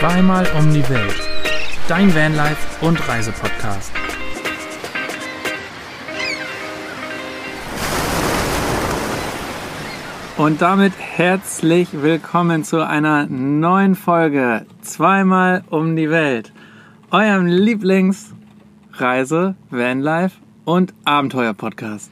Zweimal 0.00 0.46
um 0.58 0.72
die 0.72 0.88
Welt. 0.88 1.20
Dein 1.86 2.14
Vanlife 2.14 2.86
und 2.86 3.06
Reisepodcast. 3.06 3.92
Und 10.38 10.62
damit 10.62 10.94
herzlich 10.96 11.88
willkommen 11.92 12.64
zu 12.64 12.80
einer 12.80 13.26
neuen 13.26 13.94
Folge 13.94 14.64
Zweimal 14.80 15.64
um 15.68 15.96
die 15.96 16.08
Welt. 16.08 16.50
Eurem 17.10 17.44
Lieblingsreise, 17.44 19.54
Vanlife 19.68 20.38
und 20.64 20.94
Abenteuer-Podcast. 21.04 22.10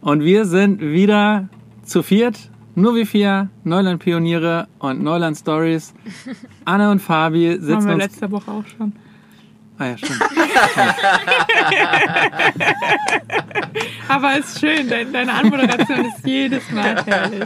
Und 0.00 0.22
wir 0.22 0.46
sind 0.46 0.80
wieder 0.80 1.50
zu 1.84 2.02
viert, 2.02 2.49
nur 2.74 2.94
wie 2.96 3.04
vier 3.06 3.48
Neuland-Pioniere 3.64 4.68
und 4.78 5.02
Neuland-Stories. 5.02 5.92
Anne 6.64 6.90
und 6.90 7.00
Fabi 7.00 7.52
sitzen 7.60 7.74
Haben 7.76 7.86
wir 7.86 7.94
uns... 7.94 8.02
letzte 8.04 8.30
Woche 8.30 8.50
auch 8.50 8.64
schon. 8.76 8.92
Ah 9.78 9.86
ja, 9.86 9.96
stimmt. 9.98 10.20
Aber 14.08 14.38
es 14.38 14.46
ist 14.54 14.60
schön, 14.60 14.88
dein- 14.88 15.12
deine 15.12 15.32
Anmoderation 15.32 16.04
ist 16.04 16.26
jedes 16.26 16.70
Mal 16.70 17.02
herrlich. 17.04 17.44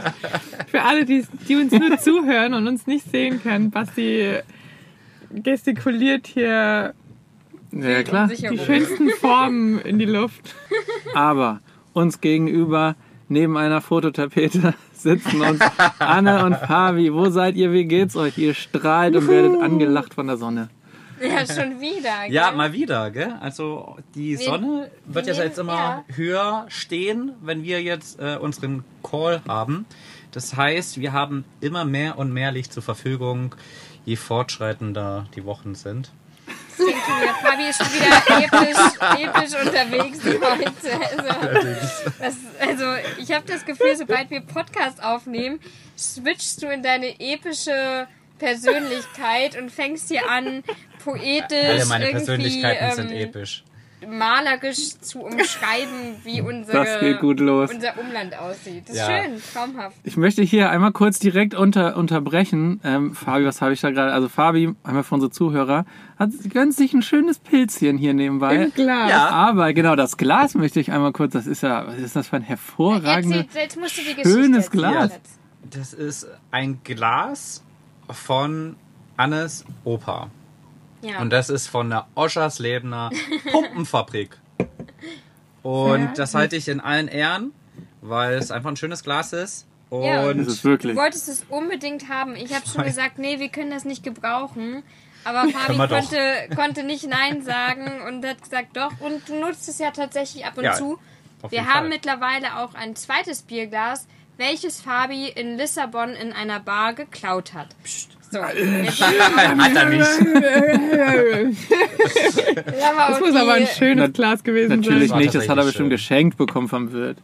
Für 0.67 0.81
alle, 0.81 1.05
die, 1.05 1.25
die 1.47 1.55
uns 1.55 1.71
nur 1.71 1.97
zuhören 1.97 2.53
und 2.53 2.67
uns 2.67 2.87
nicht 2.87 3.09
sehen 3.11 3.41
können, 3.41 3.71
Basti 3.71 4.33
gestikuliert 5.31 6.27
hier 6.27 6.93
Ja, 7.71 8.03
klar. 8.03 8.27
die 8.27 8.57
schönsten 8.59 9.09
Formen 9.11 9.79
in 9.79 9.99
die 9.99 10.05
Luft. 10.05 10.55
Aber 11.13 11.59
uns 11.93 12.19
gegenüber, 12.21 12.95
neben 13.29 13.57
einer 13.57 13.81
Fototapete, 13.81 14.73
sitzen 15.03 15.41
uns 15.41 15.59
Anne 15.99 16.43
und 16.45 16.55
Fabi. 16.55 17.13
Wo 17.13 17.29
seid 17.29 17.55
ihr? 17.55 17.71
Wie 17.71 17.85
geht's 17.85 18.15
euch? 18.15 18.37
Ihr 18.37 18.53
strahlt 18.53 19.15
und 19.15 19.27
werdet 19.27 19.61
angelacht 19.61 20.13
von 20.13 20.27
der 20.27 20.37
Sonne. 20.37 20.69
Ja, 21.21 21.45
schon 21.45 21.79
wieder. 21.79 22.25
Ja, 22.29 22.49
gell? 22.49 22.57
mal 22.57 22.73
wieder, 22.73 23.09
gell? 23.11 23.33
Also 23.39 23.95
die 24.15 24.37
Wir- 24.37 24.45
Sonne 24.45 24.91
wird 25.05 25.27
wir 25.27 25.33
ja 25.33 25.43
jetzt 25.43 25.57
nehmen- 25.57 25.69
immer 25.69 25.77
ja. 25.79 26.15
höher 26.15 26.65
stehen, 26.67 27.31
wenn 27.41 27.63
wir 27.63 27.81
jetzt 27.81 28.19
äh, 28.19 28.37
unseren 28.37 28.83
Call 29.01 29.41
haben. 29.47 29.85
Das 30.31 30.57
heißt, 30.57 30.99
wir 30.99 31.13
haben 31.13 31.45
immer 31.61 31.85
mehr 31.85 32.17
und 32.17 32.33
mehr 32.33 32.51
Licht 32.51 32.73
zur 32.73 32.83
Verfügung, 32.83 33.55
je 34.03 34.17
fortschreitender 34.17 35.27
die 35.35 35.45
Wochen 35.45 35.75
sind. 35.75 36.11
Wieder. 36.77 37.35
Fabi 37.41 37.69
ist 37.69 37.77
schon 37.77 37.93
wieder 37.93 38.43
episch, 38.43 38.77
episch 39.21 39.65
unterwegs 39.65 40.19
heute. 40.23 40.99
Also, 41.17 42.13
das, 42.19 42.35
also 42.59 42.85
ich 43.17 43.31
habe 43.31 43.45
das 43.47 43.65
Gefühl, 43.65 43.95
sobald 43.95 44.29
wir 44.29 44.41
Podcast 44.41 45.03
aufnehmen, 45.03 45.59
switchst 45.97 46.61
du 46.61 46.67
in 46.67 46.83
deine 46.83 47.19
epische 47.19 48.07
Persönlichkeit 48.39 49.57
und 49.57 49.71
fängst 49.71 50.09
hier 50.09 50.29
an, 50.29 50.63
poetisch, 51.03 51.65
Alle 51.65 51.85
meine 51.85 52.07
Persönlichkeiten 52.07 52.95
sind 52.95 53.11
ähm, 53.11 53.17
episch. 53.29 53.63
Malerisch 54.07 54.99
zu 54.99 55.19
umschreiben, 55.21 56.15
wie 56.23 56.41
unsere, 56.41 56.77
Das 56.85 56.99
geht 56.99 57.19
gut 57.19 57.39
los. 57.39 57.71
unser 57.73 57.97
Umland 57.99 58.37
aussieht. 58.37 58.83
Das 58.87 58.95
ist 58.95 59.01
Ja. 59.01 59.23
schön, 59.23 59.41
traumhaft. 59.53 59.95
Ich 60.03 60.17
möchte 60.17 60.41
hier 60.43 60.69
einmal 60.69 60.91
kurz 60.91 61.19
direkt 61.19 61.55
unter, 61.55 61.97
unterbrechen. 61.97 62.79
Ähm, 62.83 63.15
Fabi, 63.15 63.45
was 63.45 63.61
habe 63.61 63.73
ich 63.73 63.81
da 63.81 63.91
gerade? 63.91 64.11
Also 64.13 64.29
Fabi, 64.29 64.73
einmal 64.83 65.03
für 65.03 65.15
unsere 65.15 65.31
Zuhörer, 65.31 65.85
hat 66.19 66.29
gönnt 66.51 66.73
sich 66.75 66.93
ein 66.93 67.01
schönes 67.01 67.39
Pilzchen 67.39 67.97
hier 67.97 68.13
nebenbei. 68.13 68.55
Im 68.55 68.73
Glas. 68.73 69.09
Ja. 69.09 69.29
Aber 69.29 69.73
genau 69.73 69.95
das 69.95 70.17
Glas 70.17 70.53
möchte 70.55 70.79
ich 70.79 70.91
einmal 70.91 71.11
kurz. 71.11 71.33
Das 71.33 71.47
ist 71.47 71.61
ja, 71.63 71.87
was 71.87 71.97
ist 71.97 72.15
das 72.15 72.27
für 72.27 72.35
ein 72.37 72.41
hervorragendes, 72.43 73.45
jetzt 73.53 73.79
musst 73.79 73.97
du 73.97 74.01
die 74.01 74.15
Geschichte 74.15 74.29
schönes 74.29 74.65
erzählen 74.65 74.81
Glas. 74.91 75.11
jetzt. 75.13 75.39
Das 75.77 75.93
ist 75.93 76.27
ein 76.51 76.79
Glas 76.83 77.63
von 78.09 78.75
Annes 79.17 79.65
Opa. 79.83 80.29
Ja. 81.05 81.19
Und 81.21 81.29
das 81.29 81.49
ist 81.49 81.67
von 81.67 81.89
der 81.89 82.07
Oscherslebner 82.15 83.11
Pumpenfabrik. 83.51 84.37
Und 85.63 86.01
Ja. 86.01 86.13
das 86.15 86.35
halte 86.35 86.55
ich 86.55 86.67
in 86.67 86.79
allen 86.79 87.07
Ehren, 87.07 87.51
weil 88.01 88.35
es 88.37 88.51
einfach 88.51 88.69
ein 88.69 88.75
schönes 88.77 89.03
Glas 89.03 89.33
ist. 89.33 89.65
Ja. 89.91 90.23
Und 90.25 90.39
Das 90.39 90.47
ist 90.47 90.63
Du 90.63 90.69
wirklich. 90.69 90.95
wolltest 90.95 91.27
es 91.29 91.45
unbedingt 91.49 92.09
haben. 92.09 92.35
Ich 92.35 92.53
habe 92.53 92.65
schon 92.67 92.83
gesagt, 92.83 93.17
nee, 93.19 93.39
wir 93.39 93.49
können 93.49 93.71
das 93.71 93.85
nicht 93.85 94.03
gebrauchen. 94.03 94.83
Aber 95.23 95.47
Fabi 95.49 95.77
konnte, 95.77 96.19
konnte 96.55 96.83
nicht 96.83 97.07
Nein 97.07 97.41
sagen 97.43 98.01
und 98.07 98.25
hat 98.25 98.41
gesagt 98.43 98.75
doch. 98.77 98.91
Und 98.99 99.27
du 99.29 99.39
nutzt 99.39 99.67
es 99.69 99.79
ja 99.79 99.91
tatsächlich 99.91 100.45
ab 100.45 100.57
und 100.57 100.65
Ja, 100.65 100.73
zu. 100.73 100.99
Wir 101.49 101.65
haben 101.65 101.81
Fall. 101.81 101.89
mittlerweile 101.89 102.57
auch 102.57 102.73
ein 102.75 102.95
zweites 102.95 103.41
Bierglas, 103.43 104.07
welches 104.37 104.81
Fabi 104.81 105.29
in 105.29 105.57
Lissabon 105.57 106.09
in 106.11 106.33
einer 106.33 106.59
Bar 106.59 106.93
geklaut 106.93 107.53
hat. 107.53 107.69
So, 108.35 108.43
hat 108.43 108.55
er 108.55 108.65
nicht. 108.65 109.01
Das 112.67 113.19
muss 113.21 113.35
aber 113.35 113.53
ein 113.53 113.67
schönes 113.67 114.11
Glas 114.11 114.43
gewesen 114.43 114.81
Natürlich 114.81 115.07
sein. 115.09 115.15
war 115.15 115.19
nicht, 115.19 115.35
das 115.35 115.47
hat 115.47 115.57
er 115.57 115.63
bestimmt 115.63 115.85
schön. 115.85 115.89
geschenkt 115.91 116.37
bekommen 116.37 116.67
vom 116.67 116.91
Wirt. 116.91 117.17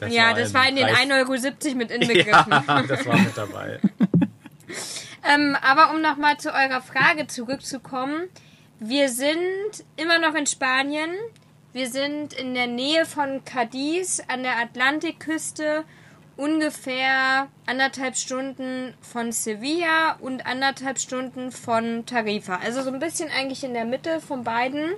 Das 0.00 0.12
Ja, 0.12 0.34
das 0.34 0.52
war 0.54 0.68
in 0.68 0.74
den 0.74 0.86
Preis- 0.88 1.06
1,70 1.08 1.66
Euro 1.68 1.76
mit 1.76 1.90
inbegriffen. 1.92 2.52
Ja, 2.66 2.82
das 2.82 3.06
war 3.06 3.16
mit 3.18 3.36
dabei. 3.36 3.78
Ähm, 5.28 5.56
aber 5.60 5.92
um 5.92 6.00
nochmal 6.00 6.36
zu 6.36 6.50
eurer 6.54 6.80
Frage 6.80 7.26
zurückzukommen. 7.26 8.28
Wir 8.78 9.08
sind 9.08 9.36
immer 9.96 10.20
noch 10.20 10.36
in 10.36 10.46
Spanien. 10.46 11.10
Wir 11.72 11.88
sind 11.90 12.32
in 12.32 12.54
der 12.54 12.68
Nähe 12.68 13.04
von 13.06 13.44
Cadiz 13.44 14.22
an 14.28 14.44
der 14.44 14.56
Atlantikküste. 14.62 15.82
Ungefähr 16.36 17.48
anderthalb 17.64 18.16
Stunden 18.16 18.94
von 19.00 19.32
Sevilla 19.32 20.16
und 20.20 20.46
anderthalb 20.46 20.98
Stunden 20.98 21.50
von 21.50 22.04
Tarifa. 22.04 22.56
Also 22.56 22.82
so 22.82 22.90
ein 22.90 22.98
bisschen 22.98 23.30
eigentlich 23.30 23.64
in 23.64 23.72
der 23.72 23.86
Mitte 23.86 24.20
von 24.20 24.44
beiden. 24.44 24.92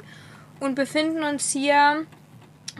Und 0.61 0.75
befinden 0.75 1.23
uns 1.23 1.53
hier 1.53 2.05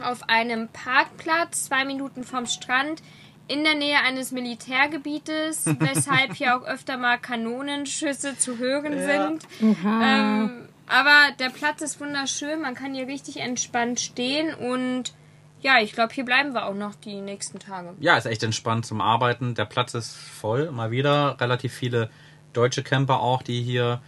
auf 0.03 0.27
einem 0.27 0.67
Parkplatz, 0.67 1.65
zwei 1.65 1.85
Minuten 1.85 2.25
vom 2.25 2.45
Strand, 2.45 3.01
in 3.47 3.63
der 3.63 3.75
Nähe 3.75 3.97
eines 4.05 4.31
Militärgebietes, 4.31 5.65
weshalb 5.79 6.35
hier 6.35 6.57
auch 6.57 6.65
öfter 6.65 6.97
mal 6.97 7.17
Kanonenschüsse 7.17 8.37
zu 8.37 8.57
hören 8.57 8.99
sind. 8.99 9.47
Ähm, 9.61 10.67
aber 10.87 11.31
der 11.39 11.49
Platz 11.49 11.81
ist 11.81 11.99
wunderschön, 11.99 12.61
man 12.61 12.75
kann 12.75 12.93
hier 12.93 13.07
richtig 13.07 13.37
entspannt 13.37 13.99
stehen 13.99 14.53
und 14.53 15.13
ja, 15.61 15.79
ich 15.79 15.93
glaube, 15.93 16.13
hier 16.13 16.25
bleiben 16.25 16.53
wir 16.53 16.65
auch 16.65 16.73
noch 16.73 16.95
die 16.95 17.21
nächsten 17.21 17.59
Tage. 17.59 17.93
Ja, 17.99 18.17
ist 18.17 18.25
echt 18.25 18.43
entspannt 18.43 18.85
zum 18.85 19.01
Arbeiten. 19.01 19.55
Der 19.55 19.65
Platz 19.65 19.93
ist 19.93 20.15
voll, 20.15 20.71
mal 20.71 20.91
wieder. 20.91 21.39
Relativ 21.39 21.73
viele 21.73 22.09
deutsche 22.53 22.83
Camper 22.83 23.19
auch, 23.19 23.41
die 23.43 23.61
hier 23.61 24.01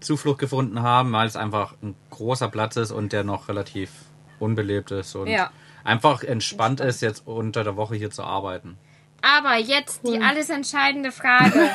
Zuflucht 0.00 0.38
gefunden 0.38 0.82
haben, 0.82 1.12
weil 1.12 1.26
es 1.26 1.36
einfach 1.36 1.74
ein 1.82 1.94
großer 2.10 2.48
Platz 2.48 2.76
ist 2.76 2.92
und 2.92 3.12
der 3.12 3.24
noch 3.24 3.48
relativ 3.48 3.90
unbelebt 4.38 4.90
ist 4.92 5.16
und 5.16 5.26
Ja. 5.26 5.50
einfach 5.82 6.22
entspannt, 6.22 6.80
ist, 6.80 7.02
jetzt 7.02 7.26
unter 7.26 7.64
der 7.64 7.76
Woche 7.76 7.96
hier 7.96 8.10
zu 8.10 8.22
arbeiten. 8.22 8.78
Aber 9.20 9.56
jetzt 9.56 10.06
die 10.06 10.22
alles 10.22 10.48
entscheidende 10.48 11.10
Frage. 11.10 11.70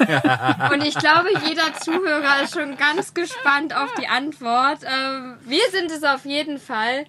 Und 0.72 0.82
ich 0.82 0.94
glaube, 0.94 1.28
jeder 1.46 1.74
Zuhörer 1.74 2.42
ist 2.42 2.54
schon 2.54 2.78
ganz 2.78 3.12
gespannt 3.12 3.76
auf 3.76 3.92
die 4.00 4.08
Antwort. 4.08 4.78
Ähm, 4.82 5.34
wir 5.44 5.60
sind 5.72 5.90
es 5.90 6.02
auf 6.04 6.24
jeden 6.24 6.58
Fall. 6.58 7.04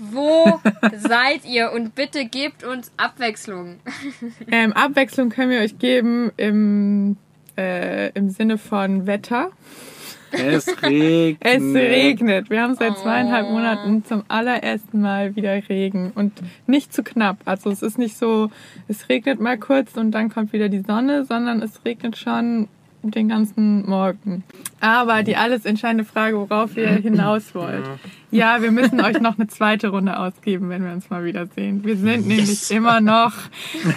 Wo 0.00 0.60
seid 0.96 1.44
ihr? 1.44 1.72
Und 1.72 1.94
bitte 1.94 2.24
gebt 2.24 2.64
uns 2.64 2.90
Abwechslung. 2.96 3.76
Ähm, 4.50 4.72
Abwechslung 4.72 5.28
können 5.30 5.50
wir 5.50 5.60
euch 5.60 5.78
geben 5.78 6.32
im, 6.36 7.16
äh, 7.58 8.10
im 8.12 8.30
Sinne 8.30 8.56
von 8.58 9.06
Wetter. 9.06 9.50
Es 10.32 10.68
regnet. 10.82 11.38
Es 11.44 11.62
regnet. 11.74 12.50
Wir 12.50 12.62
haben 12.62 12.76
seit 12.76 12.92
Oh. 12.92 13.02
zweieinhalb 13.02 13.50
Monaten 13.50 14.04
zum 14.04 14.22
allerersten 14.28 15.00
Mal 15.00 15.34
wieder 15.34 15.68
Regen 15.68 16.12
und 16.14 16.32
nicht 16.66 16.94
zu 16.94 17.02
knapp. 17.02 17.38
Also 17.44 17.70
es 17.70 17.82
ist 17.82 17.98
nicht 17.98 18.16
so, 18.16 18.50
es 18.86 19.08
regnet 19.08 19.40
mal 19.40 19.58
kurz 19.58 19.96
und 19.96 20.12
dann 20.12 20.30
kommt 20.30 20.52
wieder 20.52 20.68
die 20.68 20.80
Sonne, 20.86 21.24
sondern 21.24 21.60
es 21.62 21.84
regnet 21.84 22.16
schon 22.16 22.68
den 23.02 23.28
ganzen 23.28 23.88
Morgen. 23.88 24.44
Aber 24.80 25.22
die 25.22 25.36
alles 25.36 25.64
entscheidende 25.64 26.04
Frage, 26.04 26.36
worauf 26.36 26.76
ihr 26.76 26.88
hinaus 26.88 27.54
wollt. 27.54 27.84
Ja, 28.30 28.62
wir 28.62 28.70
müssen 28.70 29.00
euch 29.00 29.20
noch 29.20 29.38
eine 29.38 29.48
zweite 29.48 29.88
Runde 29.88 30.18
ausgeben, 30.18 30.68
wenn 30.68 30.84
wir 30.84 30.92
uns 30.92 31.10
mal 31.10 31.24
wiedersehen. 31.24 31.84
Wir 31.84 31.96
sind 31.96 32.26
nämlich 32.28 32.70
immer 32.70 33.00
noch 33.00 33.32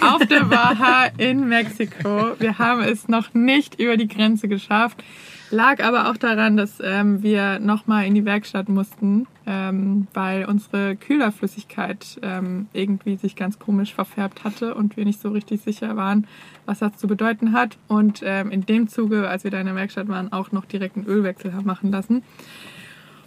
auf 0.00 0.26
der 0.26 0.44
Baja 0.44 1.08
in 1.18 1.48
Mexiko. 1.48 2.32
Wir 2.38 2.58
haben 2.58 2.82
es 2.82 3.08
noch 3.08 3.32
nicht 3.34 3.80
über 3.80 3.96
die 3.96 4.08
Grenze 4.08 4.48
geschafft. 4.48 5.02
Lag 5.50 5.82
aber 5.84 6.10
auch 6.10 6.16
daran, 6.16 6.56
dass 6.56 6.78
ähm, 6.82 7.22
wir 7.22 7.58
nochmal 7.58 8.06
in 8.06 8.14
die 8.14 8.24
Werkstatt 8.24 8.68
mussten, 8.68 9.26
ähm, 9.46 10.08
weil 10.14 10.46
unsere 10.46 10.96
Kühlerflüssigkeit 10.96 12.18
ähm, 12.22 12.66
irgendwie 12.72 13.16
sich 13.16 13.36
ganz 13.36 13.58
komisch 13.58 13.94
verfärbt 13.94 14.42
hatte 14.42 14.74
und 14.74 14.96
wir 14.96 15.04
nicht 15.04 15.20
so 15.20 15.30
richtig 15.30 15.60
sicher 15.60 15.96
waren, 15.96 16.26
was 16.66 16.78
das 16.80 16.96
zu 16.96 17.06
bedeuten 17.06 17.52
hat. 17.52 17.76
Und 17.88 18.22
ähm, 18.24 18.50
in 18.50 18.66
dem 18.66 18.88
Zuge, 18.88 19.28
als 19.28 19.44
wir 19.44 19.50
da 19.50 19.60
in 19.60 19.66
der 19.66 19.76
Werkstatt 19.76 20.08
waren, 20.08 20.32
auch 20.32 20.50
noch 20.50 20.64
direkt 20.64 20.96
einen 20.96 21.06
Ölwechsel 21.06 21.52
haben 21.52 21.66
machen 21.66 21.92
lassen. 21.92 22.22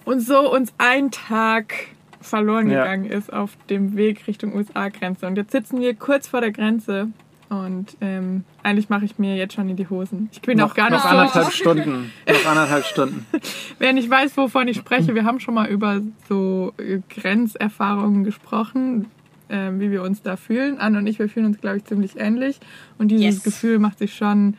Und 0.03 0.21
so 0.21 0.51
uns 0.51 0.73
ein 0.77 1.11
Tag 1.11 1.73
verloren 2.19 2.69
Ja. 2.69 2.83
gegangen 2.83 3.05
ist 3.05 3.31
auf 3.31 3.57
dem 3.69 3.95
Weg 3.95 4.25
Richtung 4.27 4.55
USA-Grenze. 4.55 5.27
Und 5.27 5.37
jetzt 5.37 5.51
sitzen 5.51 5.79
wir 5.79 5.93
kurz 5.93 6.27
vor 6.27 6.41
der 6.41 6.51
Grenze 6.51 7.09
Und 7.49 7.95
ähm, 8.01 8.44
eigentlich 8.61 8.89
mache 8.89 9.05
ich 9.05 9.17
mir 9.19 9.35
jetzt 9.38 9.53
schon 9.53 9.69
in 9.69 9.77
die 9.77 9.89
Hosen. 9.89 10.29
Ich 10.33 10.41
bin 10.41 10.57
noch, 10.57 10.71
auch 10.71 10.75
gar 10.75 10.89
nicht 10.89 11.03
noch 11.03 11.09
so. 11.09 11.17
anderthalb 11.17 11.51
Stunden. 11.53 12.11
Noch 12.27 12.45
anderthalb 12.45 12.85
Stunden. 12.85 13.25
Wer 13.79 13.94
nicht 13.94 14.09
weiß, 14.09 14.35
wovon 14.35 14.67
ich 14.67 14.77
spreche, 14.77 15.15
wir 15.15 15.23
haben 15.23 15.39
schon 15.39 15.53
mal 15.53 15.67
über 15.69 16.01
so 16.27 16.73
äh, 16.77 16.99
Grenzerfahrungen 17.09 18.25
gesprochen, 18.25 19.05
ähm, 19.49 19.79
wie 19.79 19.91
wir 19.91 20.03
uns 20.03 20.21
da 20.21 20.35
fühlen. 20.35 20.77
Anne 20.79 20.97
und 20.97 21.07
ich, 21.07 21.19
wir 21.19 21.29
fühlen 21.29 21.45
uns, 21.45 21.61
glaube 21.61 21.77
ich, 21.77 21.85
ziemlich 21.85 22.19
ähnlich. 22.19 22.59
Und 22.97 23.09
dieses 23.09 23.35
Yes. 23.35 23.44
Gefühl 23.44 23.79
macht 23.79 23.99
sich 23.99 24.13
schon 24.13 24.55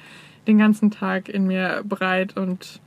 den 0.46 0.56
ganzen 0.58 0.90
Tag 0.90 1.28
in 1.28 1.46
mir 1.46 1.82
breit 1.86 2.36
und 2.36 2.80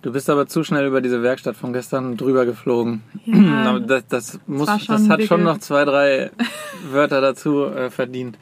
Du 0.00 0.12
bist 0.12 0.30
aber 0.30 0.46
zu 0.46 0.62
schnell 0.62 0.86
über 0.86 1.00
diese 1.00 1.24
Werkstatt 1.24 1.56
von 1.56 1.72
gestern 1.72 2.16
drüber 2.16 2.46
geflogen. 2.46 3.02
Ja, 3.24 3.78
das, 3.80 4.06
das, 4.06 4.40
muss, 4.46 4.66
das 4.66 4.84
schon 4.84 5.08
hat 5.08 5.22
schon 5.24 5.42
noch 5.42 5.58
zwei, 5.58 5.84
drei 5.84 6.30
Wörter 6.90 7.20
dazu 7.20 7.64
äh, 7.64 7.90
verdient. 7.90 8.38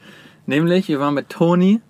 Nämlich, 0.47 0.87
wir 0.87 0.99
waren 0.99 1.13
mit 1.13 1.29
Toni 1.29 1.81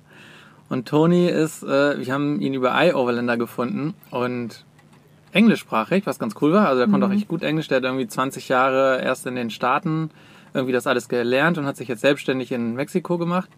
und 0.67 0.87
Toni 0.87 1.27
ist, 1.27 1.63
äh, 1.63 1.97
wir 1.97 2.13
haben 2.13 2.41
ihn 2.41 2.53
über 2.53 2.73
iOverlander 2.75 3.37
gefunden 3.37 3.93
und 4.11 4.65
englischsprachig, 5.31 6.05
was 6.05 6.19
ganz 6.19 6.33
cool 6.41 6.53
war. 6.53 6.67
Also 6.67 6.79
der 6.79 6.89
konnte 6.89 7.07
auch 7.07 7.11
echt 7.11 7.27
gut 7.27 7.43
Englisch. 7.43 7.67
Der 7.67 7.77
hat 7.77 7.83
irgendwie 7.83 8.07
20 8.07 8.49
Jahre 8.49 9.01
erst 9.01 9.27
in 9.27 9.35
den 9.35 9.51
Staaten 9.51 10.09
irgendwie 10.53 10.73
das 10.73 10.87
alles 10.87 11.07
gelernt 11.07 11.57
und 11.57 11.65
hat 11.65 11.77
sich 11.77 11.87
jetzt 11.87 12.01
selbstständig 12.01 12.51
in 12.51 12.73
Mexiko 12.73 13.17
gemacht. 13.17 13.49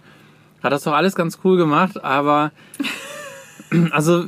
Hat 0.61 0.73
das 0.73 0.83
doch 0.83 0.93
alles 0.93 1.15
ganz 1.15 1.39
cool 1.45 1.55
gemacht, 1.55 2.03
aber 2.03 2.51
also 3.91 4.25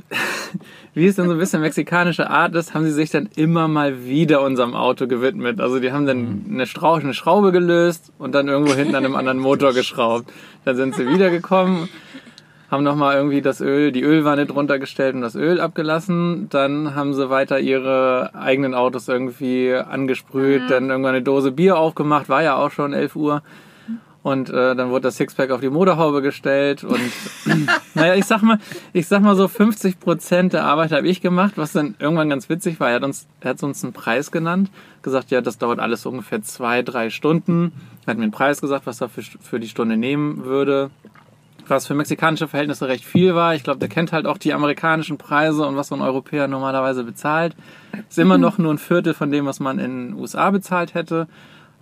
wie 0.94 1.06
es 1.06 1.16
dann 1.16 1.28
so 1.28 1.34
ein 1.34 1.40
bisschen 1.40 1.62
mexikanische 1.62 2.30
Art 2.30 2.54
ist, 2.56 2.74
haben 2.74 2.84
sie 2.86 2.92
sich 2.92 3.10
dann 3.10 3.30
immer 3.36 3.68
mal 3.68 4.06
wieder 4.06 4.42
unserem 4.42 4.76
Auto 4.76 5.08
gewidmet. 5.08 5.62
Also 5.62 5.80
die 5.80 5.92
haben 5.92 6.06
dann 6.06 6.46
eine, 6.50 6.66
Strau 6.66 6.96
eine 6.96 7.14
Schraube 7.14 7.52
gelöst 7.52 8.12
und 8.18 8.36
dann 8.36 8.50
irgendwo 8.50 8.74
hinten 8.74 8.96
an 8.96 9.06
einem 9.06 9.16
anderen 9.16 9.40
Motor 9.40 9.74
geschraubt. 9.74 10.32
Dann 10.66 10.76
sind 10.76 10.96
sie 10.96 11.08
wiedergekommen, 11.08 11.88
haben 12.70 12.84
nochmal 12.84 13.16
irgendwie 13.16 13.42
das 13.42 13.62
Öl, 13.62 13.94
die 13.94 14.04
Ölwanne 14.04 14.46
drunter 14.46 14.80
gestellt 14.80 15.16
und 15.16 15.22
das 15.22 15.36
Öl 15.36 15.62
abgelassen. 15.62 16.48
Dann 16.50 16.94
haben 16.94 17.14
sie 17.14 17.30
weiter 17.30 17.60
ihre 17.60 18.32
eigenen 18.34 18.74
Autos 18.74 19.08
irgendwie 19.08 19.74
angesprüht, 19.74 20.64
dann 20.70 20.90
irgendwann 20.90 21.16
eine 21.16 21.24
Dose 21.24 21.52
Bier 21.52 21.78
aufgemacht, 21.78 22.28
war 22.28 22.44
ja 22.44 22.58
auch 22.58 22.72
schon 22.72 22.92
11 22.92 23.16
Uhr. 23.16 23.44
Und 24.24 24.52
äh, 24.52 24.76
dann 24.76 24.92
wurde 24.92 25.04
das 25.04 25.18
Sixpack 25.18 25.50
auf 25.50 25.62
die 25.62 25.70
Motorhaube 25.70 26.22
gestellt 26.22 26.84
und 26.84 27.00
naja, 27.96 28.14
ich 28.14 28.26
sag 28.26 28.44
mal, 28.44 28.60
ich 28.94 29.08
sag 29.08 29.24
mal 29.24 29.36
so 29.36 29.48
50 29.48 30.00
Prozent 30.00 30.54
der 30.54 30.64
Arbeit 30.64 30.92
habe 30.92 31.08
ich 31.08 31.22
gemacht, 31.22 31.54
was 31.56 31.72
dann 31.72 31.96
irgendwann 31.98 32.30
ganz 32.30 32.48
witzig 32.48 32.80
war. 32.80 32.90
Er 32.90 32.98
hat 32.98 33.04
uns, 33.04 33.28
er 33.40 33.52
hat 33.52 33.64
uns 33.64 33.84
einen 33.84 33.94
Preis 33.94 34.32
genannt, 34.32 34.70
gesagt, 35.02 35.32
ja, 35.32 35.42
das 35.42 35.58
dauert 35.58 35.80
alles 35.80 36.06
ungefähr 36.06 36.44
zwei, 36.44 36.84
drei 36.84 37.10
Stunden. 37.10 37.72
Er 38.06 38.12
hat 38.12 38.18
mir 38.18 38.24
einen 38.24 38.32
Preis 38.32 38.62
gesagt, 38.62 38.86
was 38.86 39.02
er 39.02 39.10
für, 39.10 39.24
für 39.24 39.60
die 39.60 39.68
Stunde 39.68 39.98
nehmen 39.98 40.46
würde. 40.46 40.92
Was 41.68 41.88
für 41.88 41.96
mexikanische 41.96 42.48
Verhältnisse 42.48 42.88
recht 42.88 43.06
viel 43.06 43.34
war. 43.34 43.56
Ich 43.56 43.64
glaube, 43.64 43.80
der 43.80 43.88
kennt 43.88 44.12
halt 44.12 44.28
auch 44.28 44.38
die 44.38 44.54
amerikanischen 44.54 45.18
Preise 45.18 45.66
und 45.66 45.78
was 45.78 45.88
so 45.88 45.96
ein 45.96 46.02
Europäer 46.02 46.48
normalerweise 46.48 47.04
bezahlt. 47.04 47.56
Ist 48.08 48.20
immer 48.20 48.38
noch 48.38 48.60
nur 48.60 48.74
ein 48.74 48.78
Viertel 48.78 49.14
von 49.14 49.32
dem, 49.32 49.46
was 49.46 49.60
man 49.60 49.80
in 49.80 50.10
den 50.10 50.20
USA 50.20 50.52
bezahlt 50.52 50.94
hätte. 50.94 51.28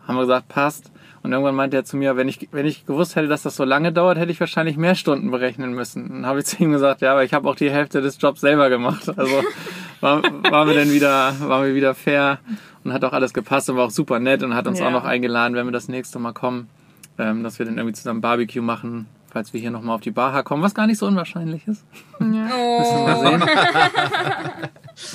Haben 0.07 0.15
wir 0.15 0.21
gesagt, 0.21 0.47
passt. 0.47 0.91
Und 1.21 1.31
irgendwann 1.33 1.55
meinte 1.55 1.75
er 1.75 1.83
zu 1.83 1.97
mir, 1.97 2.15
wenn 2.15 2.27
ich, 2.29 2.47
wenn 2.51 2.65
ich 2.65 2.85
gewusst 2.85 3.15
hätte, 3.15 3.27
dass 3.27 3.43
das 3.43 3.55
so 3.57 3.65
lange 3.65 3.91
dauert, 3.91 4.17
hätte 4.17 4.31
ich 4.31 4.39
wahrscheinlich 4.39 4.77
mehr 4.77 4.95
Stunden 4.95 5.31
berechnen 5.31 5.73
müssen. 5.73 6.07
Dann 6.09 6.25
habe 6.25 6.39
ich 6.39 6.45
zu 6.45 6.63
ihm 6.63 6.71
gesagt, 6.71 7.01
ja, 7.01 7.11
aber 7.11 7.23
ich 7.25 7.33
habe 7.33 7.49
auch 7.49 7.55
die 7.55 7.69
Hälfte 7.69 8.01
des 8.01 8.21
Jobs 8.21 8.39
selber 8.41 8.69
gemacht. 8.69 9.09
Also 9.17 9.43
war, 10.01 10.23
waren 10.49 10.67
wir 10.67 10.75
dann 10.75 10.91
wieder, 10.91 11.33
waren 11.41 11.65
wir 11.65 11.75
wieder 11.75 11.93
fair 11.93 12.39
und 12.85 12.93
hat 12.93 13.03
auch 13.03 13.11
alles 13.13 13.33
gepasst 13.33 13.69
und 13.69 13.75
war 13.75 13.85
auch 13.87 13.91
super 13.91 14.19
nett 14.19 14.43
und 14.43 14.55
hat 14.55 14.65
uns 14.67 14.79
Ja. 14.79 14.87
auch 14.87 14.91
noch 14.91 15.03
eingeladen, 15.03 15.55
wenn 15.55 15.65
wir 15.67 15.71
das 15.73 15.89
nächste 15.89 16.19
Mal 16.19 16.31
kommen, 16.31 16.69
ähm, 17.17 17.43
dass 17.43 17.59
wir 17.59 17.65
dann 17.65 17.77
irgendwie 17.77 17.95
zusammen 17.95 18.21
Barbecue 18.21 18.61
machen, 18.61 19.07
falls 19.29 19.51
wir 19.51 19.59
hier 19.59 19.71
nochmal 19.71 19.95
auf 19.95 20.01
die 20.01 20.11
Baha 20.11 20.41
kommen, 20.43 20.63
was 20.63 20.73
gar 20.73 20.87
nicht 20.87 20.97
so 20.99 21.05
unwahrscheinlich 21.05 21.67
ist. 21.67 21.83
Müssen 22.19 22.49
Oh. 22.49 23.07
wir 23.07 23.15
sehen. 23.17 23.43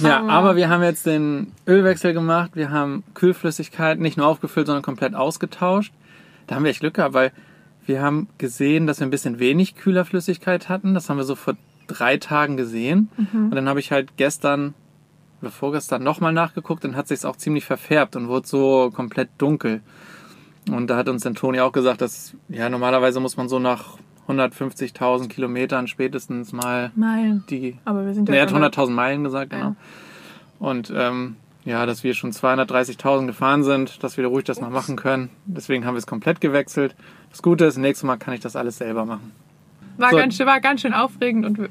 Ja, 0.02 0.26
aber 0.26 0.56
wir 0.56 0.68
haben 0.68 0.82
jetzt 0.82 1.06
den 1.06 1.52
Ölwechsel 1.66 2.12
gemacht. 2.12 2.52
Wir 2.54 2.70
haben 2.70 3.04
Kühlflüssigkeit 3.14 3.98
nicht 3.98 4.16
nur 4.16 4.26
aufgefüllt, 4.26 4.66
sondern 4.66 4.82
komplett 4.82 5.14
ausgetauscht. 5.14 5.92
Da 6.46 6.54
haben 6.54 6.64
wir 6.64 6.70
echt 6.70 6.80
Glück 6.80 6.94
gehabt, 6.94 7.14
weil 7.14 7.32
wir 7.86 8.02
haben 8.02 8.28
gesehen, 8.38 8.86
dass 8.86 9.00
wir 9.00 9.06
ein 9.06 9.10
bisschen 9.10 9.38
wenig 9.38 9.76
Kühlerflüssigkeit 9.76 10.68
hatten. 10.68 10.94
Das 10.94 11.08
haben 11.08 11.18
wir 11.18 11.24
so 11.24 11.34
vor 11.34 11.54
drei 11.86 12.16
Tagen 12.16 12.56
gesehen. 12.56 13.10
Und 13.50 13.54
dann 13.54 13.68
habe 13.68 13.80
ich 13.80 13.92
halt 13.92 14.16
gestern 14.16 14.74
oder 15.42 15.50
vorgestern 15.50 16.02
nochmal 16.02 16.32
nachgeguckt. 16.32 16.82
Dann 16.84 16.96
hat 16.96 17.08
sich's 17.08 17.24
auch 17.24 17.36
ziemlich 17.36 17.64
verfärbt 17.64 18.16
und 18.16 18.28
wurde 18.28 18.46
so 18.46 18.90
komplett 18.90 19.28
dunkel. 19.38 19.82
Und 20.70 20.88
da 20.88 20.96
hat 20.96 21.10
uns 21.10 21.22
dann 21.22 21.34
Toni 21.34 21.60
auch 21.60 21.72
gesagt, 21.72 22.00
dass 22.00 22.34
ja 22.48 22.70
normalerweise 22.70 23.20
muss 23.20 23.36
man 23.36 23.50
so 23.50 23.58
nach 23.58 23.98
150.000 24.28 25.28
Kilometern 25.28 25.86
spätestens 25.86 26.52
mal 26.52 26.90
Meilen. 26.94 27.44
die 27.50 27.76
Aber 27.84 28.06
wir 28.06 28.14
sind 28.14 28.28
Nee, 28.28 28.36
ja 28.36 28.44
er 28.44 28.50
hat 28.50 28.74
100.000 28.74 28.90
Meilen 28.90 29.24
gesagt, 29.24 29.50
genau. 29.50 29.64
Ja. 29.70 29.76
Und 30.58 30.92
ähm, 30.94 31.36
ja, 31.64 31.86
dass 31.86 32.04
wir 32.04 32.14
schon 32.14 32.30
230.000 32.32 33.26
gefahren 33.26 33.62
sind, 33.64 34.02
dass 34.02 34.16
wir 34.16 34.26
ruhig 34.26 34.44
das 34.44 34.60
noch 34.60 34.70
machen 34.70 34.96
können. 34.96 35.30
Deswegen 35.46 35.84
haben 35.86 35.94
wir 35.94 35.98
es 35.98 36.06
komplett 36.06 36.40
gewechselt. 36.40 36.94
Das 37.30 37.42
Gute 37.42 37.64
ist, 37.64 37.76
nächstes 37.78 38.06
Mal 38.06 38.16
kann 38.16 38.34
ich 38.34 38.40
das 38.40 38.54
alles 38.56 38.78
selber 38.78 39.04
machen. 39.06 39.32
War, 39.96 40.10
So. 40.10 40.16
ganz, 40.16 40.36
schön- 40.36 40.46
war 40.46 40.60
ganz 40.60 40.80
schön 40.82 40.92
aufregend 40.92 41.46
und 41.46 41.58
äh, 41.58 41.68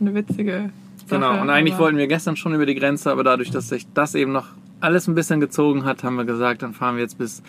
eine 0.00 0.14
witzige 0.14 0.70
Sache. 1.06 1.20
Genau. 1.20 1.40
Und 1.42 1.50
eigentlich 1.50 1.78
wollten 1.78 1.98
wir 1.98 2.06
gestern 2.06 2.36
schon 2.36 2.54
über 2.54 2.66
die 2.66 2.74
Grenze, 2.74 3.10
aber 3.10 3.24
dadurch, 3.24 3.50
dass 3.50 3.68
sich 3.68 3.86
das 3.92 4.14
eben 4.14 4.32
noch 4.32 4.46
alles 4.80 5.06
ein 5.08 5.14
bisschen 5.14 5.40
gezogen 5.40 5.84
hat, 5.84 6.04
haben 6.04 6.16
wir 6.16 6.24
gesagt, 6.24 6.62
dann 6.62 6.72
fahren 6.72 6.96
wir 6.96 7.02
jetzt 7.02 7.18
bis 7.18 7.42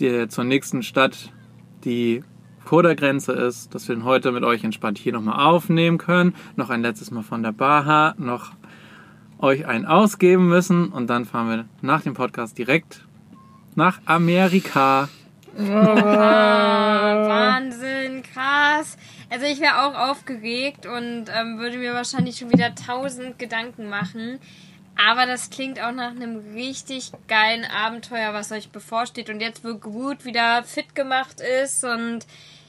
die, 0.00 0.28
zur 0.28 0.44
nächsten 0.44 0.82
Stadt, 0.82 1.30
die 1.84 2.22
vor 2.64 2.82
der 2.82 2.94
Grenze 2.94 3.32
ist, 3.32 3.74
dass 3.74 3.88
wir 3.88 3.94
dann 3.96 4.04
heute 4.04 4.32
mit 4.32 4.44
euch 4.44 4.64
entspannt 4.64 4.98
hier 4.98 5.12
nochmal 5.12 5.44
aufnehmen 5.44 5.98
können. 5.98 6.34
Noch 6.56 6.70
ein 6.70 6.82
letztes 6.82 7.10
Mal 7.10 7.22
von 7.22 7.42
der 7.42 7.52
Baha, 7.52 8.14
noch 8.18 8.52
euch 9.38 9.66
einen 9.66 9.86
ausgeben 9.86 10.48
müssen 10.48 10.88
und 10.88 11.08
dann 11.08 11.24
fahren 11.24 11.48
wir 11.48 11.64
nach 11.80 12.02
dem 12.02 12.14
Podcast 12.14 12.58
direkt 12.58 13.02
nach 13.74 14.00
Amerika. 14.04 15.08
Ah, 15.58 15.58
Wahnsinn, 17.28 18.22
krass. 18.22 18.96
Also 19.30 19.46
ich 19.46 19.60
wäre 19.60 19.84
auch 19.84 20.10
aufgeregt 20.10 20.86
und 20.86 21.26
ähm, 21.28 21.58
würde 21.58 21.78
mir 21.78 21.94
wahrscheinlich 21.94 22.36
schon 22.36 22.52
wieder 22.52 22.74
tausend 22.74 23.38
Gedanken 23.38 23.88
machen. 23.88 24.38
Aber 25.08 25.26
das 25.26 25.50
klingt 25.50 25.80
auch 25.80 25.92
nach 25.92 26.10
einem 26.10 26.54
richtig 26.54 27.12
geilen 27.28 27.64
Abenteuer, 27.64 28.34
was 28.34 28.52
euch 28.52 28.70
bevorsteht. 28.70 29.30
Und 29.30 29.40
jetzt, 29.40 29.64
wo 29.64 29.74
Groot 29.74 30.24
wieder 30.24 30.62
fit 30.64 30.94
gemacht 30.94 31.40
ist 31.64 31.84
und 31.84 32.26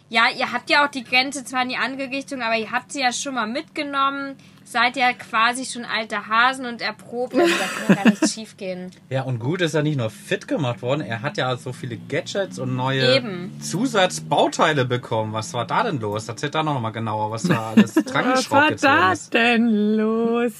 ja, 0.09 0.23
ihr 0.37 0.51
habt 0.51 0.69
ja 0.69 0.85
auch 0.85 0.91
die 0.91 1.05
Grenze 1.05 1.45
zwar 1.45 1.63
nie 1.63 1.77
angerichtet, 1.77 2.41
aber 2.41 2.57
ihr 2.57 2.71
habt 2.71 2.91
sie 2.91 2.99
ja 2.99 3.13
schon 3.13 3.33
mal 3.35 3.47
mitgenommen. 3.47 4.35
Seid 4.65 4.95
ja 4.97 5.11
quasi 5.13 5.65
schon 5.65 5.83
alte 5.85 6.27
Hasen 6.27 6.65
und 6.65 6.81
erprobt. 6.81 7.33
Also 7.33 7.53
da 7.55 7.65
kann 7.65 7.95
ja 7.95 8.03
gar 8.03 8.09
nichts 8.09 8.33
schief 8.33 8.55
gehen. 8.57 8.91
Ja, 9.09 9.23
und 9.23 9.39
gut 9.39 9.61
ist 9.61 9.73
er 9.73 9.83
nicht 9.83 9.97
nur 9.97 10.09
fit 10.09 10.47
gemacht 10.49 10.81
worden, 10.81 11.01
er 11.01 11.21
hat 11.21 11.37
ja 11.37 11.55
so 11.57 11.71
viele 11.73 11.97
Gadgets 11.97 12.59
und 12.59 12.75
neue 12.75 13.15
Eben. 13.15 13.57
Zusatzbauteile 13.61 14.85
bekommen. 14.85 15.33
Was 15.33 15.53
war 15.53 15.65
da 15.65 15.83
denn 15.83 15.99
los? 15.99 16.27
Erzähl 16.27 16.49
da 16.49 16.63
noch 16.63 16.79
mal 16.79 16.91
genauer, 16.91 17.31
was 17.31 17.43
da 17.43 17.71
alles 17.71 17.95
Was 17.95 18.05
drangeschraubt 18.05 18.51
war 18.51 18.69
gezogen 18.69 18.93
da 18.93 19.11
ist. 19.13 19.33
denn 19.33 19.67
los? 19.97 20.53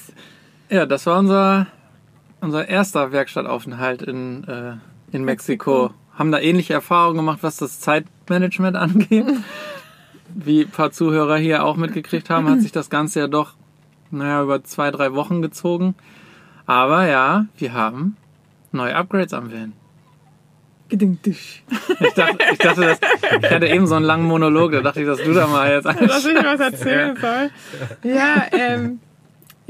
Ja, 0.71 0.85
das 0.85 1.05
war 1.05 1.19
unser, 1.19 1.67
unser 2.39 2.69
erster 2.69 3.11
Werkstattaufenthalt 3.11 4.01
in, 4.01 4.45
äh, 4.45 4.75
in 5.11 5.25
Mexiko. 5.25 5.91
Haben 6.13 6.31
da 6.31 6.39
ähnliche 6.39 6.73
Erfahrungen 6.73 7.17
gemacht, 7.17 7.39
was 7.41 7.57
das 7.57 7.81
Zeitmanagement 7.81 8.75
angeht. 8.77 9.25
Wie 10.33 10.61
ein 10.61 10.69
paar 10.69 10.91
Zuhörer 10.91 11.35
hier 11.35 11.65
auch 11.65 11.75
mitgekriegt 11.75 12.29
haben, 12.29 12.49
hat 12.49 12.61
sich 12.61 12.71
das 12.71 12.89
Ganze 12.89 13.19
ja 13.19 13.27
doch, 13.27 13.55
naja, 14.11 14.43
über 14.43 14.63
zwei, 14.63 14.91
drei 14.91 15.13
Wochen 15.13 15.41
gezogen. 15.41 15.93
Aber 16.65 17.05
ja, 17.05 17.47
wir 17.57 17.73
haben 17.73 18.15
neue 18.71 18.95
Upgrades 18.95 19.33
am 19.33 19.51
Willen. 19.51 19.73
Gedingtisch. 20.87 21.63
Ich 21.99 22.13
dachte, 22.13 22.37
ich 22.49 22.57
dachte, 22.59 22.97
ich 23.41 23.51
hatte 23.51 23.67
eben 23.67 23.87
so 23.87 23.95
einen 23.95 24.05
langen 24.05 24.25
Monolog, 24.25 24.71
da 24.71 24.79
dachte 24.79 25.01
ich, 25.01 25.05
dass 25.05 25.21
du 25.21 25.33
da 25.33 25.47
mal 25.47 25.69
jetzt 25.69 25.85
dass 26.01 26.25
ich 26.25 26.35
was 26.35 26.59
erzählen 26.61 27.17
soll. 27.17 27.49
Ja, 28.03 28.45
ähm, 28.53 28.99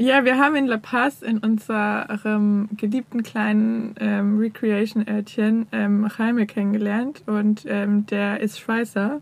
ja, 0.02 0.24
wir 0.24 0.36
haben 0.36 0.56
in 0.56 0.66
La 0.66 0.78
Paz 0.78 1.22
in 1.22 1.38
unserem 1.38 2.68
geliebten 2.76 3.22
kleinen 3.22 3.94
ähm, 4.00 4.36
Recreation-Örtchen 4.36 5.66
ähm, 5.70 6.10
Jaime 6.18 6.46
kennengelernt 6.46 7.22
und 7.26 7.64
ähm, 7.68 8.04
der 8.06 8.40
ist 8.40 8.58
Schweißer 8.58 9.20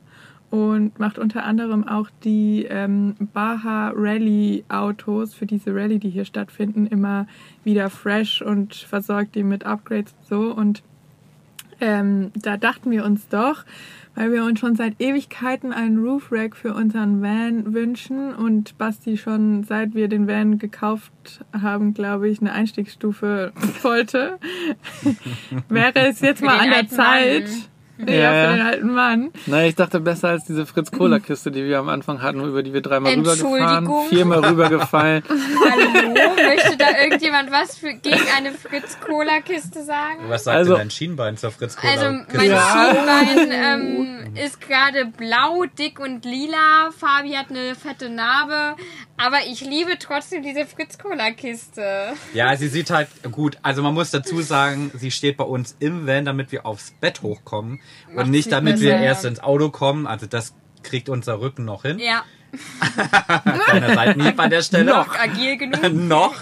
und 0.48 0.98
macht 0.98 1.18
unter 1.18 1.44
anderem 1.44 1.86
auch 1.86 2.08
die 2.24 2.64
ähm, 2.64 3.14
Baja 3.34 3.92
Rally 3.94 4.64
Autos 4.70 5.34
für 5.34 5.44
diese 5.44 5.74
Rallye, 5.74 5.98
die 5.98 6.08
hier 6.08 6.24
stattfinden, 6.24 6.86
immer 6.86 7.26
wieder 7.62 7.90
fresh 7.90 8.40
und 8.40 8.74
versorgt 8.74 9.34
die 9.34 9.42
mit 9.42 9.66
Upgrades 9.66 10.14
und 10.14 10.28
so. 10.28 10.54
Und 10.54 10.82
ähm, 11.80 12.32
da 12.34 12.56
dachten 12.56 12.90
wir 12.90 13.04
uns 13.04 13.28
doch, 13.28 13.64
weil 14.14 14.32
wir 14.32 14.44
uns 14.44 14.60
schon 14.60 14.76
seit 14.76 15.00
Ewigkeiten 15.00 15.72
einen 15.72 15.98
Roof 15.98 16.30
Rack 16.30 16.56
für 16.56 16.74
unseren 16.74 17.22
Van 17.22 17.72
wünschen 17.72 18.34
und 18.34 18.76
Basti 18.78 19.16
schon 19.16 19.64
seit 19.64 19.94
wir 19.94 20.08
den 20.08 20.26
Van 20.26 20.58
gekauft 20.58 21.44
haben, 21.52 21.94
glaube 21.94 22.28
ich, 22.28 22.40
eine 22.40 22.52
Einstiegsstufe 22.52 23.52
wollte, 23.82 24.38
wäre 25.68 26.08
es 26.08 26.20
jetzt 26.20 26.40
Für 26.40 26.46
mal 26.46 26.58
an 26.58 26.70
der 26.70 26.88
Zeit, 26.88 27.48
Mann. 27.48 27.64
Ja, 28.06 28.14
Ja, 28.14 28.30
für 28.50 28.56
den 28.56 28.66
alten 28.66 28.94
Mann. 28.94 29.30
Naja, 29.46 29.68
ich 29.68 29.74
dachte 29.74 30.00
besser 30.00 30.28
als 30.28 30.44
diese 30.44 30.66
Fritz-Cola-Kiste, 30.66 31.50
die 31.50 31.64
wir 31.64 31.78
am 31.78 31.88
Anfang 31.88 32.22
hatten, 32.22 32.40
über 32.40 32.62
die 32.62 32.72
wir 32.72 32.80
dreimal 32.80 33.12
rübergefahren, 33.14 33.58
Entschuldigung. 33.84 34.08
viermal 34.08 34.44
rübergefallen. 34.44 35.22
Hallo, 35.28 36.34
möchte 36.34 36.76
da 36.76 36.86
irgendjemand 37.02 37.50
was 37.50 37.76
für, 37.78 37.92
gegen 37.94 38.20
eine 38.36 38.52
Fritz-Cola-Kiste 38.52 39.84
sagen? 39.84 40.20
Was 40.28 40.44
sagt 40.44 40.56
Also- 40.56 40.72
denn 40.72 40.78
dein 40.82 40.90
Schienbein 40.90 41.36
zur 41.36 41.50
Fritz 41.50 41.76
Cola? 41.76 41.92
Also 41.92 42.10
mein 42.34 42.50
Ja. 42.50 42.94
Schienbein 42.94 43.50
ähm, 43.52 44.34
ist 44.36 44.60
gerade 44.60 45.06
blau, 45.06 45.64
dick 45.78 45.98
und 46.00 46.24
lila. 46.24 46.90
Fabi 46.96 47.32
hat 47.32 47.50
eine 47.50 47.74
fette 47.74 48.08
Narbe. 48.08 48.76
Aber 49.16 49.36
ich 49.46 49.60
liebe 49.60 49.98
trotzdem 49.98 50.42
diese 50.42 50.64
Fritz-Cola-Kiste. 50.64 52.14
Ja, 52.34 52.56
sie 52.56 52.68
sieht 52.68 52.90
halt 52.90 53.08
gut. 53.30 53.58
Also 53.62 53.82
man 53.82 53.94
muss 53.94 54.10
dazu 54.10 54.40
sagen, 54.40 54.90
sie 54.94 55.10
steht 55.10 55.36
bei 55.36 55.44
uns 55.44 55.76
im 55.78 56.06
Van, 56.06 56.24
damit 56.24 56.52
wir 56.52 56.64
aufs 56.66 56.92
Bett 56.92 57.22
hochkommen 57.22 57.80
Macht 58.12 58.26
und 58.26 58.30
nicht 58.30 58.50
damit 58.52 58.80
wir 58.80 58.96
erst 58.96 59.24
ins 59.24 59.40
Auto 59.40 59.70
kommen. 59.70 60.06
Also 60.06 60.26
das 60.26 60.54
kriegt 60.82 61.08
unser 61.08 61.40
Rücken 61.40 61.64
noch 61.64 61.82
hin. 61.82 61.98
Ja, 61.98 62.24
Kleiner 63.64 63.94
Seitenhieb 63.94 64.38
an 64.38 64.50
der 64.50 64.62
Stelle. 64.62 64.92
noch 64.92 65.16
agil 65.16 65.56
genug. 65.56 65.92
noch. 65.92 66.34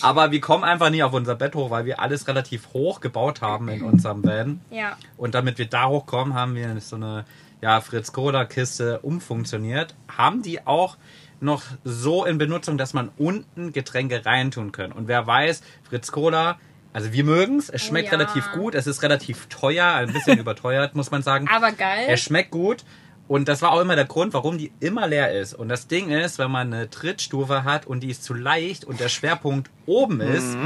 Aber 0.00 0.30
wir 0.30 0.40
kommen 0.40 0.64
einfach 0.64 0.90
nie 0.90 1.02
auf 1.02 1.12
unser 1.12 1.34
Bett 1.34 1.54
hoch, 1.54 1.70
weil 1.70 1.84
wir 1.84 2.00
alles 2.00 2.26
relativ 2.26 2.68
hoch 2.72 3.00
gebaut 3.00 3.40
haben 3.40 3.68
in 3.68 3.82
unserem 3.82 4.24
Van. 4.24 4.60
Ja. 4.70 4.96
Und 5.16 5.34
damit 5.34 5.58
wir 5.58 5.66
da 5.66 5.86
hochkommen, 5.86 6.34
haben 6.34 6.54
wir 6.54 6.80
so 6.80 6.96
eine 6.96 7.24
ja, 7.60 7.80
Fritz 7.80 8.12
Cola 8.12 8.44
Kiste 8.44 9.00
umfunktioniert. 9.00 9.94
Haben 10.08 10.42
die 10.42 10.66
auch 10.66 10.96
noch 11.40 11.62
so 11.84 12.24
in 12.24 12.38
Benutzung, 12.38 12.78
dass 12.78 12.92
man 12.92 13.10
unten 13.16 13.72
Getränke 13.72 14.24
reintun 14.24 14.72
kann. 14.72 14.92
Und 14.92 15.08
wer 15.08 15.26
weiß, 15.26 15.62
Fritz 15.88 16.12
Cola, 16.12 16.58
also 16.92 17.12
wir 17.12 17.24
mögen's, 17.24 17.68
es 17.68 17.82
schmeckt 17.82 18.12
ja. 18.12 18.18
relativ 18.18 18.52
gut, 18.52 18.74
es 18.74 18.86
ist 18.86 19.02
relativ 19.02 19.46
teuer, 19.46 19.86
ein 19.94 20.12
bisschen 20.12 20.38
überteuert, 20.40 20.94
muss 20.94 21.10
man 21.10 21.22
sagen. 21.22 21.48
Aber 21.48 21.72
geil. 21.72 22.04
Er 22.08 22.16
schmeckt 22.16 22.50
gut. 22.50 22.84
Und 23.28 23.48
das 23.48 23.62
war 23.62 23.72
auch 23.72 23.80
immer 23.80 23.96
der 23.96 24.04
Grund, 24.04 24.34
warum 24.34 24.58
die 24.58 24.72
immer 24.80 25.06
leer 25.06 25.32
ist. 25.32 25.54
Und 25.54 25.68
das 25.68 25.86
Ding 25.86 26.10
ist, 26.10 26.38
wenn 26.38 26.50
man 26.50 26.72
eine 26.72 26.90
Trittstufe 26.90 27.64
hat 27.64 27.86
und 27.86 28.00
die 28.00 28.10
ist 28.10 28.24
zu 28.24 28.34
leicht 28.34 28.84
und 28.84 29.00
der 29.00 29.08
Schwerpunkt 29.08 29.70
oben 29.86 30.20
ist, 30.20 30.56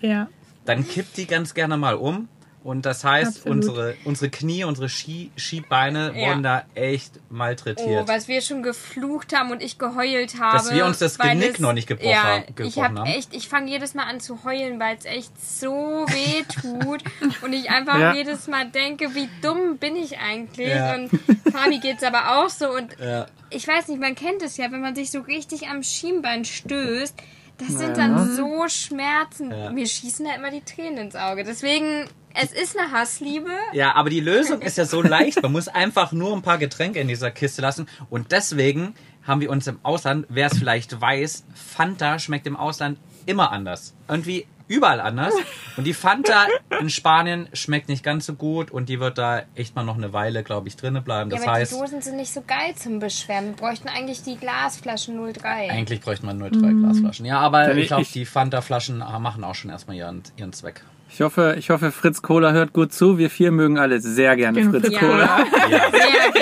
Ja. 0.00 0.28
dann 0.66 0.86
kippt 0.86 1.16
die 1.16 1.26
ganz 1.26 1.54
gerne 1.54 1.76
mal 1.78 1.94
um. 1.94 2.28
Und 2.62 2.84
das 2.84 3.04
heißt, 3.04 3.38
Absolut. 3.38 3.56
unsere, 3.56 3.94
unsere 4.04 4.30
Knie, 4.30 4.64
unsere 4.64 4.90
Ski, 4.90 5.30
Skibeine 5.34 6.12
Ja. 6.14 6.28
wurden 6.28 6.42
da 6.42 6.64
echt 6.74 7.12
Oh, 7.16 7.20
malträtiert. 7.34 8.06
was 8.06 8.28
wir 8.28 8.42
schon 8.42 8.62
geflucht 8.62 9.34
haben 9.34 9.50
und 9.50 9.62
ich 9.62 9.78
geheult 9.78 10.38
habe. 10.38 10.58
Dass 10.58 10.70
wir 10.74 10.84
uns 10.84 10.98
das 10.98 11.18
Genick 11.18 11.54
es- 11.54 11.58
noch 11.60 11.72
nicht 11.72 11.86
gebrochen 11.86 12.10
ja, 12.10 12.22
haben- 12.22 12.44
Ich 12.48 12.56
gebrochen 12.56 12.84
habe 12.84 12.98
haben. 13.00 13.06
echt, 13.10 13.34
ich 13.34 13.48
fange 13.48 13.70
jedes 13.70 13.94
Mal 13.94 14.04
an 14.04 14.20
zu 14.20 14.44
heulen, 14.44 14.78
weil 14.78 14.94
es 14.98 15.06
echt 15.06 15.32
so 15.42 16.04
weh 16.08 16.42
tut 16.60 17.02
und 17.42 17.52
ich 17.54 17.70
einfach 17.70 17.98
Ja. 17.98 18.12
jedes 18.14 18.46
Mal 18.46 18.68
denke, 18.70 19.14
wie 19.14 19.30
dumm 19.40 19.78
bin 19.78 19.96
ich 19.96 20.18
eigentlich? 20.18 20.68
Ja. 20.68 20.96
Und 20.96 21.08
Fabi 21.50 21.78
geht's 21.78 22.02
aber 22.02 22.40
auch 22.42 22.50
so 22.50 22.68
und 22.76 22.94
ja. 23.02 23.24
ich 23.48 23.66
weiß 23.66 23.88
nicht, 23.88 24.00
man 24.00 24.14
kennt 24.14 24.42
es 24.42 24.58
ja, 24.58 24.70
wenn 24.70 24.82
man 24.82 24.94
sich 24.94 25.10
so 25.10 25.20
richtig 25.20 25.68
am 25.68 25.82
Schienbein 25.82 26.44
stößt. 26.44 27.14
Das 27.56 27.68
sind 27.68 27.96
dann 27.98 28.34
so 28.36 28.66
Schmerzen. 28.68 29.50
Ja. 29.50 29.70
Mir 29.70 29.86
schießen 29.86 30.24
da 30.26 30.34
immer 30.34 30.50
die 30.50 30.62
Tränen 30.62 30.96
ins 30.98 31.14
Auge. 31.16 31.44
Deswegen, 31.44 32.06
es 32.34 32.52
ist 32.52 32.78
eine 32.78 32.92
Hassliebe. 32.92 33.50
ja, 33.72 33.94
aber 33.94 34.10
die 34.10 34.20
Lösung 34.20 34.62
ist 34.62 34.78
ja 34.78 34.84
so 34.84 35.02
leicht. 35.02 35.42
Man 35.42 35.52
muss 35.52 35.68
einfach 35.68 36.12
nur 36.12 36.34
ein 36.34 36.42
paar 36.42 36.58
Getränke 36.58 37.00
in 37.00 37.08
dieser 37.08 37.30
Kiste 37.30 37.62
lassen. 37.62 37.88
Und 38.08 38.32
deswegen 38.32 38.94
haben 39.26 39.40
wir 39.40 39.50
uns 39.50 39.66
im 39.66 39.78
Ausland, 39.82 40.26
wer 40.28 40.46
es 40.46 40.58
vielleicht 40.58 41.00
weiß, 41.00 41.44
Fanta 41.54 42.18
schmeckt 42.18 42.46
im 42.46 42.56
Ausland 42.56 42.98
immer 43.26 43.52
anders. 43.52 43.94
Irgendwie 44.08 44.46
überall 44.70 45.00
anders. 45.00 45.34
Und 45.76 45.84
die 45.84 45.94
Fanta 45.94 46.46
in 46.80 46.90
Spanien 46.90 47.48
schmeckt 47.52 47.88
nicht 47.88 48.04
ganz 48.04 48.24
so 48.26 48.34
gut 48.34 48.70
und 48.70 48.88
die 48.88 49.00
wird 49.00 49.18
da 49.18 49.42
echt 49.56 49.74
mal 49.74 49.82
noch 49.82 49.96
eine 49.96 50.12
Weile, 50.12 50.44
glaube 50.44 50.68
ich, 50.68 50.76
drinnen 50.76 51.02
bleiben. 51.02 51.28
Das 51.28 51.40
ja, 51.40 51.48
aber 51.48 51.58
heißt, 51.58 51.72
die 51.72 51.76
Dosen 51.76 52.00
sind 52.00 52.16
nicht 52.16 52.32
so 52.32 52.42
geil 52.46 52.74
zum 52.76 53.00
Beschweren. 53.00 53.48
Wir 53.48 53.56
bräuchten 53.56 53.88
eigentlich 53.88 54.22
die 54.22 54.36
Glasflaschen 54.36 55.18
03. 55.32 55.70
eigentlich 55.70 56.00
bräuchte 56.00 56.24
man 56.24 56.38
nur 56.38 56.50
drei 56.50 56.70
Glasflaschen. 56.72 57.26
Ja, 57.26 57.40
aber 57.40 57.74
ich 57.74 57.88
glaube, 57.88 58.06
die 58.14 58.24
Fanta-Flaschen 58.24 58.98
machen 58.98 59.42
auch 59.42 59.56
schon 59.56 59.70
erstmal 59.70 59.96
ihren, 59.96 60.22
ihren 60.36 60.52
Zweck. 60.52 60.82
Ich 61.12 61.20
hoffe, 61.22 61.56
ich 61.58 61.70
hoffe, 61.70 61.90
Fritz 61.92 62.22
Cola 62.22 62.52
hört 62.52 62.72
gut 62.72 62.92
zu. 62.92 63.18
Wir 63.18 63.30
vier 63.30 63.50
mögen 63.50 63.78
alle 63.78 64.00
sehr 64.00 64.36
gerne 64.36 64.60
Gerne 64.62 64.80
Fritz 64.80 64.86
Fritz 64.94 64.98
Cola. 65.00 65.44
Ja, 65.70 65.78
sehr 65.92 66.32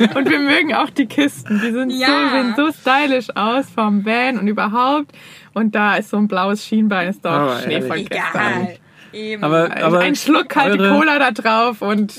gerne. 0.00 0.14
Und 0.16 0.28
wir 0.28 0.38
mögen 0.40 0.74
auch 0.74 0.90
die 0.90 1.06
Kisten. 1.06 1.60
Die 1.62 1.70
sind 1.70 1.90
Ja. 1.90 2.08
so, 2.08 2.30
sehen 2.30 2.54
so 2.56 2.72
stylisch 2.72 3.28
aus 3.36 3.66
vom 3.72 4.04
Van 4.04 4.38
und 4.38 4.48
überhaupt. 4.48 5.12
Und 5.54 5.74
da 5.74 5.96
ist 5.96 6.10
so 6.10 6.16
ein 6.16 6.26
blaues 6.28 6.64
Schienbein, 6.64 7.08
ist 7.08 7.24
doch 7.24 7.30
Aber 7.30 7.60
Schnee 7.60 7.80
von 7.82 7.96
gestern. 7.96 8.16
Egal. 8.32 8.76
Eben. 9.12 9.42
Aber, 9.44 9.74
aber 9.82 10.00
ein 10.00 10.14
Schluck 10.16 10.48
kalte 10.50 10.78
eure- 10.82 10.98
Cola 10.98 11.18
da 11.18 11.30
drauf 11.30 11.80
und 11.80 12.12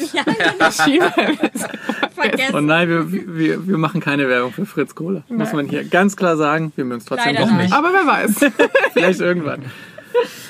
das 0.59 0.77
Schienbein 0.85 1.37
ist 1.53 1.67
vergessen. 2.15 2.55
Und 2.55 2.65
nein, 2.65 2.87
wir, 2.89 3.11
wir, 3.37 3.67
wir 3.67 3.77
machen 3.77 3.99
keine 4.01 4.27
Werbung 4.29 4.51
für 4.53 4.65
Fritz 4.65 4.95
Cola. 4.95 5.23
Muss 5.27 5.53
man 5.53 5.67
hier 5.67 5.83
ganz 5.83 6.15
klar 6.15 6.35
sagen. 6.37 6.71
Wir 6.75 6.85
mögen 6.85 6.99
es 6.99 7.05
trotzdem 7.05 7.33
Leider 7.35 7.45
doch 7.47 7.53
nicht. 7.55 7.73
Aber 7.73 7.89
wer 7.93 8.07
weiß. 8.07 8.51
Vielleicht 8.93 9.19
irgendwann. 9.21 9.65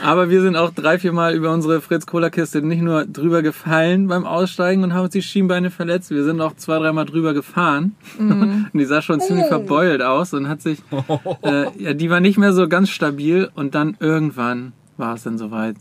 Aber 0.04 0.30
wir 0.30 0.42
sind 0.42 0.56
auch 0.56 0.72
drei, 0.72 0.98
vier 1.00 1.12
Mal 1.12 1.34
über 1.36 1.52
unsere 1.52 1.82
Fritz 1.82 2.06
Cola 2.06 2.30
Kiste 2.30 2.62
nicht 2.62 2.82
nur 2.82 3.06
drüber 3.06 3.42
gefallen 3.42 4.08
beim 4.08 4.26
Aussteigen 4.26 4.84
und 4.84 4.94
haben 4.94 5.04
uns 5.04 5.12
die 5.12 5.22
Schienbeine 5.22 5.70
verletzt. 5.72 6.10
Wir 6.12 6.24
sind 6.24 6.40
auch 6.42 6.56
zwei, 6.56 6.80
dreimal 6.80 7.06
drüber 7.06 7.34
gefahren. 7.34 7.96
Und 8.20 8.70
die 8.74 8.86
sah 8.86 9.02
schon 9.02 9.20
ziemlich 9.20 9.48
verbeult 9.48 10.02
aus 10.02 10.34
und 10.34 10.48
hat 10.48 10.62
sich, 10.62 10.80
äh, 11.44 11.66
ja, 11.78 11.94
die 11.94 12.10
war 12.10 12.20
nicht 12.20 12.38
mehr 12.38 12.54
so 12.54 12.68
ganz 12.68 12.90
stabil. 12.90 13.50
Und 13.56 13.76
dann 13.76 13.98
irgendwann 14.00 14.74
war 14.98 15.16
es 15.16 15.24
dann 15.24 15.38
soweit. 15.38 15.76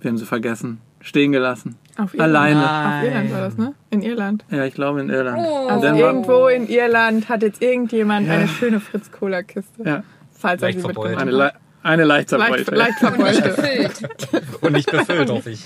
Wir 0.00 0.10
haben 0.10 0.18
sie 0.18 0.26
vergessen. 0.26 0.80
Stehen 1.00 1.30
gelassen. 1.32 1.76
Auf 1.98 2.14
Irland. 2.14 2.36
Alleine. 2.36 2.98
Auf 2.98 3.04
Irland 3.04 3.32
war 3.32 3.40
das, 3.40 3.56
ne? 3.58 3.74
In 3.90 4.02
Irland. 4.02 4.44
Ja, 4.50 4.64
ich 4.64 4.74
glaube 4.74 5.00
in 5.00 5.08
Irland. 5.08 5.38
Oh. 5.38 5.68
Also 5.68 5.86
irgendwo 5.86 6.48
in 6.48 6.66
Irland 6.68 7.28
hat 7.28 7.42
jetzt 7.42 7.62
irgendjemand 7.62 8.28
eine 8.28 8.48
schöne 8.48 8.80
Fritz-Cola-Kiste. 8.80 9.82
ja, 9.84 10.02
Falls 10.32 10.62
er 10.62 10.68
Leicht 10.68 10.78
sie 10.78 10.84
verbeult. 10.84 11.10
mitgebracht 11.10 11.34
eine, 11.34 11.44
hat. 11.44 11.60
Eine 11.86 12.04
leicht 12.04 12.30
Leicht, 12.32 12.66
zerbeulte. 12.66 12.74
leicht 12.74 13.02
Und 13.02 13.18
nicht 13.18 13.42
verbeulte. 13.42 14.02
gefüllt. 14.02 14.42
Und 14.62 14.72
nicht 14.72 14.90
befüllt, 14.90 15.30
hoffe 15.30 15.50
ich. 15.50 15.64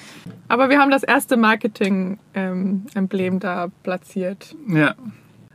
Aber 0.48 0.68
wir 0.68 0.78
haben 0.78 0.90
das 0.90 1.02
erste 1.02 1.36
Marketing-Emblem 1.36 3.40
da 3.40 3.68
platziert. 3.82 4.54
Ja. 4.68 4.94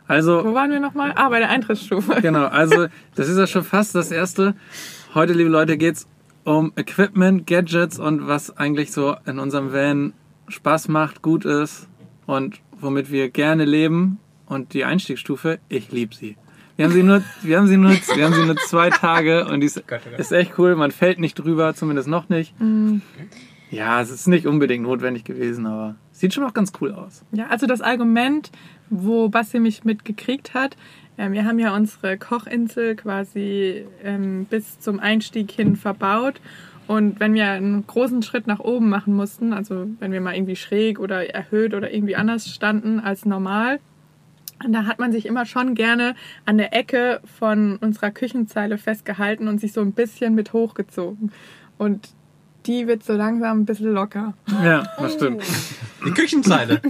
Also, 0.08 0.44
Wo 0.46 0.54
waren 0.54 0.72
wir 0.72 0.80
nochmal? 0.80 1.14
Ah, 1.16 1.30
bei 1.30 1.40
der 1.40 1.50
Eintrittsstufe. 1.50 2.22
Genau, 2.22 2.46
also 2.46 2.88
das 3.16 3.28
ist 3.30 3.38
ja 3.38 3.48
schon 3.48 3.64
fast 3.64 3.96
das 3.96 4.12
erste. 4.12 4.56
Heute, 5.14 5.34
liebe 5.34 5.50
Leute, 5.50 5.78
geht's 5.78 6.08
um 6.44 6.74
Equipment, 6.76 7.48
Gadgets 7.48 7.98
und 8.00 8.28
was 8.28 8.56
eigentlich 8.58 8.92
so 8.92 9.16
in 9.26 9.40
unserem 9.40 9.74
Van 9.74 10.14
Spaß 10.48 10.90
macht, 10.90 11.22
gut 11.24 11.46
ist 11.46 11.88
und 12.28 12.60
womit 12.80 13.12
wir 13.12 13.30
gerne 13.30 13.66
leben. 13.66 14.20
Und 14.48 14.74
die 14.74 14.86
Einstiegsstufe, 14.86 15.58
ich 15.70 15.92
liebe 15.92 16.14
sie. 16.14 16.38
Wir 16.76 16.86
haben 16.86 16.94
sie 16.94 17.04
nur, 17.04 17.24
wir 17.42 17.58
haben 17.58 17.68
sie 17.68 17.78
nur, 17.78 17.92
wir 17.92 18.26
haben 18.26 18.34
sie 18.34 18.46
nur 18.46 18.58
zwei 18.58 18.90
Tage 18.90 19.46
und 19.48 19.62
die 19.62 19.68
ist, 19.68 19.82
oh 19.90 19.96
ist 20.18 20.32
echt 20.32 20.58
cool. 20.58 20.76
Man 20.76 20.92
fällt 20.92 21.20
nicht 21.20 21.36
drüber, 21.36 21.74
zumindest 21.74 22.08
noch 22.08 22.28
nicht. 22.28 22.54
Ja, 23.72 24.02
es 24.02 24.12
ist 24.12 24.28
nicht 24.28 24.46
unbedingt 24.46 24.84
notwendig 24.84 25.24
gewesen, 25.24 25.66
aber 25.66 25.96
sieht 26.12 26.34
schon 26.34 26.44
auch 26.44 26.54
ganz 26.54 26.74
cool 26.82 26.92
aus. 26.92 27.24
Ja, 27.32 27.48
also 27.48 27.66
das 27.66 27.82
Argument, 27.82 28.52
wo 28.90 29.30
Basti 29.30 29.60
mich 29.60 29.84
mitgekriegt 29.84 30.54
hat, 30.54 30.76
ähm, 31.18 31.32
wir 31.32 31.46
haben 31.46 31.60
ja 31.60 31.76
unsere 31.76 32.18
Kochinsel 32.18 32.96
quasi 32.96 33.86
ähm, 34.04 34.46
bis 34.50 34.80
zum 34.80 35.00
Einstieg 35.00 35.52
hin 35.52 35.76
verbaut. 35.76 36.42
Und 36.88 37.20
wenn 37.20 37.34
wir 37.34 37.50
einen 37.50 37.88
großen 37.88 38.22
Schritt 38.22 38.48
nach 38.48 38.60
oben 38.60 38.90
machen 38.90 39.16
mussten, 39.16 39.54
also 39.54 39.88
wenn 40.00 40.12
wir 40.12 40.22
mal 40.22 40.36
irgendwie 40.36 40.56
schräg 40.56 41.00
oder 41.00 41.34
erhöht 41.34 41.74
oder 41.74 41.92
irgendwie 41.92 42.16
anders 42.16 42.48
standen 42.54 43.00
als 43.00 43.26
normal, 43.26 43.80
da 44.68 44.86
hat 44.86 45.00
man 45.00 45.12
sich 45.12 45.26
immer 45.26 45.46
schon 45.46 45.76
gerne 45.76 46.16
an 46.46 46.58
der 46.58 46.74
Ecke 46.74 47.22
von 47.38 47.78
unserer 47.78 48.12
Küchenzeile 48.12 48.78
festgehalten 48.78 49.48
und 49.48 49.60
sich 49.60 49.74
so 49.74 49.82
ein 49.82 49.92
bisschen 49.92 50.36
mit 50.36 50.54
hochgezogen. 50.54 51.32
Und 51.78 52.10
die 52.66 52.88
wird 52.88 53.04
so 53.04 53.14
langsam 53.14 53.62
ein 53.62 53.66
bisschen 53.66 53.92
locker. 53.92 54.34
Ja, 54.64 54.84
das 54.98 55.14
stimmt. 55.14 55.44
Die 56.06 56.12
Küchenzeile. 56.12 56.82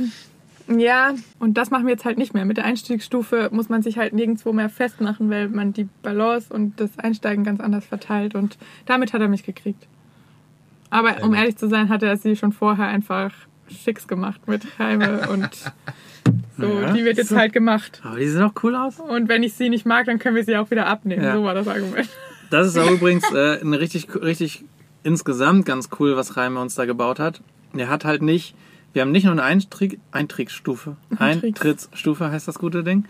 Ja, 0.68 1.14
und 1.40 1.58
das 1.58 1.70
machen 1.70 1.86
wir 1.86 1.92
jetzt 1.92 2.06
halt 2.06 2.18
nicht 2.18 2.34
mehr. 2.34 2.46
Mit 2.46 2.58
der 2.58 2.66
Einstiegsstufe 2.66 3.50
muss 3.52 3.70
man 3.70 3.84
sich 3.84 3.98
halt 3.98 4.14
nirgendwo 4.14 4.52
mehr 4.52 4.70
festmachen, 4.70 5.30
weil 5.30 5.50
man 5.50 5.74
die 5.74 5.88
Balance 6.02 6.52
und 6.52 6.80
das 6.80 6.98
Einsteigen 6.98 7.44
ganz 7.44 7.60
anders 7.60 7.86
verteilt. 7.86 8.36
Und 8.36 8.58
damit 8.86 9.14
hat 9.14 9.22
er 9.22 9.28
mich 9.28 9.44
gekriegt. 9.44 9.88
Aber 10.90 11.24
um 11.24 11.34
ehrlich 11.34 11.58
zu 11.58 11.68
sein, 11.68 11.90
hat 11.90 12.04
er 12.04 12.18
sie 12.18 12.36
schon 12.36 12.52
vorher 12.52 12.88
einfach 12.88 13.32
fix 13.68 14.08
gemacht 14.08 14.48
mit 14.48 14.80
Heime 14.80 15.28
und 15.30 15.50
so. 16.58 16.66
Ja. 16.82 16.94
Die 16.94 17.04
wird 17.06 17.18
jetzt 17.18 17.36
halt 17.36 17.54
gemacht. 17.54 18.02
Aber 18.04 18.18
die 18.18 18.28
sehen 18.28 18.42
auch 18.44 18.54
cool 18.64 18.76
aus. 18.76 19.00
Und 19.00 19.28
wenn 19.30 19.44
ich 19.44 19.54
sie 19.54 19.70
nicht 19.70 19.86
mag, 19.86 20.06
dann 20.06 20.20
können 20.20 20.36
wir 20.36 20.44
sie 20.44 20.56
auch 20.58 20.72
wieder 20.72 20.88
abnehmen. 20.88 21.24
Ja. 21.24 21.36
So 21.36 21.44
war 21.44 21.54
das 21.54 21.68
Argument. 21.68 22.08
Das 22.52 22.68
ist 22.68 22.78
auch 22.78 22.90
übrigens 22.92 23.24
äh, 23.34 23.60
eine 23.60 23.80
richtig, 23.80 24.08
richtig 24.22 24.64
insgesamt 25.04 25.66
ganz 25.66 25.90
cool, 26.00 26.16
was 26.16 26.38
Reimer 26.38 26.62
uns 26.62 26.76
da 26.76 26.86
gebaut 26.86 27.20
hat. 27.20 27.42
Er 27.76 27.90
hat 27.90 28.06
halt 28.06 28.22
nicht, 28.22 28.56
wir 28.94 29.02
haben 29.02 29.12
nicht 29.12 29.24
nur 29.24 29.32
eine 29.34 29.44
Eintrieg, 29.44 30.00
Eintriegsstufe, 30.12 30.96
Eintriegs. 31.18 31.60
Eintrittsstufe 31.60 32.32
heißt 32.32 32.48
das 32.48 32.60
gute 32.60 32.84
Ding, 32.84 33.06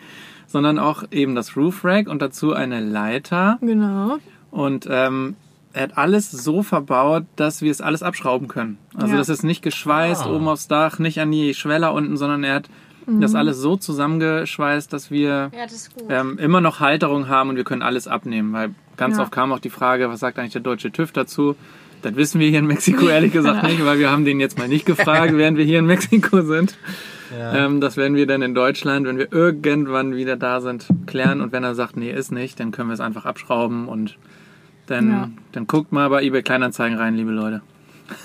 sondern 0.47 0.79
auch 0.79 1.03
eben 1.11 1.35
das 1.35 1.57
Roof 1.57 1.83
Rack 1.83 2.07
und 2.07 2.21
dazu 2.21 2.53
eine 2.53 2.79
Leiter. 2.79 3.57
Genau. 3.61 4.17
Und 4.51 4.87
ähm, 4.89 5.35
er 5.73 5.83
hat 5.83 5.97
alles 5.97 6.31
so 6.31 6.63
verbaut, 6.63 7.25
dass 7.35 7.61
wir 7.61 7.71
es 7.71 7.81
alles 7.81 8.03
abschrauben 8.03 8.47
können. 8.47 8.77
Also 8.95 9.11
Ja. 9.11 9.17
das 9.17 9.27
ist 9.27 9.43
nicht 9.43 9.61
geschweißt 9.61 10.23
Ah. 10.25 10.31
oben 10.33 10.47
aufs 10.47 10.69
Dach, 10.69 10.97
nicht 10.99 11.19
an 11.19 11.29
die 11.29 11.53
Schweller 11.53 11.93
unten, 11.93 12.15
sondern 12.15 12.45
er 12.45 12.55
hat 12.55 12.69
das 13.07 13.35
alles 13.35 13.57
so 13.57 13.75
zusammengeschweißt, 13.75 14.91
dass 14.91 15.11
wir 15.11 15.51
Ja, 15.55 15.63
das 15.63 15.89
ähm, 16.09 16.37
immer 16.39 16.61
noch 16.61 16.79
Halterung 16.79 17.27
haben 17.27 17.49
und 17.49 17.55
wir 17.55 17.63
können 17.63 17.81
alles 17.81 18.07
abnehmen. 18.07 18.53
Weil 18.53 18.71
ganz 18.97 19.17
Ja. 19.17 19.23
oft 19.23 19.31
kam 19.31 19.51
auch 19.51 19.59
die 19.59 19.69
Frage, 19.69 20.09
was 20.09 20.19
sagt 20.19 20.39
eigentlich 20.39 20.53
der 20.53 20.61
deutsche 20.61 20.91
TÜV 20.91 21.11
dazu? 21.11 21.55
Das 22.01 22.15
wissen 22.15 22.39
wir 22.39 22.49
hier 22.49 22.59
in 22.59 22.67
Mexiko 22.67 23.07
ehrlich 23.09 23.31
gesagt 23.33 23.63
nicht, 23.63 23.83
weil 23.85 23.99
wir 23.99 24.11
haben 24.11 24.25
den 24.25 24.39
jetzt 24.39 24.57
mal 24.57 24.67
nicht 24.67 24.85
gefragt, 24.85 25.33
während 25.37 25.57
wir 25.57 25.65
hier 25.65 25.79
in 25.79 25.85
Mexiko 25.85 26.41
sind. 26.41 26.77
Ja. 27.35 27.65
Ähm, 27.65 27.81
das 27.81 27.97
werden 27.97 28.15
wir 28.15 28.27
dann 28.27 28.41
in 28.43 28.53
Deutschland, 28.53 29.07
wenn 29.07 29.17
wir 29.17 29.31
irgendwann 29.33 30.15
wieder 30.15 30.35
da 30.35 30.61
sind, 30.61 30.85
klären. 31.07 31.41
Und 31.41 31.51
wenn 31.51 31.63
er 31.63 31.73
sagt, 31.73 31.97
nee, 31.97 32.11
ist 32.11 32.31
nicht, 32.31 32.59
dann 32.59 32.71
können 32.71 32.89
wir 32.89 32.93
es 32.93 32.99
einfach 32.99 33.25
abschrauben 33.25 33.87
und 33.87 34.17
dann, 34.87 35.09
Ja. 35.09 35.29
dann 35.51 35.65
guckt 35.65 35.91
mal 35.91 36.07
bei 36.09 36.21
eBay 36.23 36.43
Kleinanzeigen 36.43 36.97
rein, 36.97 37.15
liebe 37.15 37.31
Leute. 37.31 37.61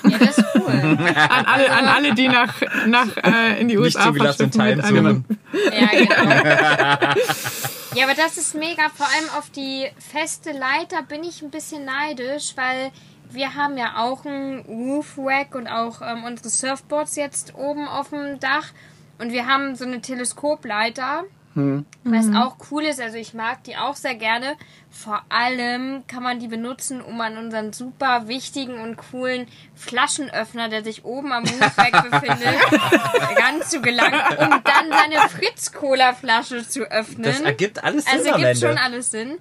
Ja, 0.05 0.19
das 0.19 0.39
ist 0.39 0.45
cool. 0.55 0.71
An 1.17 1.47
alle, 1.47 1.71
an 1.71 1.87
alle 1.87 2.15
die 2.15 2.29
nach, 2.29 2.55
nach 2.87 3.17
äh, 3.17 3.61
in 3.61 3.69
die 3.69 3.77
Nicht 3.77 3.97
USA 3.97 4.11
mit 4.11 4.23
einem- 4.23 4.83
suchen. 4.83 5.25
Ja, 5.73 5.87
genau. 5.87 6.31
ja, 7.95 8.05
aber 8.05 8.15
das 8.15 8.37
ist 8.37 8.55
mega. 8.55 8.89
Vor 8.95 9.07
allem 9.07 9.29
auf 9.39 9.51
die 9.51 9.87
feste 9.99 10.53
Leiter 10.53 11.03
bin 11.09 11.25
ich 11.25 11.43
ein 11.43 11.51
bisschen 11.51 11.85
neidisch, 11.85 12.53
weil 12.57 12.91
wir 13.31 13.55
haben 13.55 13.77
ja 13.77 13.97
auch 13.99 14.25
ein 14.25 14.65
Roof 14.69 15.15
Rack 15.19 15.55
und 15.55 15.69
auch 15.69 16.03
ähm, 16.03 16.25
unsere 16.25 16.49
Surfboards 16.51 17.17
jetzt 17.17 17.55
oben 17.55 17.87
auf 17.89 18.11
dem 18.11 18.41
Dach. 18.41 18.67
Und 19.19 19.33
wir 19.33 19.47
haben 19.47 19.77
so 19.77 19.85
eine 19.85 20.01
Teleskopleiter, 20.01 21.25
was 21.55 22.27
auch 22.35 22.57
cool 22.71 22.85
ist. 22.85 23.01
Also 23.01 23.17
ich 23.17 23.35
mag 23.35 23.65
die 23.65 23.77
auch 23.77 23.97
sehr 23.97 24.15
gerne. 24.15 24.57
Vor 24.89 25.23
allem 25.29 26.05
kann 26.07 26.23
man 26.23 26.39
die 26.39 26.47
benutzen, 26.47 27.01
um 27.01 27.21
an 27.21 27.37
unseren 27.37 27.73
super 27.73 28.29
wichtigen 28.29 28.81
und 28.81 28.97
coolen 28.97 29.47
Flaschenöffner, 29.75 30.69
der 30.69 30.85
sich 30.85 31.05
oben 31.05 31.33
am 31.33 31.45
Roofrack 31.45 32.11
befindet, 32.11 32.55
ranzugelangen, 33.37 34.21
um 34.39 34.63
dann 34.63 34.91
seine 34.91 35.29
Fritz-Cola-Flasche 35.29 36.67
zu 36.69 36.83
öffnen. 36.91 37.25
Das 37.25 37.41
ergibt 37.41 37.83
alles 37.83 38.05
Sinn 38.05 38.19
Also 38.19 38.31
am 38.31 38.37
gibt 38.37 38.49
Ende. 38.49 38.67
schon 38.69 38.79
alles 38.79 39.11
Sinn. 39.11 39.39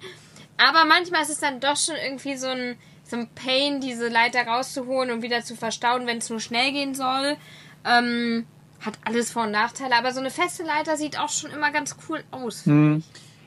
Aber 0.58 0.84
manchmal 0.84 1.22
ist 1.22 1.30
es 1.30 1.38
dann 1.40 1.60
doch 1.60 1.76
schon 1.76 1.94
irgendwie 1.96 2.36
so 2.36 2.48
ein, 2.48 2.76
so 3.04 3.16
ein 3.16 3.28
Pain, 3.34 3.80
diese 3.80 4.08
Leiter 4.08 4.46
rauszuholen 4.46 5.10
und 5.10 5.22
wieder 5.22 5.42
zu 5.42 5.56
verstauen, 5.56 6.06
wenn 6.06 6.18
es 6.18 6.28
nur 6.28 6.40
schnell 6.40 6.72
gehen 6.72 6.94
soll. 6.94 7.36
Ähm, 7.84 8.46
hat 8.84 8.98
alles 9.04 9.32
Vor- 9.32 9.44
und 9.44 9.50
Nachteile. 9.52 9.96
Aber 9.96 10.12
so 10.12 10.20
eine 10.20 10.30
feste 10.30 10.62
Leiter 10.62 10.96
sieht 10.96 11.18
auch 11.18 11.28
schon 11.28 11.50
immer 11.50 11.70
ganz 11.70 11.96
cool 12.08 12.22
aus. 12.30 12.66
Hm. 12.66 13.02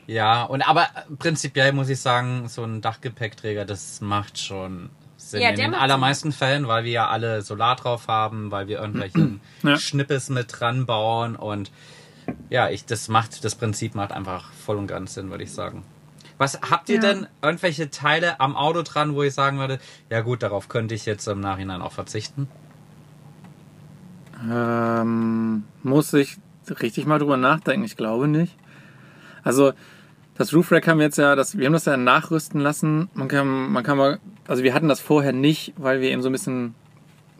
Ja, 0.06 0.44
und 0.44 0.62
aber 0.68 0.88
prinzipiell 1.18 1.72
muss 1.72 1.90
ich 1.90 2.00
sagen, 2.00 2.48
so 2.50 2.64
ein 2.64 2.82
Dachgepäckträger, 2.82 3.64
das 3.66 4.02
macht 4.02 4.38
schon 4.38 4.90
Sinn. 5.16 5.42
Ja, 5.42 5.50
in 5.50 5.56
den 5.56 5.74
allermeisten 5.74 6.34
Fällen, 6.34 6.68
weil 6.68 6.84
wir 6.84 6.92
ja 6.92 7.08
alle 7.08 7.42
Solar 7.42 7.78
drauf 7.78 8.08
haben, 8.08 8.52
weil 8.52 8.68
wir 8.68 8.80
irgendwelche 8.82 9.40
Ja. 9.64 9.78
Schnippes 9.78 10.30
mit 10.30 10.48
dran 10.60 10.86
bauen 10.86 11.36
und 11.38 11.72
ja, 12.50 12.70
ich, 12.70 12.86
das 12.86 13.08
macht, 13.08 13.44
das 13.46 13.56
Prinzip 13.56 13.96
macht 13.96 14.12
einfach 14.12 14.52
voll 14.54 14.78
und 14.78 14.88
ganz 14.88 15.14
Sinn, 15.14 15.30
würde 15.30 15.44
ich 15.46 15.52
sagen. 15.54 15.84
Was 16.38 16.60
habt 16.70 16.90
ihr 16.90 16.96
Ja. 16.96 17.02
denn 17.02 17.28
irgendwelche 17.42 17.90
Teile 17.90 18.40
am 18.42 18.56
Auto 18.58 18.82
dran, 18.82 19.16
wo 19.16 19.24
ich 19.24 19.34
sagen 19.34 19.60
würde, 19.60 19.80
ja 20.10 20.22
gut, 20.22 20.44
darauf 20.44 20.68
könnte 20.68 20.96
ich 20.96 21.06
jetzt 21.06 21.28
im 21.28 21.40
Nachhinein 21.40 21.82
auch 21.82 21.92
verzichten? 21.94 22.50
Ähm, 24.50 25.64
muss 25.84 26.14
ich 26.14 26.38
richtig 26.82 27.06
mal 27.06 27.20
drüber 27.20 27.38
nachdenken? 27.38 27.86
Ich 27.86 27.98
glaube 27.98 28.28
nicht. 28.28 28.56
Also, 29.44 29.74
das 30.36 30.54
Roof 30.54 30.72
Rack 30.72 30.88
haben 30.88 30.98
wir 30.98 31.06
jetzt 31.06 31.18
ja, 31.18 31.36
das, 31.36 31.58
wir 31.58 31.66
haben 31.66 31.74
das 31.74 31.86
ja 31.86 31.98
nachrüsten 31.98 32.60
lassen. 32.60 33.10
Man 33.14 33.28
kann, 33.28 33.72
man 33.72 33.84
kann 33.84 33.98
mal, 33.98 34.20
also 34.48 34.64
wir 34.64 34.74
hatten 34.74 34.88
das 34.88 35.00
vorher 35.00 35.34
nicht, 35.34 35.74
weil 35.78 36.02
wir 36.02 36.10
eben 36.10 36.22
so 36.22 36.30
ein 36.30 36.32
bisschen 36.32 36.74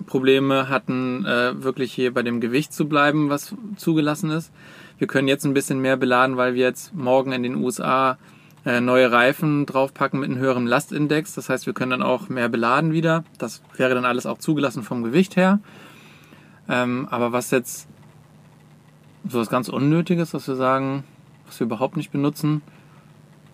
Probleme 0.06 0.70
hatten, 0.70 1.26
äh, 1.26 1.64
wirklich 1.64 1.94
hier 1.94 2.14
bei 2.14 2.22
dem 2.22 2.42
Gewicht 2.42 2.74
zu 2.74 2.88
bleiben, 2.88 3.30
was 3.30 3.56
zugelassen 3.78 4.30
ist. 4.30 4.52
Wir 4.98 5.08
können 5.08 5.28
jetzt 5.28 5.46
ein 5.46 5.54
bisschen 5.54 5.80
mehr 5.80 5.98
beladen, 5.98 6.38
weil 6.38 6.54
wir 6.54 6.64
jetzt 6.64 6.94
morgen 6.94 7.32
in 7.32 7.44
den 7.44 7.56
USA 7.56 8.18
äh, 8.66 8.80
neue 8.80 9.12
Reifen 9.12 9.66
draufpacken 9.66 10.20
mit 10.20 10.30
einem 10.30 10.40
höheren 10.40 10.68
Lastindex. 10.68 11.34
Das 11.34 11.50
heißt, 11.50 11.66
wir 11.66 11.74
können 11.74 11.92
dann 11.92 12.04
auch 12.04 12.30
mehr 12.30 12.50
beladen 12.50 12.94
wieder. 12.94 13.24
Das 13.38 13.62
wäre 13.76 13.96
dann 13.96 14.06
alles 14.06 14.26
auch 14.26 14.38
zugelassen 14.38 14.84
vom 14.84 15.04
Gewicht 15.04 15.36
her. 15.36 15.60
Ähm, 16.70 17.08
aber 17.12 17.32
was 17.32 17.52
jetzt 17.52 17.88
so 19.28 19.40
was 19.40 19.50
ganz 19.50 19.70
Unnötiges, 19.70 20.34
was 20.34 20.48
wir 20.48 20.56
sagen, 20.56 21.04
was 21.46 21.60
wir 21.60 21.66
überhaupt 21.66 21.98
nicht 21.98 22.12
benutzen, 22.12 22.62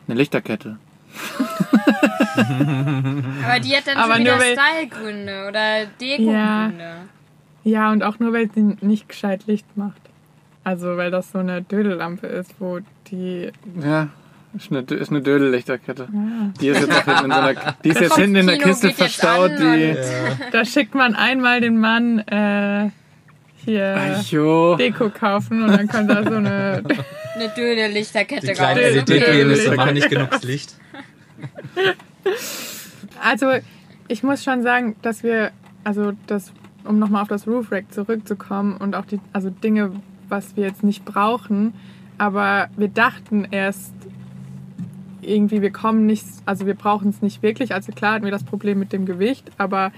eine 0.07 0.17
Lichterkette. 0.17 0.77
Aber 3.43 3.59
die 3.59 3.75
hat 3.75 3.87
dann 3.87 3.97
Aber 3.97 4.13
schon 4.13 4.21
wieder 4.23 4.35
nur 4.37 4.43
weil- 4.45 4.57
Stylegründe 4.57 5.47
oder 5.47 5.85
Deko-Gründe. 5.99 6.95
Ja, 7.63 7.91
und 7.91 8.03
auch 8.03 8.19
nur, 8.19 8.31
weil 8.33 8.49
sie 8.51 8.77
nicht 8.81 9.09
gescheit 9.09 9.45
Licht 9.47 9.65
macht. 9.75 10.01
Also, 10.63 10.97
weil 10.97 11.11
das 11.11 11.31
so 11.31 11.39
eine 11.39 11.61
Dödellampe 11.61 12.27
ist, 12.27 12.53
wo 12.59 12.79
die. 13.11 13.51
Ja, 13.83 14.09
ist 14.55 14.71
eine, 14.71 14.79
ist 14.81 15.09
eine 15.09 15.21
Dödel-Lichterkette. 15.21 16.07
Die 16.59 16.67
ist 16.67 16.81
jetzt, 16.81 16.91
auch 16.91 17.05
hinten 17.05 17.25
in 17.25 17.31
so 17.31 17.37
einer, 17.37 17.75
die 17.83 17.89
ist 17.89 18.01
jetzt 18.01 18.15
hinten 18.15 18.35
in 18.35 18.47
der 18.47 18.57
Kiste 18.57 18.91
verstaut. 18.91 19.51
Die, 19.59 19.95
Da 20.51 20.65
schickt 20.65 20.95
man 20.95 21.15
einmal 21.15 21.61
den 21.61 21.79
Mann 21.79 22.19
äh, 22.19 22.89
hier 23.63 23.95
Ajo. 23.95 24.75
Deko 24.75 25.09
kaufen 25.09 25.63
und 25.63 25.71
dann 25.71 25.87
kommt 25.87 26.09
da 26.09 26.23
so 26.23 26.35
eine. 26.35 26.83
Eine 27.35 27.49
dünne 27.55 27.87
Lichterkette 27.89 28.47
Die 28.47 28.53
kleinen 28.53 28.97
raus. 28.97 29.07
LED-Penisse 29.07 29.75
machen 29.75 29.93
nicht 29.93 30.09
genug 30.09 30.41
Licht. 30.43 30.75
Also, 33.23 33.47
ich 34.07 34.23
muss 34.23 34.43
schon 34.43 34.63
sagen, 34.63 34.95
dass 35.01 35.23
wir, 35.23 35.51
also 35.83 36.13
das, 36.27 36.51
um 36.83 36.99
nochmal 36.99 37.21
auf 37.21 37.27
das 37.27 37.47
Roof 37.47 37.71
Rack 37.71 37.93
zurückzukommen 37.93 38.77
und 38.77 38.95
auch 38.95 39.05
die, 39.05 39.19
also 39.31 39.49
Dinge, 39.49 39.91
was 40.27 40.55
wir 40.57 40.65
jetzt 40.65 40.83
nicht 40.83 41.05
brauchen, 41.05 41.73
aber 42.17 42.69
wir 42.75 42.89
dachten 42.89 43.47
erst 43.51 43.93
irgendwie, 45.21 45.61
wir 45.61 45.71
kommen 45.71 46.05
nicht, 46.05 46.25
also 46.45 46.65
wir 46.65 46.75
brauchen 46.75 47.09
es 47.09 47.21
nicht 47.21 47.41
wirklich. 47.43 47.73
Also 47.73 47.91
klar 47.91 48.13
hatten 48.15 48.25
wir 48.25 48.31
das 48.31 48.43
Problem 48.43 48.79
mit 48.79 48.93
dem 48.93 49.05
Gewicht, 49.05 49.49
aber 49.57 49.91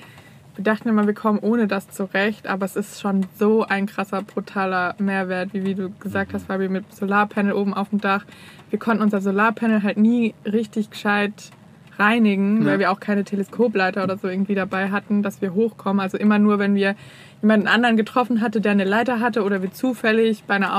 wir 0.56 0.64
dachten 0.66 0.90
immer, 0.90 1.08
wir 1.08 1.14
kommen 1.14 1.40
ohne 1.40 1.68
das 1.68 1.90
zurecht. 1.90 2.48
Aber 2.48 2.66
es 2.66 2.76
ist 2.76 3.00
schon 3.00 3.26
so 3.40 3.64
ein 3.66 3.86
krasser, 3.86 4.22
brutaler 4.22 4.96
Mehrwert, 5.00 5.54
wie, 5.54 5.64
wie 5.66 5.76
du 5.76 5.90
gesagt 5.92 6.34
hast, 6.34 6.48
Fabi, 6.48 6.68
mit 6.70 6.94
Solarpanel 6.94 7.54
oben 7.54 7.74
auf 7.74 7.90
dem 7.90 8.02
Dach. 8.02 8.26
Wir 8.70 8.80
konnten 8.80 9.02
unser 9.04 9.22
Solarpanel 9.22 9.84
halt 9.84 9.98
nie 9.98 10.34
richtig 10.46 10.90
gescheit 10.90 11.52
reinigen, 11.98 12.62
Ja. 12.62 12.66
weil 12.72 12.80
wir 12.80 12.92
auch 12.92 13.00
keine 13.00 13.24
Teleskopleiter 13.24 14.04
oder 14.04 14.18
so 14.18 14.28
irgendwie 14.28 14.56
dabei 14.56 14.90
hatten, 14.92 15.24
dass 15.24 15.42
wir 15.42 15.54
hochkommen. 15.54 16.00
Also 16.00 16.18
immer 16.18 16.40
nur, 16.40 16.60
wenn 16.60 16.76
wir 16.76 16.96
jemanden 17.42 17.68
anderen 17.68 17.98
getroffen 17.98 18.42
hatte, 18.42 18.60
der 18.62 18.72
eine 18.74 18.84
Leiter 18.86 19.20
hatte 19.20 19.44
oder 19.44 19.62
wir 19.62 19.72
zufällig 19.72 20.44
bei 20.46 20.56
einer 20.56 20.76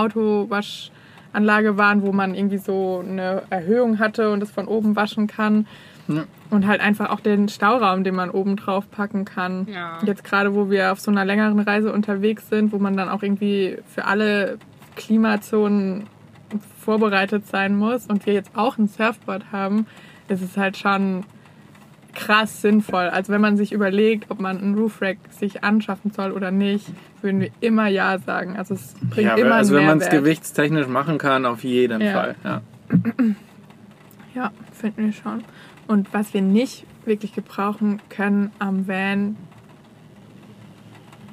Autowaschanlage 1.33 1.79
waren, 1.79 2.03
wo 2.03 2.13
man 2.13 2.35
irgendwie 2.35 2.59
so 2.59 3.03
eine 3.07 3.43
Erhöhung 3.51 3.99
hatte 3.99 4.31
und 4.31 4.43
es 4.43 4.51
von 4.51 4.67
oben 4.67 4.97
waschen 4.97 5.27
kann. 5.27 5.67
Ja. 6.09 6.25
Und 6.51 6.67
halt 6.67 6.81
einfach 6.81 7.11
auch 7.11 7.21
den 7.21 7.49
Stauraum, 7.49 8.05
den 8.05 8.15
man 8.15 8.31
oben 8.31 8.57
drauf 8.57 8.91
packen 8.91 9.25
kann. 9.25 9.67
Ja. 9.73 9.99
Jetzt 10.05 10.25
gerade, 10.25 10.55
wo 10.55 10.69
wir 10.69 10.93
auf 10.93 11.01
so 11.01 11.11
einer 11.11 11.25
längeren 11.25 11.59
Reise 11.61 11.93
unterwegs 11.93 12.49
sind, 12.49 12.73
wo 12.73 12.79
man 12.79 12.97
dann 12.97 13.09
auch 13.09 13.23
irgendwie 13.23 13.79
für 13.87 14.05
alle 14.05 14.59
Klimazonen 14.97 16.09
vorbereitet 16.81 17.47
sein 17.47 17.77
muss 17.77 18.07
und 18.07 18.27
wir 18.27 18.35
jetzt 18.35 18.51
auch 18.55 18.77
ein 18.77 18.89
Surfboard 18.89 19.53
haben, 19.53 19.87
ist 20.29 20.43
es 20.43 20.57
halt 20.57 20.77
schon 20.77 21.25
krass 22.15 22.61
sinnvoll. 22.63 23.05
Also 23.09 23.33
wenn 23.33 23.41
man 23.41 23.57
sich 23.57 23.73
überlegt, 23.73 24.31
ob 24.31 24.41
man 24.41 24.59
einen 24.59 24.75
Roof 24.75 25.01
Rack 25.01 25.19
sich 25.31 25.65
anschaffen 25.65 26.11
soll 26.11 26.33
oder 26.33 26.51
nicht, 26.51 26.87
würden 27.23 27.41
wir 27.41 27.51
immer 27.61 27.89
ja 27.89 28.19
sagen. 28.19 28.57
Also 28.57 28.75
es 28.75 28.95
bringt 29.11 29.29
Ja, 29.29 29.37
immer 29.37 29.57
also 29.57 29.75
wenn 29.75 29.87
man 29.87 29.99
es 30.01 30.09
gewichtstechnisch 30.09 30.87
machen 30.89 31.19
kann, 31.19 31.47
auf 31.47 31.65
jeden 31.65 32.01
Ja. 32.01 32.13
Fall. 32.13 32.35
Ja. 32.45 32.61
Ja, 34.35 34.51
finden 34.73 35.05
wir 35.05 35.13
schon. 35.13 35.45
Und 35.87 36.15
was 36.15 36.33
wir 36.33 36.41
nicht 36.41 36.87
wirklich 37.05 37.35
gebrauchen 37.35 38.01
können 38.09 38.51
am 38.59 38.89
Van, 38.89 39.37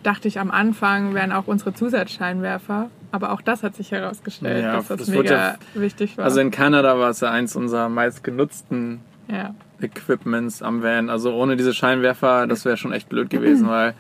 dachte 0.03 0.27
ich 0.27 0.37
am 0.39 0.51
Anfang, 0.51 1.13
wären 1.13 1.31
auch 1.31 1.47
unsere 1.47 1.73
Zusatzscheinwerfer. 1.73 2.89
Aber 3.11 3.31
auch 3.31 3.41
das 3.41 3.63
hat 3.63 3.75
sich 3.75 3.91
herausgestellt, 3.91 4.63
Ja, 4.63 4.73
dass 4.73 4.87
das, 4.89 4.99
das 4.99 5.07
mega 5.07 5.55
wichtig 5.73 6.17
war. 6.17 6.25
Also 6.25 6.41
in 6.41 6.51
Kanada 6.51 6.99
war 6.99 7.09
es 7.09 7.21
ja 7.21 7.31
eins 7.31 7.55
unserer 7.55 7.87
meistgenutzten 7.87 8.99
ja. 9.29 9.55
Equipments 9.81 10.61
am 10.61 10.83
Van. 10.83 11.09
Also 11.09 11.33
ohne 11.33 11.57
diese 11.57 11.73
Scheinwerfer, 11.73 12.47
das 12.47 12.65
wäre 12.65 12.77
schon 12.77 12.91
echt 12.91 13.09
blöd 13.09 13.29
gewesen, 13.29 13.67
weil 13.67 13.93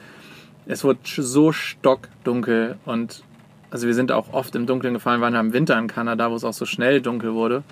es 0.65 0.83
wurde 0.83 0.99
so 1.03 1.51
stockdunkel 1.51 2.77
und 2.85 3.23
also 3.71 3.87
wir 3.87 3.93
sind 3.93 4.11
auch 4.11 4.33
oft 4.33 4.55
im 4.55 4.65
Dunkeln 4.65 4.93
gefallen, 4.93 5.21
waren 5.21 5.33
ja 5.33 5.39
im 5.39 5.53
Winter 5.53 5.77
in 5.77 5.87
Kanada, 5.87 6.31
wo 6.31 6.35
es 6.35 6.43
auch 6.43 6.53
so 6.53 6.65
schnell 6.65 7.01
dunkel 7.01 7.33
wurde. 7.33 7.63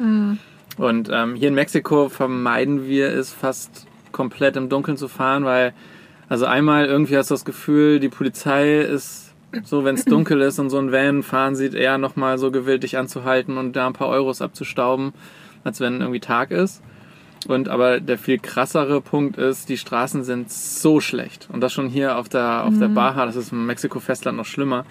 Und 0.78 1.10
ähm, 1.12 1.36
hier 1.36 1.48
in 1.48 1.56
Mexiko 1.56 2.10
vermeiden 2.10 2.88
wir 2.88 3.10
es 3.10 3.32
fast 3.32 3.88
komplett 4.12 4.56
im 4.58 4.70
Dunkeln 4.70 4.98
zu 4.98 5.08
fahren, 5.08 5.44
weil 5.44 5.74
also 6.30 6.46
einmal 6.46 6.86
irgendwie 6.86 7.18
hast 7.18 7.32
du 7.32 7.34
das 7.34 7.46
Gefühl, 7.46 8.00
die 8.00 8.10
Polizei 8.10 8.82
ist 8.82 9.34
so, 9.64 9.86
wenn 9.86 9.96
es 9.96 10.06
dunkel 10.06 10.42
ist 10.42 10.60
und 10.60 10.70
so 10.70 10.78
ein 10.78 10.92
Van 10.92 11.24
fahren 11.24 11.56
sieht, 11.56 11.74
eher 11.74 11.98
nochmal 11.98 12.38
so 12.38 12.52
gewillt, 12.52 12.84
dich 12.84 12.98
anzuhalten 12.98 13.58
und 13.58 13.76
da 13.76 13.88
ein 13.88 13.94
paar 13.94 14.10
Euros 14.10 14.42
abzustauben, 14.42 15.14
als 15.64 15.80
wenn 15.80 16.02
irgendwie 16.02 16.20
Tag 16.20 16.52
ist. 16.52 16.82
Und 17.48 17.70
aber 17.70 18.00
der 18.00 18.18
viel 18.18 18.40
krassere 18.40 19.00
Punkt 19.00 19.38
ist, 19.38 19.70
die 19.70 19.78
Straßen 19.78 20.24
sind 20.24 20.52
so 20.52 21.00
schlecht. 21.00 21.48
Und 21.52 21.62
das 21.62 21.72
schon 21.72 21.88
hier 21.88 22.18
auf 22.18 22.28
der, 22.28 22.66
auf 22.66 22.78
der 22.78 22.90
Baja, 22.90 23.26
das 23.26 23.38
ist 23.38 23.54
im 23.54 23.66
Mexiko-Festland 23.66 24.38
noch 24.38 24.46
schlimmer. 24.46 24.86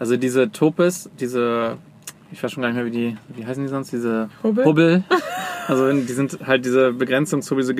Also 0.00 0.16
diese 0.16 0.50
Topes, 0.50 1.08
diese, 1.20 1.76
ich 2.32 2.42
weiß 2.42 2.50
schon 2.50 2.62
gar 2.62 2.70
nicht 2.70 2.76
mehr, 2.76 2.86
wie 2.86 2.90
die, 2.90 3.16
wie 3.28 3.46
heißen 3.46 3.62
die 3.62 3.68
sonst, 3.68 3.92
diese 3.92 4.28
Hubbel? 4.42 4.64
Hubbel. 4.64 5.04
Also 5.68 5.92
die 5.92 6.12
sind 6.12 6.40
halt 6.44 6.64
diese 6.64 6.92
Begrenzungshubbel, 6.92 7.62
diese 7.62 7.76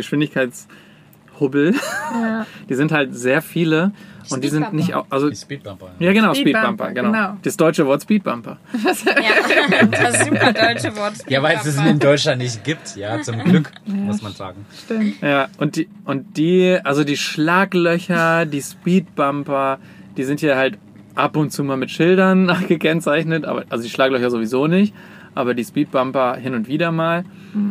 Geschwindigkeitshubbel, 1.38 1.74
Ja. 2.12 2.46
die 2.68 2.74
sind 2.74 2.92
halt 2.92 3.14
sehr 3.14 3.42
viele. 3.42 3.92
Und 4.30 4.44
die 4.44 4.48
sind 4.48 4.62
Speedbumper. 4.62 4.76
nicht, 4.76 4.94
au- 4.94 5.06
also 5.10 5.28
Die 5.30 5.36
Speedbumper. 5.36 5.90
ja, 5.98 6.12
genau, 6.12 6.32
Speedbumper, 6.32 6.68
Speedbumper, 6.68 6.92
genau. 6.94 7.10
genau. 7.12 7.36
Das 7.42 7.56
deutsche 7.56 7.84
Wort 7.86 8.02
Speedbumper. 8.02 8.56
Ja, 8.82 9.84
das 9.86 10.24
super 10.24 10.52
deutsche 10.52 10.96
Wort. 10.96 11.14
Ja, 11.28 11.42
weil 11.42 11.56
es 11.56 11.66
es 11.66 11.76
in 11.76 11.98
Deutschland 11.98 12.40
nicht 12.40 12.62
gibt, 12.62 12.94
ja, 12.96 13.20
zum 13.20 13.38
Glück, 13.42 13.72
muss 13.84 14.22
man 14.22 14.32
sagen. 14.32 14.64
Stimmt. 14.84 15.20
Ja, 15.22 15.48
und 15.58 15.74
die, 15.76 15.88
und 16.04 16.36
die, 16.36 16.78
also 16.84 17.02
die 17.02 17.16
Schlaglöcher, 17.16 18.46
die 18.46 18.62
Speedbumper, 18.62 19.78
die 20.16 20.22
sind 20.24 20.38
hier 20.40 20.56
halt 20.56 20.78
ab 21.16 21.36
und 21.36 21.50
zu 21.52 21.64
mal 21.64 21.76
mit 21.76 21.90
Schildern 21.90 22.56
gekennzeichnet, 22.68 23.44
aber, 23.44 23.64
also 23.70 23.82
die 23.82 23.90
Schlaglöcher 23.90 24.30
sowieso 24.30 24.68
nicht, 24.68 24.94
aber 25.34 25.54
die 25.54 25.64
Speedbumper 25.64 26.36
hin 26.36 26.54
und 26.54 26.68
wieder 26.68 26.92
mal. 26.92 27.24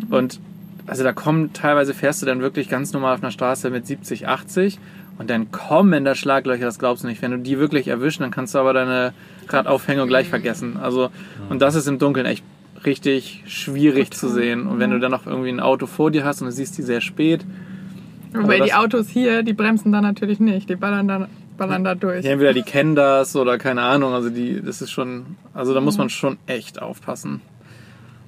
Und 0.10 0.40
also 0.88 1.04
da 1.04 1.14
kommen, 1.14 1.54
teilweise 1.54 1.94
fährst 1.94 2.22
du 2.22 2.26
dann 2.26 2.42
wirklich 2.42 2.70
ganz 2.70 2.94
normal 2.94 3.16
auf 3.16 3.24
einer 3.24 3.32
Straße 3.32 3.70
mit 3.70 3.86
70, 3.86 4.28
80 4.28 4.80
und 5.18 5.30
dann 5.30 5.52
kommen 5.52 6.04
da 6.04 6.16
Schlaglöcher, 6.16 6.66
das 6.66 6.80
glaubst 6.80 7.04
du 7.04 7.08
nicht. 7.08 7.22
Wenn 7.22 7.32
du 7.32 7.40
die 7.40 7.60
wirklich 7.60 7.88
erwischst, 7.88 8.22
dann 8.22 8.32
kannst 8.32 8.56
du 8.56 8.60
aber 8.60 8.74
deine 8.74 9.14
Radaufhängung 9.48 10.08
gleich 10.08 10.28
vergessen. 10.28 10.78
Also, 10.82 11.10
und 11.50 11.62
das 11.62 11.76
ist 11.76 11.88
im 11.88 12.00
Dunkeln 12.00 12.26
echt 12.26 12.44
richtig 12.86 13.44
schwierig 13.46 14.12
zu 14.12 14.30
sehen. 14.30 14.66
Und 14.66 14.80
wenn 14.80 14.90
du 14.90 15.00
dann 15.00 15.12
noch 15.12 15.28
irgendwie 15.28 15.50
ein 15.50 15.60
Auto 15.60 15.86
vor 15.86 16.10
dir 16.10 16.26
hast 16.26 16.42
und 16.42 16.48
du 16.48 16.52
siehst 16.52 16.78
die 16.78 16.82
sehr 16.82 17.02
spät, 17.02 17.46
Wobei 18.34 18.60
die 18.60 18.74
Autos 18.74 19.10
hier, 19.10 19.44
die 19.44 19.54
bremsen 19.54 19.92
da 19.92 20.02
natürlich 20.02 20.40
nicht. 20.40 20.70
Die 20.70 20.76
ballern 20.76 21.08
da, 21.08 21.28
ballern 21.58 21.84
da 21.84 21.96
durch. 21.96 22.24
Ja, 22.24 22.32
entweder 22.32 22.54
die 22.54 22.64
kennen 22.64 22.96
das 22.96 23.36
oder 23.36 23.58
keine 23.58 23.82
Ahnung. 23.82 24.14
Also 24.14 24.30
die, 24.30 24.62
das 24.62 24.82
ist 24.82 24.92
schon, 24.92 25.38
also 25.54 25.74
da 25.74 25.82
muss 25.82 25.98
man 25.98 26.10
schon 26.10 26.38
echt 26.48 26.82
aufpassen. 26.82 27.42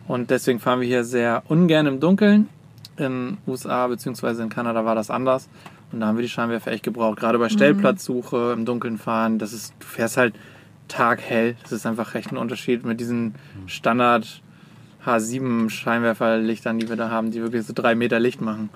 Und 0.08 0.30
deswegen 0.30 0.60
fahren 0.60 0.82
wir 0.82 0.88
hier 0.88 1.04
sehr 1.04 1.44
ungern 1.48 1.86
im 1.88 2.00
Dunkeln. 2.00 2.50
In 2.98 3.38
USA 3.48 3.88
bzw. 3.88 4.44
in 4.44 4.50
Kanada 4.50 4.86
war 4.86 4.96
das 4.96 5.10
anders. 5.10 5.50
Und 5.92 6.00
da 6.00 6.08
haben 6.08 6.18
wir 6.18 6.24
die 6.24 6.30
Scheinwerfer 6.30 6.72
echt 6.72 6.84
gebraucht. 6.84 7.20
Gerade 7.20 7.40
bei 7.40 7.50
Stellplatzsuche, 7.50 8.52
im 8.54 8.66
Dunkeln 8.66 8.98
fahren, 8.98 9.40
das 9.40 9.54
ist, 9.54 9.74
du 9.80 9.86
fährst 9.86 10.18
halt 10.18 10.36
taghell. 10.88 11.56
Das 11.64 11.72
ist 11.72 11.86
einfach 11.86 12.14
recht 12.14 12.32
ein 12.32 12.38
Unterschied 12.38 12.84
mit 12.84 13.00
diesen 13.00 13.36
Standard 13.68 14.42
H7 15.06 15.70
Scheinwerferlichtern, 15.70 16.80
die 16.80 16.90
wir 16.90 16.96
da 16.96 17.10
haben, 17.10 17.32
die 17.32 17.42
wirklich 17.42 17.66
so 17.66 17.74
drei 17.74 17.96
Meter 17.96 18.20
Licht 18.20 18.42
machen. 18.42 18.70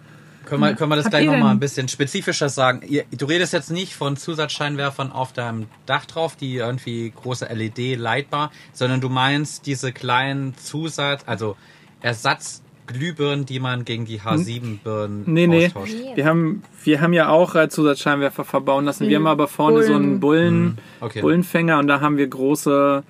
Können 0.47 0.61
wir, 0.61 0.73
können 0.75 0.89
wir 0.91 0.95
das 0.95 1.05
Habt 1.05 1.11
gleich 1.15 1.25
nochmal 1.25 1.51
ein 1.51 1.59
bisschen 1.59 1.87
spezifischer 1.87 2.49
sagen? 2.49 2.81
Du 3.17 3.25
redest 3.25 3.53
jetzt 3.53 3.69
nicht 3.71 3.95
von 3.95 4.15
Zusatzscheinwerfern 4.17 5.11
auf 5.11 5.33
deinem 5.33 5.67
Dach 5.85 6.05
drauf, 6.05 6.35
die 6.35 6.55
irgendwie 6.55 7.11
große 7.11 7.45
LED-Leitbar, 7.53 8.51
sondern 8.73 9.01
du 9.01 9.09
meinst 9.09 9.65
diese 9.65 9.91
kleinen 9.91 10.55
Zusatz, 10.57 11.23
also 11.25 11.55
Ersatzglühbirnen, 12.01 13.45
die 13.45 13.59
man 13.59 13.85
gegen 13.85 14.05
die 14.05 14.21
H7-Birnen 14.21 15.23
Nee, 15.25 15.47
nee. 15.47 15.65
austauscht. 15.67 15.93
Wir 16.15 16.25
haben, 16.25 16.63
wir 16.83 17.01
haben 17.01 17.13
ja 17.13 17.29
auch 17.29 17.55
Zusatzscheinwerfer 17.69 18.43
verbauen 18.45 18.85
lassen. 18.85 19.07
Wir 19.09 19.17
haben 19.17 19.27
aber 19.27 19.47
vorne 19.47 19.83
so 19.83 19.93
einen 19.93 20.19
Bullen, 20.19 20.63
Mhm. 20.63 20.77
Okay. 21.01 21.21
Bullenfänger 21.21 21.79
und 21.79 21.87
da 21.87 21.99
haben 22.01 22.17
wir 22.17 22.27
große, 22.27 23.03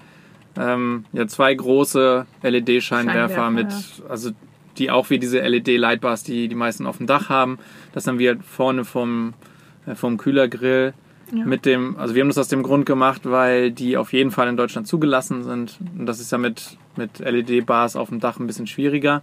ähm, 0.57 1.05
ja, 1.13 1.27
zwei 1.27 1.53
große 1.53 2.25
LED-Scheinwerfer 2.41 2.81
Scheinwerfer, 2.81 3.49
mit, 3.51 3.67
also 4.09 4.31
die 4.77 4.91
auch 4.91 5.09
wie 5.09 5.19
diese 5.19 5.39
LED-Lightbars, 5.39 6.23
die 6.23 6.47
die 6.47 6.55
meisten 6.55 6.85
auf 6.85 6.97
dem 6.97 7.07
Dach 7.07 7.29
haben. 7.29 7.59
Das 7.93 8.07
haben 8.07 8.19
wir 8.19 8.37
vorne 8.39 8.85
vom, 8.85 9.33
äh, 9.85 9.95
vom 9.95 10.17
Kühlergrill 10.17 10.93
Ja. 11.33 11.45
mit 11.45 11.65
dem, 11.65 11.97
also 11.97 12.15
wir 12.15 12.21
haben 12.21 12.29
das 12.29 12.37
aus 12.37 12.47
dem 12.47 12.63
Grund 12.63 12.85
gemacht, 12.85 13.21
weil 13.25 13.71
die 13.71 13.97
auf 13.97 14.13
jeden 14.13 14.31
Fall 14.31 14.47
in 14.47 14.55
Deutschland 14.57 14.87
zugelassen 14.87 15.43
sind. 15.43 15.77
Und 15.97 16.05
das 16.05 16.19
ist 16.19 16.31
ja 16.31 16.37
mit, 16.37 16.77
mit 16.95 17.19
LED-Bars 17.19 17.95
auf 17.97 18.09
dem 18.09 18.19
Dach 18.19 18.39
ein 18.39 18.47
bisschen 18.47 18.67
schwieriger. 18.67 19.21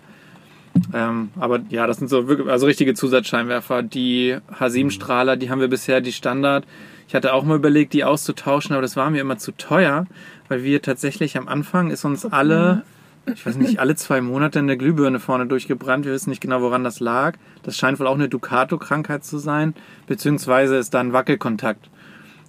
Ähm, 0.93 1.31
aber 1.39 1.61
ja, 1.71 1.87
das 1.87 1.99
sind 1.99 2.09
so 2.09 2.27
wirklich, 2.29 2.49
also 2.49 2.67
richtige 2.67 2.95
Zusatzscheinwerfer. 2.95 3.83
Die 3.83 4.37
H7-Strahler, 4.59 5.37
die 5.37 5.49
haben 5.51 5.61
wir 5.61 5.69
bisher 5.69 6.01
die 6.01 6.13
Standard. 6.13 6.65
Ich 7.07 7.15
hatte 7.15 7.33
auch 7.33 7.45
mal 7.45 7.57
überlegt, 7.57 7.93
die 7.93 8.03
auszutauschen, 8.05 8.73
aber 8.73 8.83
das 8.83 8.97
war 8.97 9.09
mir 9.11 9.21
immer 9.21 9.39
zu 9.39 9.53
teuer, 9.53 10.07
weil 10.49 10.65
wir 10.65 10.83
tatsächlich 10.83 11.37
am 11.39 11.47
Anfang 11.49 11.91
ist 11.91 12.05
uns 12.05 12.27
alle, 12.27 12.83
ich 13.33 13.45
weiß 13.47 13.57
nicht, 13.57 13.79
alle 13.79 13.95
zwei 13.97 14.21
Monate 14.21 14.59
eine 14.59 14.77
Glühbirne 14.77 15.19
vorne 15.21 15.47
durchgebrannt. 15.47 16.05
Wir 16.05 16.13
wissen 16.13 16.31
nicht 16.31 16.41
genau, 16.41 16.61
woran 16.61 16.85
das 16.85 17.01
lag. 17.01 17.37
Das 17.63 17.77
scheint 17.77 17.99
wohl 18.01 18.07
auch 18.07 18.15
eine 18.15 18.29
Ducato-Krankheit 18.29 19.25
zu 19.25 19.39
sein, 19.39 19.75
beziehungsweise 20.07 20.77
ist 20.77 20.93
da 20.95 21.01
ein 21.01 21.13
Wackelkontakt. 21.13 21.89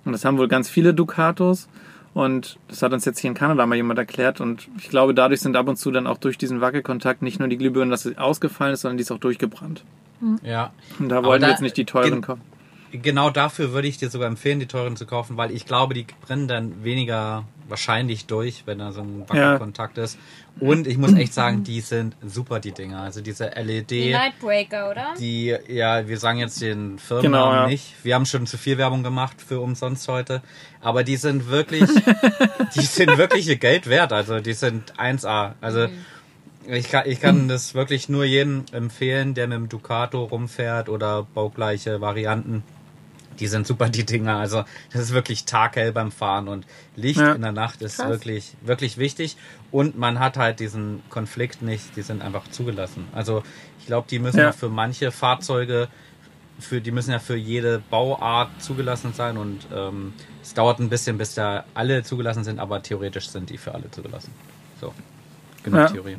Und 0.03 0.11
das 0.11 0.25
haben 0.25 0.37
wohl 0.37 0.47
ganz 0.47 0.69
viele 0.69 0.93
Ducatos. 0.93 1.67
Und 2.13 2.57
das 2.69 2.81
hat 2.81 2.93
uns 2.93 3.03
jetzt 3.03 3.19
hier 3.19 3.29
in 3.29 3.33
Kanada 3.33 3.65
mal 3.65 3.75
jemand 3.75 3.99
erklärt. 3.99 4.39
Und 4.39 4.69
ich 4.77 4.89
glaube, 4.89 5.13
dadurch 5.13 5.41
sind 5.41 5.55
ab 5.57 5.67
und 5.67 5.75
zu 5.77 5.91
dann 5.91 6.07
auch 6.07 6.17
durch 6.17 6.37
diesen 6.37 6.61
Wackelkontakt 6.61 7.21
nicht 7.21 7.39
nur 7.39 7.47
die 7.49 7.57
Glühbirne, 7.57 7.91
dass 7.91 8.03
sie 8.03 8.17
ausgefallen 8.17 8.73
ist, 8.73 8.81
sondern 8.81 8.97
die 8.97 9.01
ist 9.01 9.11
auch 9.11 9.17
durchgebrannt. 9.19 9.83
Ja. 10.43 10.71
Und 10.97 11.09
da 11.09 11.17
Aber 11.17 11.27
wollten 11.27 11.41
da- 11.41 11.47
wir 11.47 11.51
jetzt 11.51 11.61
nicht 11.61 11.75
die 11.77 11.85
teuren 11.85 12.21
kaufen. 12.21 12.41
Genau 12.91 13.29
dafür 13.29 13.73
würde 13.73 13.89
ich 13.89 13.97
dir 13.97 14.09
sogar 14.09 14.29
empfehlen, 14.29 14.59
die 14.61 14.67
teuren 14.67 14.95
zu 14.95 15.05
kaufen, 15.05 15.35
weil 15.35 15.51
ich 15.51 15.65
glaube, 15.65 15.93
die 15.93 16.05
brennen 16.21 16.47
dann 16.47 16.83
weniger 16.85 17.43
wahrscheinlich 17.67 18.25
durch, 18.27 18.63
wenn 18.65 18.79
da 18.79 18.93
so 18.93 19.01
ein 19.01 19.25
Wackelkontakt 19.27 19.97
ist. 19.97 20.17
Und 20.59 20.87
ich 20.87 20.97
muss 20.97 21.13
echt 21.13 21.33
sagen, 21.33 21.63
die 21.65 21.81
sind 21.81 22.15
super, 22.25 22.59
die 22.59 22.71
Dinger. 22.71 23.01
Also 23.01 23.21
diese 23.21 23.51
Die 23.51 23.61
LED, 23.61 23.91
Nightbreaker, 24.13 24.89
oder? 24.89 25.13
die, 25.19 25.55
ja, 25.67 26.07
wir 26.07 26.17
sagen 26.17 26.39
jetzt 26.39 26.61
den 26.61 26.97
Firmennamen 26.97 27.49
Genau, 27.51 27.61
ja. 27.63 27.67
nicht. 27.67 27.93
Wir 28.03 28.15
haben 28.15 28.25
schon 28.25 28.47
zu 28.47 28.57
viel 28.57 28.77
Werbung 28.77 29.03
gemacht 29.03 29.37
für 29.45 29.59
umsonst 29.59 30.07
heute. 30.07 30.41
Aber 30.81 31.03
die 31.03 31.17
sind 31.17 31.49
wirklich, 31.49 31.89
die 32.75 32.81
sind 32.81 33.17
wirklich 33.17 33.47
ihr 33.47 33.57
Geld 33.57 33.87
wert. 33.87 34.13
Also 34.13 34.39
die 34.39 34.53
sind 34.53 34.93
1A. 34.97 35.53
Also 35.61 35.87
ich 36.67 36.89
kann, 36.89 37.03
ich 37.05 37.19
kann 37.21 37.47
das 37.47 37.75
wirklich 37.75 38.09
nur 38.09 38.23
jedem 38.25 38.63
empfehlen, 38.71 39.33
der 39.33 39.47
mit 39.47 39.57
dem 39.57 39.69
Ducato 39.69 40.23
rumfährt 40.23 40.89
oder 40.89 41.23
baugleiche 41.23 42.01
Varianten. 42.01 42.63
Die 43.39 43.47
sind 43.47 43.67
super, 43.67 43.89
die 43.89 44.05
Dinger. 44.05 44.37
Also, 44.37 44.63
das 44.93 45.01
ist 45.01 45.13
wirklich 45.13 45.45
taghell 45.45 45.91
beim 45.91 46.11
Fahren 46.11 46.47
und 46.47 46.65
Licht 46.95 47.19
Ja. 47.19 47.33
in 47.33 47.41
der 47.41 47.51
Nacht 47.51 47.81
ist 47.81 47.97
Krass. 47.97 48.09
wirklich, 48.09 48.53
wirklich 48.61 48.97
wichtig. 48.97 49.35
Und 49.71 49.97
man 49.97 50.19
hat 50.19 50.37
halt 50.37 50.59
diesen 50.59 51.01
Konflikt 51.09 51.61
nicht, 51.61 51.95
die 51.97 52.01
sind 52.01 52.21
einfach 52.21 52.47
zugelassen. 52.49 53.07
Also, 53.13 53.43
ich 53.79 53.87
glaube, 53.87 54.07
die 54.09 54.19
müssen 54.19 54.39
Ja. 54.39 54.51
für 54.53 54.69
manche 54.69 55.11
Fahrzeuge, 55.11 55.89
für, 56.59 56.79
die 56.79 56.91
müssen 56.91 57.11
ja 57.11 57.19
für 57.19 57.35
jede 57.35 57.81
Bauart 57.89 58.49
zugelassen 58.61 59.11
sein 59.13 59.35
und 59.37 59.67
ähm, 59.75 60.13
es 60.41 60.53
dauert 60.53 60.79
ein 60.79 60.87
bisschen, 60.87 61.17
bis 61.17 61.33
da 61.35 61.65
alle 61.73 62.03
zugelassen 62.03 62.45
sind, 62.45 62.59
aber 62.59 62.81
theoretisch 62.81 63.27
sind 63.27 63.49
die 63.49 63.57
für 63.57 63.73
alle 63.75 63.91
zugelassen. 63.91 64.31
So, 64.79 64.93
genug 65.63 65.79
Ja. 65.81 65.87
Theorie. 65.87 66.15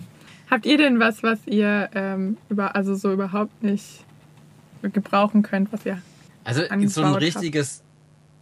Habt 0.50 0.66
ihr 0.66 0.76
denn 0.76 1.00
was, 1.00 1.22
was 1.22 1.38
ihr 1.46 1.88
ähm, 1.94 2.36
über, 2.50 2.76
also 2.76 2.94
so 2.94 3.10
überhaupt 3.12 3.62
nicht 3.62 4.04
gebrauchen 4.82 5.42
könnt, 5.42 5.72
was 5.72 5.86
ihr 5.86 6.02
Also 6.46 6.62
so 6.86 7.02
ein 7.02 7.14
richtiges 7.14 7.82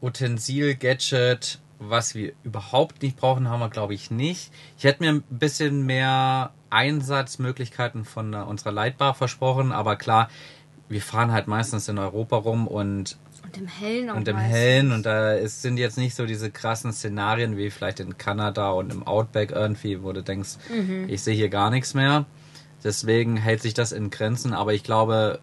Utensil, 0.02 0.74
Gadget, 0.74 1.58
was 1.78 2.14
wir 2.14 2.32
überhaupt 2.44 3.02
nicht 3.02 3.16
brauchen, 3.16 3.48
haben 3.48 3.60
wir 3.60 3.70
glaube 3.70 3.94
ich 3.94 4.10
nicht. 4.10 4.52
Ich 4.76 4.84
hätte 4.84 5.02
mir 5.02 5.10
ein 5.10 5.22
bisschen 5.30 5.86
mehr 5.86 6.52
Einsatzmöglichkeiten 6.70 8.04
von 8.04 8.34
unserer 8.34 8.72
Leitbar 8.72 9.14
versprochen, 9.14 9.72
aber 9.72 9.96
klar, 9.96 10.28
wir 10.88 11.00
fahren 11.00 11.32
halt 11.32 11.46
meistens 11.46 11.88
in 11.88 11.98
Europa 11.98 12.36
rum 12.36 12.66
und, 12.66 13.16
Und 13.42 13.56
im 13.56 13.66
Hellen 13.66 14.10
und 14.10 14.28
im 14.28 14.36
meistens. 14.36 14.52
Hellen 14.52 14.92
und 14.92 15.06
da 15.06 15.32
ist, 15.32 15.62
sind 15.62 15.78
jetzt 15.78 15.96
nicht 15.96 16.14
so 16.14 16.26
diese 16.26 16.50
krassen 16.50 16.92
Szenarien 16.92 17.56
wie 17.56 17.70
vielleicht 17.70 18.00
in 18.00 18.18
Kanada 18.18 18.70
und 18.70 18.92
im 18.92 19.06
Outback 19.06 19.50
irgendwie, 19.50 20.02
wo 20.02 20.12
du 20.12 20.22
denkst, 20.22 20.58
ich 21.08 21.22
sehe 21.22 21.34
hier 21.34 21.48
gar 21.48 21.70
nichts 21.70 21.94
mehr. 21.94 22.26
Deswegen 22.82 23.38
hält 23.38 23.62
sich 23.62 23.72
das 23.72 23.92
in 23.92 24.10
Grenzen, 24.10 24.52
aber 24.52 24.74
ich 24.74 24.82
glaube, 24.82 25.40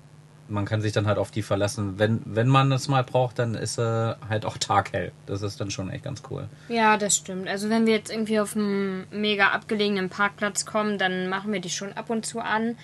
man 0.52 0.66
kann 0.66 0.82
sich 0.82 0.92
dann 0.92 1.08
halt 1.08 1.18
auf 1.18 1.32
die 1.32 1.42
verlassen. 1.42 1.98
Wenn, 1.98 2.22
wenn 2.26 2.48
man 2.48 2.72
es 2.72 2.88
mal 2.88 3.04
braucht, 3.04 3.40
dann 3.40 3.56
ist 3.56 3.80
er 3.80 4.18
halt 4.30 4.46
auch 4.46 4.58
taghell. 4.58 5.12
Das 5.26 5.42
ist 5.42 5.60
dann 5.60 5.72
schon 5.72 5.90
echt 5.90 6.04
ganz 6.04 6.22
cool. 6.30 6.48
Ja, 6.70 6.98
das 6.98 7.16
stimmt. 7.16 7.48
Also 7.48 7.70
wenn 7.70 7.86
wir 7.86 7.94
jetzt 7.94 8.12
irgendwie 8.12 8.40
auf 8.40 8.56
einen 8.56 9.08
mega 9.12 9.50
abgelegenen 9.50 10.10
Parkplatz 10.10 10.66
kommen, 10.66 10.98
dann 10.98 11.30
machen 11.30 11.52
wir 11.54 11.60
die 11.60 11.70
schon 11.70 11.94
ab 11.94 12.10
und 12.10 12.26
zu 12.26 12.40
an. 12.40 12.78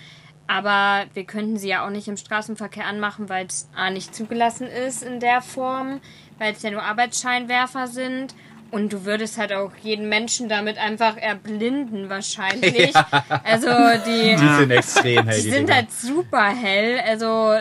Aber 0.46 1.04
wir 1.12 1.24
könnten 1.24 1.58
sie 1.58 1.68
ja 1.68 1.86
auch 1.86 1.90
nicht 1.90 2.08
im 2.08 2.16
Straßenverkehr 2.16 2.86
anmachen, 2.86 3.28
weil 3.28 3.46
es 3.46 3.68
A 3.76 3.90
nicht 3.90 4.14
zugelassen 4.14 4.66
ist 4.66 5.02
in 5.02 5.20
der 5.20 5.42
Form, 5.42 6.00
weil 6.38 6.54
es 6.54 6.62
ja 6.62 6.70
nur 6.70 6.82
Arbeitsscheinwerfer 6.82 7.86
sind. 7.86 8.34
Und 8.70 8.92
du 8.92 9.06
würdest 9.06 9.38
halt 9.38 9.52
auch 9.52 9.72
jeden 9.82 10.08
Menschen 10.10 10.48
damit 10.48 10.76
einfach 10.78 11.16
erblinden 11.16 12.08
wahrscheinlich. 12.10 12.92
Also 13.44 13.68
die, 14.06 14.36
Die 14.36 14.54
sind 14.58 14.70
extrem 14.70 15.26
hell. 15.26 15.42
die 15.42 15.50
sind 15.50 15.72
halt 15.72 15.90
super 15.90 16.44
hell. 16.54 17.00
Also 17.06 17.54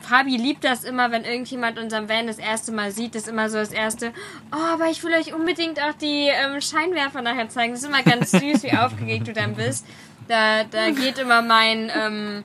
Fabi 0.00 0.36
liebt 0.36 0.64
das 0.64 0.84
immer, 0.84 1.10
wenn 1.10 1.24
irgendjemand 1.24 1.78
unseren 1.78 2.08
Van 2.08 2.26
das 2.26 2.38
erste 2.38 2.72
Mal 2.72 2.90
sieht, 2.92 3.14
ist 3.14 3.28
immer 3.28 3.48
so 3.50 3.58
das 3.58 3.72
erste, 3.72 4.12
oh, 4.52 4.72
aber 4.72 4.86
ich 4.90 5.02
will 5.04 5.12
euch 5.14 5.34
unbedingt 5.34 5.80
auch 5.80 5.92
die 6.00 6.28
ähm, 6.28 6.60
Scheinwerfer 6.60 7.20
nachher 7.22 7.48
zeigen. 7.48 7.72
Das 7.74 7.82
ist 7.82 7.88
immer 7.88 8.02
ganz 8.02 8.30
süß, 8.30 8.62
wie 8.62 8.72
aufgeregt 8.76 9.28
du 9.28 9.32
dann 9.32 9.54
bist. 9.54 9.86
Da, 10.28 10.64
da 10.64 10.90
geht 10.90 11.18
immer 11.18 11.42
mein, 11.42 11.90
ähm, 11.94 12.44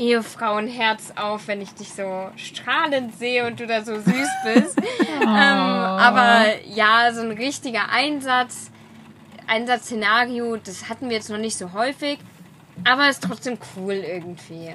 Ehefrauenherz 0.00 1.12
auf, 1.16 1.46
wenn 1.46 1.60
ich 1.60 1.74
dich 1.74 1.92
so 1.92 2.30
strahlend 2.36 3.18
sehe 3.18 3.46
und 3.46 3.60
du 3.60 3.66
da 3.66 3.84
so 3.84 3.94
süß 3.94 4.28
bist. 4.44 4.78
ähm, 5.20 5.28
aber 5.28 6.64
ja, 6.66 7.12
so 7.12 7.20
ein 7.20 7.32
richtiger 7.32 7.90
Einsatz, 7.90 8.70
Einsatzszenario, 9.46 10.56
das 10.56 10.88
hatten 10.88 11.10
wir 11.10 11.16
jetzt 11.16 11.28
noch 11.28 11.38
nicht 11.38 11.56
so 11.56 11.74
häufig. 11.74 12.18
Aber 12.84 13.10
ist 13.10 13.22
trotzdem 13.22 13.58
cool 13.76 13.92
irgendwie. 13.92 14.74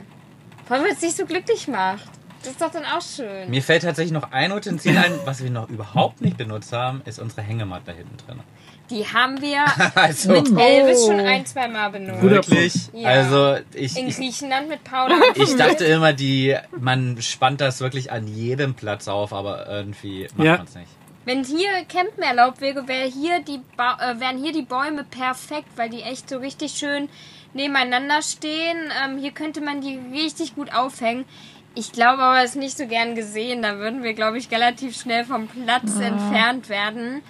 Vor 0.65 0.77
allem, 0.77 0.85
wenn 0.85 0.93
es 0.93 0.99
dich 0.99 1.15
so 1.15 1.25
glücklich 1.25 1.67
macht. 1.67 2.07
Das 2.41 2.51
ist 2.51 2.61
doch 2.61 2.69
dann 2.69 2.85
auch 2.85 3.01
schön. 3.01 3.49
Mir 3.49 3.63
fällt 3.63 3.81
tatsächlich 3.81 4.11
noch 4.11 4.31
ein 4.31 4.51
Utensil 4.51 4.95
ein, 4.95 5.19
was 5.25 5.41
wir 5.41 5.49
noch 5.49 5.67
überhaupt 5.69 6.21
nicht 6.21 6.37
benutzt 6.37 6.71
haben, 6.71 7.01
ist 7.05 7.17
unsere 7.17 7.41
Hängematte 7.41 7.85
da 7.87 7.91
hinten 7.93 8.17
drin. 8.17 8.39
Die 8.89 9.05
haben 9.05 9.41
wir 9.41 9.65
Also, 9.95 10.33
mit 10.33 10.57
Elvis 10.59 11.05
schon 11.05 11.19
ein, 11.19 11.45
zwei 11.45 11.67
Mal 11.67 11.89
benutzt. 11.89 12.21
Guter 12.21 12.35
wirklich. 12.35 12.73
Ja. 12.93 13.09
Also, 13.09 13.57
ich, 13.73 13.97
In 13.97 14.09
Griechenland 14.09 14.69
mit 14.69 14.83
Paula. 14.83 15.15
ich 15.35 15.55
dachte 15.55 15.85
immer, 15.85 16.13
die, 16.13 16.55
man 16.79 17.21
spannt 17.21 17.61
das 17.61 17.81
wirklich 17.81 18.11
an 18.11 18.27
jedem 18.27 18.75
Platz 18.75 19.07
auf, 19.07 19.33
aber 19.33 19.67
irgendwie 19.67 20.27
macht 20.35 20.45
Ja. 20.45 20.57
man 20.57 20.67
es 20.67 20.75
nicht. 20.75 20.91
Wenn 21.25 21.43
hier 21.43 21.69
Campen 21.89 22.21
erlaubt 22.21 22.61
wäre, 22.61 22.87
wäre 22.87 23.09
hier 23.09 23.39
die 23.39 23.59
ba 23.75 23.97
äh, 23.99 24.19
wären 24.19 24.37
hier 24.37 24.53
die 24.53 24.61
Bäume 24.61 25.03
perfekt, 25.03 25.69
weil 25.75 25.89
die 25.89 26.03
echt 26.03 26.29
so 26.29 26.37
richtig 26.37 26.73
schön 26.73 27.09
nebeneinander 27.55 28.21
stehen. 28.21 28.77
Ähm, 29.03 29.17
hier 29.17 29.31
könnte 29.31 29.61
man 29.61 29.81
die 29.81 29.99
richtig 30.13 30.53
gut 30.53 30.71
aufhängen. 30.71 31.25
Ich 31.73 31.91
glaube 31.91 32.21
aber, 32.21 32.43
es 32.43 32.51
ist 32.51 32.55
nicht 32.57 32.77
so 32.77 32.85
gern 32.85 33.15
gesehen. 33.15 33.63
Da 33.63 33.77
würden 33.79 34.03
wir, 34.03 34.13
glaube 34.13 34.37
ich, 34.37 34.51
relativ 34.51 34.95
schnell 34.95 35.25
vom 35.25 35.47
Platz 35.47 35.99
entfernt 35.99 36.69
werden. 36.69 37.21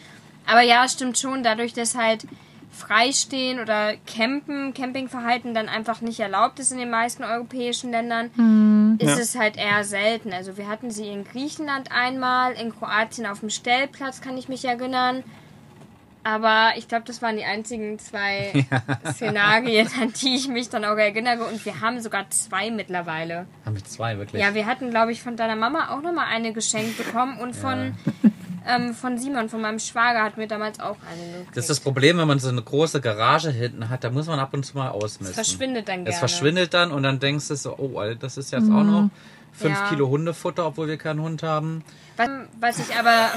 Aber 0.48 0.62
ja, 0.62 0.88
stimmt 0.88 1.18
schon, 1.18 1.44
dadurch, 1.44 1.74
dass 1.74 1.96
halt 1.96 2.26
Freistehen 2.72 3.60
oder 3.62 3.94
Campen, 4.06 4.74
Campingverhalten 4.74 5.54
dann 5.54 5.70
einfach 5.70 6.02
nicht 6.02 6.20
erlaubt 6.20 6.60
ist 6.60 6.72
in 6.74 6.78
den 6.78 6.90
meisten 6.90 7.24
europäischen 7.24 7.92
Ländern, 7.92 8.98
ist 9.00 9.08
Ja. 9.16 9.18
es 9.18 9.38
halt 9.38 9.56
eher 9.58 9.84
selten. 9.86 10.34
Also 10.34 10.58
wir 10.58 10.68
hatten 10.68 10.92
sie 10.92 11.08
in 11.08 11.24
Griechenland 11.24 11.92
einmal, 11.92 12.52
in 12.54 12.78
Kroatien 12.78 13.26
auf 13.28 13.40
dem 13.40 13.50
Stellplatz, 13.50 14.20
kann 14.22 14.38
ich 14.38 14.50
mich 14.50 14.66
erinnern. 14.66 15.24
Aber 16.26 16.72
ich 16.76 16.88
glaube, 16.88 17.06
das 17.06 17.22
waren 17.22 17.38
die 17.38 17.44
einzigen 17.46 18.00
zwei 18.00 18.66
Szenarien, 19.14 19.88
an 20.02 20.12
die 20.22 20.36
ich 20.36 20.48
mich 20.48 20.70
dann 20.70 20.84
auch 20.84 20.98
erinnere. 20.98 21.46
Und 21.46 21.64
wir 21.66 21.82
haben 21.82 22.02
sogar 22.02 22.28
zwei 22.32 22.72
mittlerweile. 22.72 23.46
Haben 23.64 23.76
wir 23.76 23.84
zwei, 23.86 24.18
wirklich? 24.18 24.42
Ja, 24.42 24.56
wir 24.56 24.66
hatten, 24.66 24.90
glaube 24.90 25.12
ich, 25.12 25.22
von 25.22 25.38
deiner 25.38 25.56
Mama 25.56 25.90
auch 25.96 26.02
nochmal 26.02 26.26
eine 26.32 26.52
geschenkt 26.52 26.98
bekommen. 26.98 27.38
Und 27.40 27.56
von, 27.56 27.96
ähm, 28.68 28.94
von 28.94 29.18
Simon, 29.18 29.50
von 29.50 29.62
meinem 29.62 29.80
Schwager, 29.80 30.24
hatten 30.24 30.40
wir 30.40 30.48
damals 30.48 30.80
auch 30.80 30.98
eine 31.12 31.40
gekriegt. 31.40 31.58
Das 31.58 31.66
ist 31.66 31.70
das 31.70 31.80
Problem, 31.80 32.18
wenn 32.18 32.28
man 32.28 32.40
so 32.40 32.50
eine 32.50 32.62
große 32.62 33.02
Garage 33.02 33.52
hinten 33.52 33.90
hat, 33.90 34.04
da 34.04 34.10
muss 34.10 34.28
man 34.28 34.40
ab 34.40 34.54
und 34.54 34.66
zu 34.66 34.78
mal 34.78 34.90
ausmessen. 34.90 35.28
Es 35.28 35.36
verschwindet 35.36 35.88
dann 35.88 36.06
gerne. 36.06 36.10
Es 36.10 36.20
verschwindet 36.20 36.74
dann 36.74 36.92
und 36.92 37.04
dann 37.04 37.20
denkst 37.20 37.48
du 37.48 37.56
so, 37.56 37.76
oh, 37.78 38.00
Alter, 38.00 38.16
das 38.16 38.38
ist 38.38 38.52
jetzt 38.52 38.70
auch 38.70 38.84
noch 38.84 39.10
fünf 39.52 39.78
Ja. 39.78 39.90
Kilo 39.90 40.10
Hundefutter, 40.10 40.66
obwohl 40.68 40.88
wir 40.88 40.98
keinen 40.98 41.22
Hund 41.22 41.44
haben. 41.44 41.84
Was, 42.18 42.30
was 42.60 42.80
ich 42.80 42.96
aber. 42.96 43.30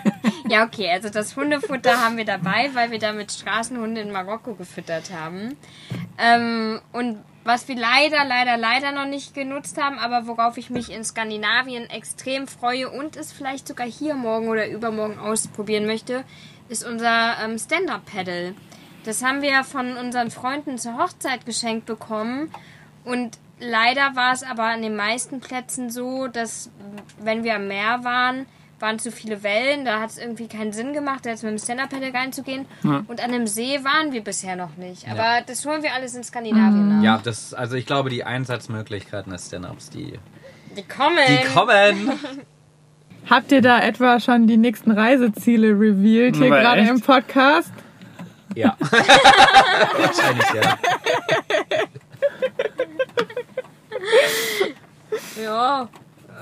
ja, 0.48 0.64
okay, 0.64 0.90
also 0.90 1.08
das 1.08 1.36
Hundefutter 1.36 2.00
haben 2.00 2.16
wir 2.16 2.24
dabei, 2.24 2.70
weil 2.74 2.90
wir 2.90 2.98
damit 2.98 3.32
Straßenhunde 3.32 4.00
in 4.00 4.12
Marokko 4.12 4.54
gefüttert 4.54 5.10
haben. 5.12 5.56
Ähm, 6.18 6.80
und 6.92 7.18
was 7.46 7.68
wir 7.68 7.76
leider, 7.76 8.24
leider, 8.24 8.56
leider 8.56 8.90
noch 8.90 9.06
nicht 9.06 9.32
genutzt 9.32 9.80
haben, 9.80 10.00
aber 10.00 10.26
worauf 10.26 10.58
ich 10.58 10.68
mich 10.68 10.90
in 10.90 11.04
Skandinavien 11.04 11.88
extrem 11.88 12.48
freue 12.48 12.90
und 12.90 13.16
es 13.16 13.32
vielleicht 13.32 13.68
sogar 13.68 13.86
hier 13.86 14.14
morgen 14.14 14.48
oder 14.48 14.68
übermorgen 14.68 15.20
ausprobieren 15.20 15.86
möchte, 15.86 16.24
ist 16.68 16.84
unser 16.84 17.36
ähm, 17.40 17.56
Stand-Up-Paddle. 17.56 18.56
Das 19.04 19.22
haben 19.22 19.42
wir 19.42 19.62
von 19.62 19.96
unseren 19.96 20.32
Freunden 20.32 20.76
zur 20.76 20.98
Hochzeit 20.98 21.46
geschenkt 21.46 21.86
bekommen 21.86 22.50
und 23.04 23.38
leider 23.60 24.16
war 24.16 24.32
es 24.32 24.42
aber 24.42 24.64
an 24.64 24.82
den 24.82 24.96
meisten 24.96 25.38
Plätzen 25.38 25.88
so, 25.88 26.26
dass 26.26 26.68
wenn 27.20 27.44
wir 27.44 27.54
am 27.54 27.68
Meer 27.68 28.02
waren, 28.02 28.46
waren 28.78 28.98
zu 28.98 29.10
viele 29.10 29.42
Wellen, 29.42 29.84
da 29.84 30.00
hat 30.00 30.10
es 30.10 30.18
irgendwie 30.18 30.48
keinen 30.48 30.72
Sinn 30.72 30.92
gemacht, 30.92 31.24
da 31.24 31.30
jetzt 31.30 31.42
mit 31.42 31.52
dem 31.52 31.58
Stand-Up-Paddle 31.58 32.12
reinzugehen. 32.12 32.66
Und 32.82 33.22
an 33.24 33.32
dem 33.32 33.46
See 33.46 33.82
waren 33.84 34.12
wir 34.12 34.22
bisher 34.22 34.54
noch 34.56 34.76
nicht. 34.76 35.08
Aber 35.08 35.42
das 35.46 35.64
holen 35.64 35.82
wir 35.82 35.94
alles 35.94 36.14
in 36.14 36.22
Skandinavien 36.24 36.96
nach. 36.98 37.02
Ja, 37.02 37.20
das, 37.22 37.54
also 37.54 37.76
ich 37.76 37.86
glaube, 37.86 38.10
die 38.10 38.24
Einsatzmöglichkeiten 38.24 39.32
des 39.32 39.46
Stand-Ups, 39.46 39.90
die, 39.90 40.18
Die 40.76 40.82
kommen. 40.82 41.16
die 41.28 41.44
kommen. 41.54 42.12
Habt 43.30 43.50
ihr 43.50 43.60
da 43.62 43.80
etwa 43.80 44.20
schon 44.20 44.46
die 44.46 44.56
nächsten 44.56 44.90
Reiseziele 44.92 45.70
revealed 45.70 46.36
hier 46.36 46.48
gerade 46.50 46.82
im 46.82 47.00
Podcast? 47.00 47.72
ja. 48.54 48.76
Wahrscheinlich, 48.80 50.46
ja. 50.54 50.78
Ja. 55.42 55.88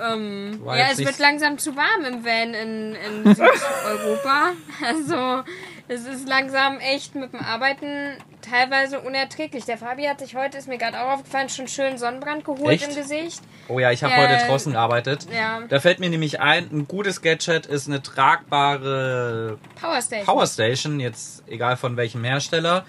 Ähm, 0.03 0.63
ja, 0.67 0.89
es 0.93 0.99
wird 0.99 1.19
langsam 1.19 1.59
zu 1.59 1.77
warm 1.77 2.05
im 2.07 2.25
Van 2.25 2.55
in, 2.55 2.95
in 2.95 3.35
Südeuropa. 3.35 4.53
Also 4.85 5.43
es 5.89 6.07
ist 6.07 6.27
langsam 6.29 6.79
echt 6.81 7.15
mit 7.15 7.33
dem 7.33 7.41
Arbeiten 7.41 8.17
teilweise 8.43 9.01
unerträglich. 9.01 9.65
Der 9.65 9.79
Fabi 9.79 10.05
hat 10.05 10.19
sich 10.21 10.35
heute, 10.35 10.59
ist 10.59 10.67
mir 10.69 10.79
gerade 10.79 11.01
auch 11.01 11.13
aufgefallen, 11.15 11.49
schon 11.49 11.69
schön 11.69 11.97
Sonnenbrand 11.99 12.45
geholt 12.45 12.71
Echt? 12.83 12.89
im 12.89 12.95
Gesicht. 12.95 13.41
Oh 13.69 13.79
ja, 13.79 13.91
ich 13.91 14.03
habe 14.03 14.13
Ja. 14.15 14.29
heute 14.29 14.47
draußen 14.47 14.73
gearbeitet. 14.73 15.27
Ja. 15.33 15.61
Da 15.69 15.81
fällt 15.81 16.01
mir 16.01 16.11
nämlich 16.11 16.41
ein, 16.41 16.69
ein 16.73 16.89
gutes 16.89 17.23
Gadget 17.23 17.67
ist 17.67 17.87
eine 17.89 18.03
tragbare 18.03 19.59
Powerstation. 19.81 20.27
Powerstation, 20.27 21.01
jetzt 21.01 21.45
egal 21.49 21.77
von 21.77 21.97
welchem 21.97 22.25
Hersteller. 22.25 22.85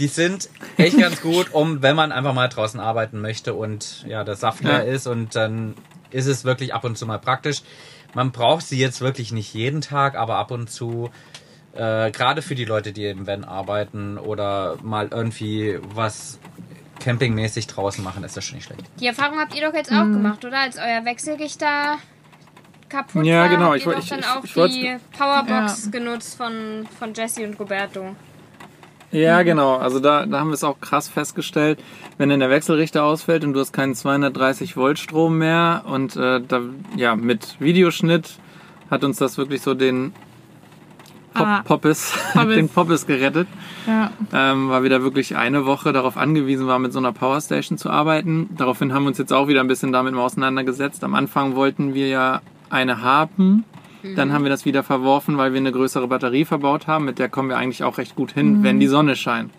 Die 0.00 0.08
sind 0.08 0.48
echt 0.78 0.98
ganz 0.98 1.20
gut, 1.20 1.52
um 1.54 1.82
wenn 1.82 1.94
man 1.94 2.10
einfach 2.10 2.34
mal 2.34 2.48
draußen 2.48 2.80
arbeiten 2.80 3.20
möchte 3.20 3.54
und 3.54 4.04
ja, 4.08 4.24
der 4.24 4.34
Saft 4.34 4.64
leer 4.64 4.84
Ja. 4.84 4.92
ist 4.92 5.06
und 5.06 5.36
dann 5.36 5.74
ist 6.10 6.26
es 6.26 6.44
wirklich 6.44 6.74
ab 6.74 6.82
und 6.84 6.98
zu 6.98 7.06
mal 7.06 7.18
praktisch. 7.18 7.62
Man 8.14 8.32
braucht 8.32 8.66
sie 8.66 8.78
jetzt 8.78 9.00
wirklich 9.00 9.30
nicht 9.30 9.54
jeden 9.54 9.80
Tag, 9.82 10.16
aber 10.16 10.36
ab 10.38 10.50
und 10.50 10.68
zu, 10.70 11.10
äh, 11.74 12.10
gerade 12.10 12.42
für 12.42 12.56
die 12.56 12.64
Leute, 12.64 12.92
die 12.92 13.04
im 13.06 13.26
Van 13.28 13.44
arbeiten 13.44 14.18
oder 14.18 14.76
mal 14.82 15.08
irgendwie 15.12 15.78
was 15.94 16.40
campingmäßig 16.98 17.66
draußen 17.68 18.02
machen, 18.02 18.24
ist 18.24 18.36
das 18.36 18.44
schon 18.44 18.56
nicht 18.56 18.64
schlecht. 18.66 18.82
Die 18.98 19.06
Erfahrung 19.06 19.38
habt 19.38 19.54
ihr 19.54 19.66
doch 19.66 19.74
jetzt 19.74 19.92
auch 19.92 20.02
gemacht, 20.04 20.44
oder? 20.44 20.58
Als 20.60 20.76
euer 20.76 21.04
Wechselrichter 21.04 21.98
kaputt 22.88 23.24
Ja, 23.24 23.42
war, 23.42 23.48
genau. 23.48 23.66
habt 23.66 23.76
Ich 23.76 23.82
ihr 23.82 23.86
woll- 23.86 23.94
doch 23.94 24.02
ich- 24.02 24.08
dann 24.08 24.18
ich- 24.20 24.26
auch 24.26 24.44
ich 24.44 24.72
die 24.74 24.96
Powerbox 25.16 25.84
Ja. 25.84 25.90
genutzt 25.92 26.36
von, 26.36 26.88
von 26.98 27.14
Jesse 27.14 27.44
und 27.46 27.58
Roberto. 27.60 28.16
Ja, 29.12 29.42
genau. 29.42 29.76
Also 29.76 29.98
da, 29.98 30.24
da 30.26 30.38
haben 30.38 30.48
wir 30.50 30.54
es 30.54 30.62
auch 30.64 30.80
krass 30.80 31.08
festgestellt, 31.08 31.82
wenn 32.18 32.28
dann 32.28 32.40
der 32.40 32.50
Wechselrichter 32.50 33.02
ausfällt 33.04 33.44
und 33.44 33.54
du 33.54 33.60
hast 33.60 33.72
keinen 33.72 33.94
230 33.94 34.76
Volt 34.76 34.98
Strom 34.98 35.38
mehr 35.38 35.82
und 35.86 36.14
äh, 36.16 36.40
da, 36.46 36.60
ja, 36.96 37.16
mit 37.16 37.56
Videoschnitt 37.58 38.38
hat 38.90 39.02
uns 39.04 39.18
das 39.18 39.36
wirklich 39.38 39.62
so 39.62 39.74
den 39.74 40.12
Pop 41.34 41.46
Ah. 41.46 41.62
Poppes, 41.64 42.12
Poppes. 42.32 42.54
den 42.56 42.68
Poppes 42.68 43.06
gerettet, 43.06 43.46
Ja. 43.86 44.10
ähm, 44.32 44.68
weil 44.68 44.82
wir 44.82 44.90
da 44.90 45.02
wirklich 45.02 45.36
eine 45.36 45.64
Woche 45.66 45.92
darauf 45.92 46.16
angewiesen 46.16 46.66
waren, 46.66 46.82
mit 46.82 46.92
so 46.92 46.98
einer 46.98 47.12
Powerstation 47.12 47.78
zu 47.78 47.88
arbeiten. 47.90 48.50
Daraufhin 48.56 48.92
haben 48.92 49.04
wir 49.04 49.08
uns 49.08 49.18
jetzt 49.18 49.32
auch 49.32 49.46
wieder 49.48 49.60
ein 49.60 49.68
bisschen 49.68 49.92
damit 49.92 50.12
mal 50.14 50.22
auseinandergesetzt. 50.22 51.02
Am 51.04 51.14
Anfang 51.14 51.54
wollten 51.54 51.94
wir 51.94 52.08
ja 52.08 52.40
eine 52.68 53.02
haben. 53.02 53.64
Dann 54.16 54.32
haben 54.32 54.44
wir 54.44 54.50
das 54.50 54.64
wieder 54.64 54.82
verworfen, 54.82 55.36
weil 55.38 55.52
wir 55.52 55.58
eine 55.60 55.72
größere 55.72 56.08
Batterie 56.08 56.44
verbaut 56.44 56.86
haben. 56.86 57.04
Mit 57.04 57.18
der 57.18 57.28
kommen 57.28 57.48
wir 57.48 57.56
eigentlich 57.58 57.82
auch 57.84 57.98
recht 57.98 58.16
gut 58.16 58.32
hin, 58.32 58.62
wenn 58.62 58.80
die 58.80 58.86
Sonne 58.86 59.16
scheint. 59.16 59.50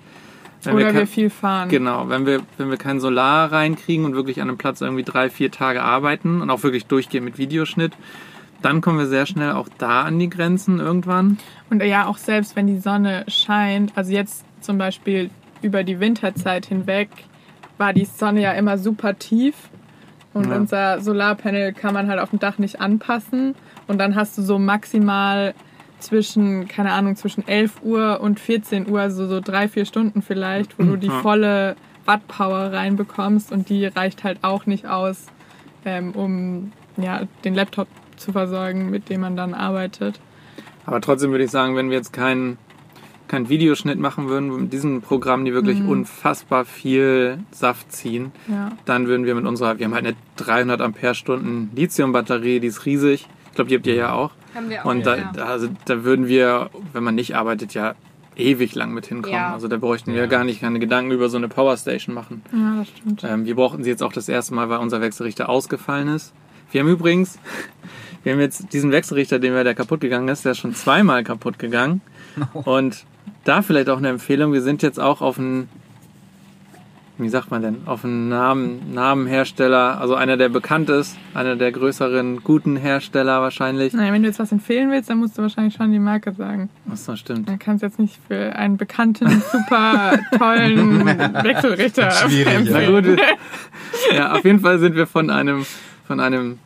Wenn 0.63 0.75
Oder 0.75 0.86
kein- 0.86 0.95
wir 0.95 1.08
viel 1.08 1.30
fahren. 1.30 1.69
Genau, 1.69 2.08
wenn 2.10 2.25
wir, 2.25 2.41
wenn 2.58 2.69
wir 2.69 2.77
kein 2.77 2.99
Solar 2.99 3.51
reinkriegen 3.51 4.06
und 4.06 4.13
wirklich 4.13 4.41
an 4.41 4.47
einem 4.49 4.58
Platz 4.58 4.82
irgendwie 4.82 5.04
drei, 5.04 5.30
vier 5.30 5.49
Tage 5.51 5.82
arbeiten 5.82 6.41
und 6.41 6.49
auch 6.51 6.62
wirklich 6.63 6.86
durchgehen 6.86 7.23
mit 7.23 7.38
Videoschnitt, 7.39 7.93
dann 8.62 8.80
kommen 8.82 8.99
wir 8.99 9.08
sehr 9.08 9.25
schnell 9.25 9.54
auch 9.54 9.67
da 9.80 10.04
an 10.04 10.19
die 10.19 10.30
Grenzen 10.30 10.80
irgendwann. 10.80 11.39
Und 11.71 11.82
ja, 11.84 12.06
auch 12.06 12.17
selbst 12.17 12.56
wenn 12.56 12.67
die 12.67 12.77
Sonne 12.77 13.25
scheint, 13.27 13.91
also 13.95 14.12
jetzt 14.12 14.45
zum 14.62 14.77
Beispiel 14.77 15.32
über 15.63 15.84
die 15.84 15.99
Winterzeit 15.99 16.67
hinweg, 16.67 17.10
war 17.80 17.93
die 17.93 18.06
Sonne 18.06 18.41
ja 18.41 18.51
immer 18.51 18.77
super 18.77 19.17
tief. 19.17 19.56
Und 20.34 20.49
Ja. 20.49 20.56
unser 20.58 21.01
Solarpanel 21.01 21.73
kann 21.73 21.95
man 21.95 22.08
halt 22.08 22.19
auf 22.19 22.30
dem 22.30 22.38
Dach 22.39 22.60
nicht 22.60 22.80
anpassen. 22.80 23.56
Und 23.91 23.97
dann 23.97 24.15
hast 24.15 24.38
du 24.38 24.41
so 24.41 24.58
maximal 24.58 25.54
zwischen, 25.99 26.65
keine 26.69 26.93
Ahnung, 26.93 27.17
zwischen 27.17 27.45
11 27.45 27.82
Uhr 27.84 28.21
und 28.21 28.39
14 28.39 28.89
Uhr, 28.89 29.01
also 29.01 29.27
so 29.27 29.41
drei, 29.41 29.67
vier 29.67 29.84
Stunden 29.84 30.21
vielleicht, 30.21 30.80
wo 30.80 30.84
du 30.84 30.95
die 30.95 31.10
volle 31.10 31.75
Wattpower 32.06 32.71
reinbekommst. 32.71 33.51
Und 33.51 33.67
die 33.67 33.86
reicht 33.86 34.23
halt 34.23 34.39
auch 34.43 34.65
nicht 34.65 34.88
aus, 34.88 35.25
ähm, 35.84 36.12
um 36.12 36.71
ja, 36.95 37.23
den 37.43 37.54
Laptop 37.54 37.89
zu 38.15 38.32
versorgen, 38.32 38.89
mit 38.89 39.10
dem 39.10 39.19
man 39.21 39.36
dann 39.36 39.54
arbeitet. 39.54 40.21
Aber 40.86 41.01
trotzdem 41.01 41.32
würde 41.32 41.43
ich 41.43 41.51
sagen, 41.51 41.75
wenn 41.75 41.89
wir 41.89 41.97
jetzt 41.97 42.13
keinen 42.13 42.58
keinen 43.27 43.47
Videoschnitt 43.47 43.97
machen 43.97 44.27
würden 44.27 44.63
mit 44.63 44.73
diesen 44.73 45.01
Programmen, 45.01 45.45
die 45.45 45.54
wirklich 45.54 45.82
unfassbar 45.86 46.65
viel 46.65 47.39
Saft 47.51 47.89
ziehen, 47.91 48.34
Ja. 48.49 48.73
dann 48.84 49.08
würden 49.08 49.25
wir 49.25 49.36
mit 49.36 49.45
unserer, 49.45 49.80
wir 49.80 49.86
haben 49.86 49.93
halt 49.93 50.06
eine 50.06 50.15
300 50.36 50.82
Ampere-Stunden 50.82 51.71
Lithium-Batterie, 51.73 52.60
die 52.60 52.67
ist 52.67 52.86
riesig. 52.86 53.30
Ich 53.51 53.55
glaube, 53.55 53.69
die 53.69 53.75
habt 53.75 53.87
ihr 53.87 53.95
ja 53.95 54.13
auch. 54.13 54.31
Haben 54.55 54.69
wir 54.69 54.81
auch. 54.81 54.89
Und 54.89 55.05
da, 55.05 55.15
ja. 55.15 55.31
da, 55.33 55.45
also, 55.45 55.67
da 55.85 56.03
würden 56.03 56.27
wir, 56.27 56.69
wenn 56.93 57.03
man 57.03 57.15
nicht 57.15 57.35
arbeitet, 57.35 57.73
ja 57.73 57.95
ewig 58.37 58.75
lang 58.75 58.93
mit 58.93 59.07
hinkommen. 59.07 59.35
Ja. 59.35 59.53
Also 59.53 59.67
da 59.67 59.77
bräuchten 59.77 60.13
wir 60.13 60.21
Ja. 60.21 60.25
gar 60.25 60.43
nicht 60.43 60.61
keine 60.61 60.79
Gedanken 60.79 61.11
über 61.11 61.29
so 61.29 61.37
eine 61.37 61.47
Powerstation 61.49 62.15
machen. 62.15 62.41
Ja, 62.53 62.77
das 62.79 62.87
stimmt. 62.87 63.23
Ähm, 63.23 63.45
wir 63.45 63.55
brauchten 63.55 63.83
sie 63.83 63.89
jetzt 63.89 64.01
auch 64.01 64.13
das 64.13 64.29
erste 64.29 64.53
Mal, 64.53 64.69
weil 64.69 64.79
unser 64.79 65.01
Wechselrichter 65.01 65.49
ausgefallen 65.49 66.07
ist. 66.07 66.33
Wir 66.71 66.81
haben 66.81 66.87
übrigens, 66.87 67.39
wir 68.23 68.33
haben 68.33 68.39
jetzt 68.39 68.71
diesen 68.73 68.91
Wechselrichter, 68.91 69.39
den 69.39 69.53
wir, 69.53 69.63
der 69.63 69.75
kaputt 69.75 69.99
gegangen 70.01 70.29
ist, 70.29 70.45
der 70.45 70.53
ist 70.53 70.59
schon 70.59 70.73
zweimal 70.73 71.23
kaputt 71.23 71.59
gegangen. 71.59 72.01
Und 72.53 73.05
da 73.43 73.61
vielleicht 73.61 73.89
auch 73.89 73.97
eine 73.97 74.09
Empfehlung, 74.09 74.53
wir 74.53 74.61
sind 74.61 74.81
jetzt 74.81 74.99
auch 74.99 75.21
auf 75.21 75.37
einen, 75.37 75.69
wie 77.17 77.30
sagt 77.30 77.52
man 77.52 77.62
denn, 77.62 77.78
auf 77.86 78.04
einen 78.04 78.30
Namen, 78.30 78.93
Namenhersteller, 78.93 80.00
also 80.02 80.15
einer, 80.15 80.38
der 80.38 80.50
bekannt 80.50 80.89
ist, 80.89 81.17
einer 81.36 81.56
der 81.56 81.71
größeren, 81.71 82.43
guten 82.43 82.76
Hersteller 82.78 83.41
wahrscheinlich. 83.41 83.93
Naja, 83.93 84.12
wenn 84.12 84.24
du 84.24 84.28
jetzt 84.28 84.39
was 84.39 84.52
empfehlen 84.52 84.89
willst, 84.89 85.10
dann 85.10 85.19
musst 85.19 85.38
du 85.38 85.43
wahrscheinlich 85.43 85.76
schon 85.76 85.91
die 85.91 86.00
Marke 86.00 86.32
sagen. 86.34 86.69
Achso, 86.91 87.15
stimmt. 87.15 87.47
Dann 87.47 87.60
kannst 87.60 87.84
du 87.84 87.88
jetzt 87.88 88.00
nicht 88.00 88.17
für 88.28 88.56
einen 88.56 88.78
bekannten, 88.78 89.30
super 89.52 90.17
tollen 90.38 91.06
Wechselrichter 91.43 92.10
Schwierig, 92.12 92.45
ja. 92.47 92.71
Na 92.71 92.80
empfehlen. 92.82 93.15
gut. 93.17 93.21
Ja, 94.15 94.32
auf 94.34 94.43
jeden 94.43 94.60
Fall 94.62 94.80
sind 94.80 94.95
wir 94.95 95.06
von 95.06 95.30
einem, 95.30 95.65
von 96.08 96.19
einem, 96.19 96.58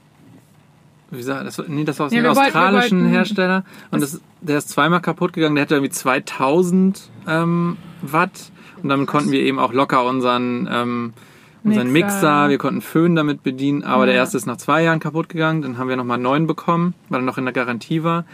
wie 1.12 1.22
sagt 1.22 1.46
das? 1.48 1.62
Nee, 1.68 1.84
das 1.84 2.00
war 2.00 2.06
aus 2.08 2.14
Ja, 2.14 2.20
einem 2.20 2.32
australischen 2.32 3.00
wollten- 3.02 3.12
Hersteller. 3.14 3.64
Und 3.92 4.02
das, 4.02 4.22
der 4.42 4.58
ist 4.60 4.70
zweimal 4.70 5.02
kaputt 5.02 5.34
gegangen. 5.34 5.56
Der 5.56 5.64
hatte 5.64 5.76
irgendwie 5.76 5.92
2000 5.92 7.10
ähm, 7.28 7.78
Watt. 8.02 8.52
Und 8.86 8.90
damit 8.90 9.08
konnten 9.08 9.32
wir 9.32 9.40
eben 9.42 9.58
auch 9.58 9.74
locker 9.74 10.06
unseren, 10.06 10.70
ähm, 10.72 11.14
unseren 11.64 11.92
Mixer. 11.92 12.14
Mixer. 12.14 12.50
wir 12.50 12.58
konnten 12.60 12.82
Föhn 12.82 13.16
damit 13.16 13.42
bedienen. 13.42 13.82
Aber 13.84 14.06
der 14.06 14.14
Ja. 14.14 14.22
erste 14.22 14.38
ist 14.38 14.46
nach 14.46 14.58
zwei 14.58 14.84
Jahren 14.84 15.00
kaputt 15.00 15.28
gegangen. 15.28 15.64
Dann 15.64 15.80
haben 15.80 15.90
wir 15.90 15.96
nochmal 15.96 16.16
einen 16.18 16.24
neuen 16.24 16.46
bekommen, 16.46 16.94
weil 17.10 17.22
er 17.22 17.24
noch 17.24 17.40
in 17.40 17.46
der 17.46 17.54
Garantie 17.54 18.04
war. 18.04 18.26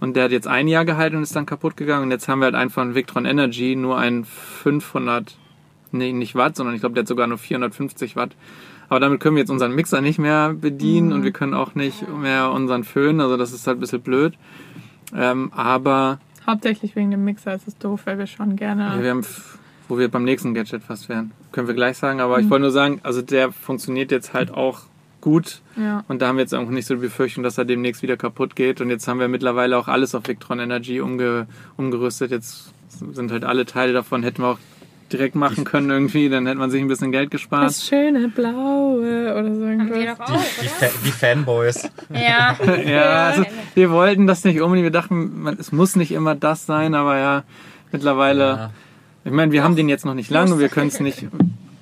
Und 0.00 0.16
der 0.16 0.24
hat 0.24 0.30
jetzt 0.32 0.48
ein 0.48 0.66
Jahr 0.66 0.86
gehalten 0.86 1.16
und 1.16 1.22
ist 1.24 1.36
dann 1.36 1.44
kaputt 1.44 1.76
gegangen. 1.76 2.04
Und 2.04 2.10
jetzt 2.10 2.26
haben 2.26 2.38
wir 2.38 2.46
halt 2.46 2.54
einen 2.54 2.70
von 2.70 2.94
Victron 2.94 3.26
Energy, 3.26 3.76
nur 3.76 3.98
ein 3.98 4.24
500, 4.24 5.36
nee, 5.92 6.12
nicht 6.12 6.34
Watt, 6.36 6.56
sondern 6.56 6.74
ich 6.74 6.80
glaube, 6.80 6.94
der 6.94 7.02
hat 7.02 7.08
sogar 7.08 7.26
nur 7.26 7.36
450 7.36 8.16
Watt. 8.16 8.30
Aber 8.88 9.00
damit 9.00 9.20
können 9.20 9.36
wir 9.36 9.40
jetzt 9.42 9.50
unseren 9.50 9.74
Mixer 9.74 10.00
nicht 10.00 10.18
mehr 10.18 10.54
bedienen 10.54 11.12
und 11.12 11.22
wir 11.22 11.32
können 11.32 11.52
auch 11.52 11.74
nicht 11.74 12.08
mehr 12.08 12.50
unseren 12.50 12.84
Föhn. 12.84 13.20
Also 13.20 13.36
das 13.36 13.52
ist 13.52 13.66
halt 13.66 13.76
ein 13.76 13.80
bisschen 13.80 14.00
blöd. 14.00 14.32
Ähm, 15.14 15.52
aber 15.54 16.18
Hauptsächlich 16.46 16.96
wegen 16.96 17.10
dem 17.10 17.24
Mixer 17.26 17.52
ist 17.54 17.68
es 17.68 17.76
doof, 17.76 18.02
weil 18.06 18.16
wir 18.18 18.26
schon 18.26 18.56
gerne. 18.56 18.94
ja, 18.96 19.02
wir 19.02 19.10
haben, 19.10 19.26
wo 19.88 19.98
wir 19.98 20.08
beim 20.08 20.24
nächsten 20.24 20.54
Gadget 20.54 20.82
fast 20.82 21.08
wären, 21.08 21.32
können 21.52 21.66
wir 21.66 21.74
gleich 21.74 21.96
sagen. 21.96 22.20
Aber 22.20 22.38
ich 22.40 22.48
wollte 22.50 22.62
nur 22.62 22.70
sagen, 22.70 23.00
also 23.02 23.22
der 23.22 23.52
funktioniert 23.52 24.10
jetzt 24.10 24.34
halt 24.34 24.50
auch 24.52 24.82
gut. 25.20 25.60
Ja. 25.76 26.04
Und 26.08 26.22
da 26.22 26.28
haben 26.28 26.36
wir 26.36 26.42
jetzt 26.42 26.54
auch 26.54 26.68
nicht 26.68 26.86
so 26.86 26.94
die 26.94 27.00
Befürchtung, 27.00 27.42
dass 27.42 27.58
er 27.58 27.64
demnächst 27.64 28.02
wieder 28.02 28.16
kaputt 28.16 28.54
geht. 28.56 28.80
Und 28.80 28.90
jetzt 28.90 29.08
haben 29.08 29.20
wir 29.20 29.28
mittlerweile 29.28 29.76
auch 29.76 29.88
alles 29.88 30.14
auf 30.14 30.26
Victron 30.28 30.60
Energy 30.60 31.00
umge 31.00 31.46
umgerüstet. 31.76 32.30
Jetzt 32.30 32.72
sind 32.88 33.32
halt 33.32 33.44
alle 33.44 33.66
Teile 33.66 33.92
davon, 33.92 34.22
hätten 34.22 34.42
wir 34.42 34.48
auch 34.48 34.58
direkt 35.12 35.34
machen 35.34 35.64
können 35.64 35.90
irgendwie. 35.90 36.28
Dann 36.28 36.46
hätte 36.46 36.58
man 36.58 36.70
sich 36.70 36.80
ein 36.80 36.88
bisschen 36.88 37.12
Geld 37.12 37.30
gespart. 37.30 37.64
Das 37.64 37.86
schöne 37.86 38.28
Blaue 38.28 39.32
oder 39.34 39.54
so 39.54 39.62
irgendwas. 39.62 40.18
doch 40.18 40.34
auch, 40.34 40.42
Die, 40.60 40.66
oder? 40.66 40.68
Fa 40.68 40.86
die 41.04 41.10
Fanboys. 41.12 41.90
Ja. 42.10 42.56
Ja, 42.84 43.26
also 43.28 43.44
wir 43.74 43.90
wollten 43.90 44.26
das 44.26 44.44
nicht 44.44 44.60
unbedingt. 44.60 44.84
Wir 44.84 44.90
dachten, 44.90 45.42
man, 45.42 45.56
es 45.58 45.72
muss 45.72 45.96
nicht 45.96 46.12
immer 46.12 46.34
das 46.34 46.66
sein, 46.66 46.94
aber 46.94 47.18
ja, 47.18 47.44
mittlerweile. 47.90 48.44
Ja. 48.44 48.70
Ich 49.28 49.34
meine, 49.34 49.52
wir 49.52 49.62
haben 49.62 49.76
den 49.76 49.88
jetzt 49.88 50.04
noch 50.06 50.14
nicht 50.14 50.30
lange 50.30 50.54
und 50.54 50.58
wir 50.58 50.68
können 50.70 50.88
es 50.88 51.00
nicht. 51.00 51.26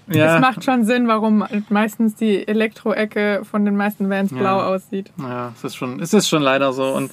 Ja, 0.09 0.37
Es 0.37 0.41
macht 0.41 0.65
schon 0.65 0.85
Sinn, 0.85 1.07
warum 1.09 1.45
meistens 1.69 2.15
die 2.17 2.47
Elektro-Ecke 2.47 3.43
von 3.49 3.65
den 3.65 3.77
meisten 3.77 4.11
Vans 4.11 4.31
Ja. 4.33 4.37
blau 4.39 4.61
aussieht. 4.63 5.13
ja, 5.19 5.53
es 5.57 5.63
ist 5.65 5.77
schon, 5.77 6.01
es 6.01 6.13
ist 6.13 6.29
schon 6.29 6.43
leider 6.43 6.73
so. 6.73 6.93
Und 6.95 7.11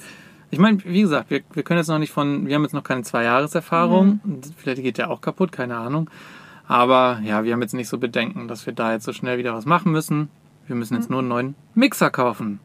ich 0.50 0.58
meine, 0.58 0.78
wie 0.84 1.02
gesagt, 1.02 1.30
wir, 1.30 1.40
wir 1.52 1.62
können 1.62 1.78
jetzt 1.78 1.88
noch 1.88 1.98
nicht 1.98 2.12
von, 2.12 2.46
wir 2.46 2.54
haben 2.56 2.62
jetzt 2.62 2.72
noch 2.74 2.82
keine 2.84 3.02
zwei 3.02 3.24
Jahreserfahrung. 3.24 4.20
Und 4.24 4.52
Vielleicht 4.56 4.82
geht 4.82 4.98
der 4.98 5.10
auch 5.10 5.20
kaputt, 5.20 5.52
keine 5.52 5.76
Ahnung. 5.76 6.10
Aber 6.66 7.20
ja, 7.24 7.44
wir 7.44 7.52
haben 7.52 7.62
jetzt 7.62 7.74
nicht 7.74 7.88
so 7.88 7.98
Bedenken, 7.98 8.48
dass 8.48 8.66
wir 8.66 8.72
da 8.72 8.92
jetzt 8.92 9.04
so 9.04 9.12
schnell 9.12 9.38
wieder 9.38 9.54
was 9.54 9.66
machen 9.66 9.92
müssen. 9.92 10.28
Wir 10.66 10.74
müssen 10.76 10.94
jetzt 10.94 11.10
nur 11.10 11.18
einen 11.20 11.28
neuen 11.28 11.54
Mixer 11.74 12.10
kaufen. 12.10 12.58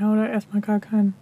Ja, 0.00 0.12
oder 0.12 0.28
erstmal 0.30 0.62
gar 0.62 0.80
keinen. 0.80 1.14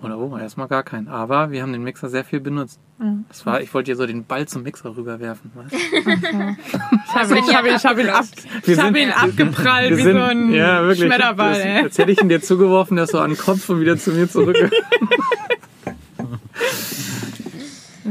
Oder 0.00 0.16
oh, 0.16 0.36
erstmal 0.38 0.68
gar 0.68 0.84
keinen. 0.84 1.08
Aber 1.08 1.50
wir 1.50 1.60
haben 1.60 1.72
den 1.72 1.82
Mixer 1.82 2.08
sehr 2.08 2.24
viel 2.24 2.38
benutzt. 2.40 2.78
Ja. 3.00 3.14
Das 3.28 3.44
war, 3.44 3.60
ich 3.60 3.74
wollte 3.74 3.90
dir 3.90 3.96
so 3.96 4.06
den 4.06 4.24
Ball 4.24 4.46
zum 4.46 4.62
Mixer 4.62 4.96
rüberwerfen. 4.96 5.50
Weißt? 5.54 5.72
du? 5.72 7.34
Ich 7.34 7.34
habe 7.34 7.38
ich 7.48 7.54
hab, 7.54 7.66
ihn- 7.66 7.74
ich 7.76 7.84
hab 7.84 7.98
ihn, 7.98 8.08
ab, 8.08 8.24
ich 8.64 8.78
hab 8.78 8.86
sind- 8.86 8.96
ihn 8.96 9.10
abgeprallt 9.10 9.90
Wir 9.90 9.96
wie 9.98 10.02
sind, 10.02 10.16
so 10.16 10.22
ein 10.22 10.52
ja, 10.52 10.82
wirklich, 10.82 11.00
Schmetterball. 11.06 11.54
Das, 11.54 11.64
ey. 11.64 11.82
als 11.82 11.98
hätte 11.98 12.12
ich 12.12 12.20
ihn 12.22 12.28
dir 12.28 12.40
zugeworfen, 12.40 12.96
der 12.96 13.04
ist 13.06 13.10
so 13.12 13.18
an 13.18 13.30
den 13.30 13.38
Kopf 13.38 13.68
und 13.68 13.80
wieder 13.80 13.96
zu 13.98 14.12
mir 14.12 14.28
zurück. 14.30 14.56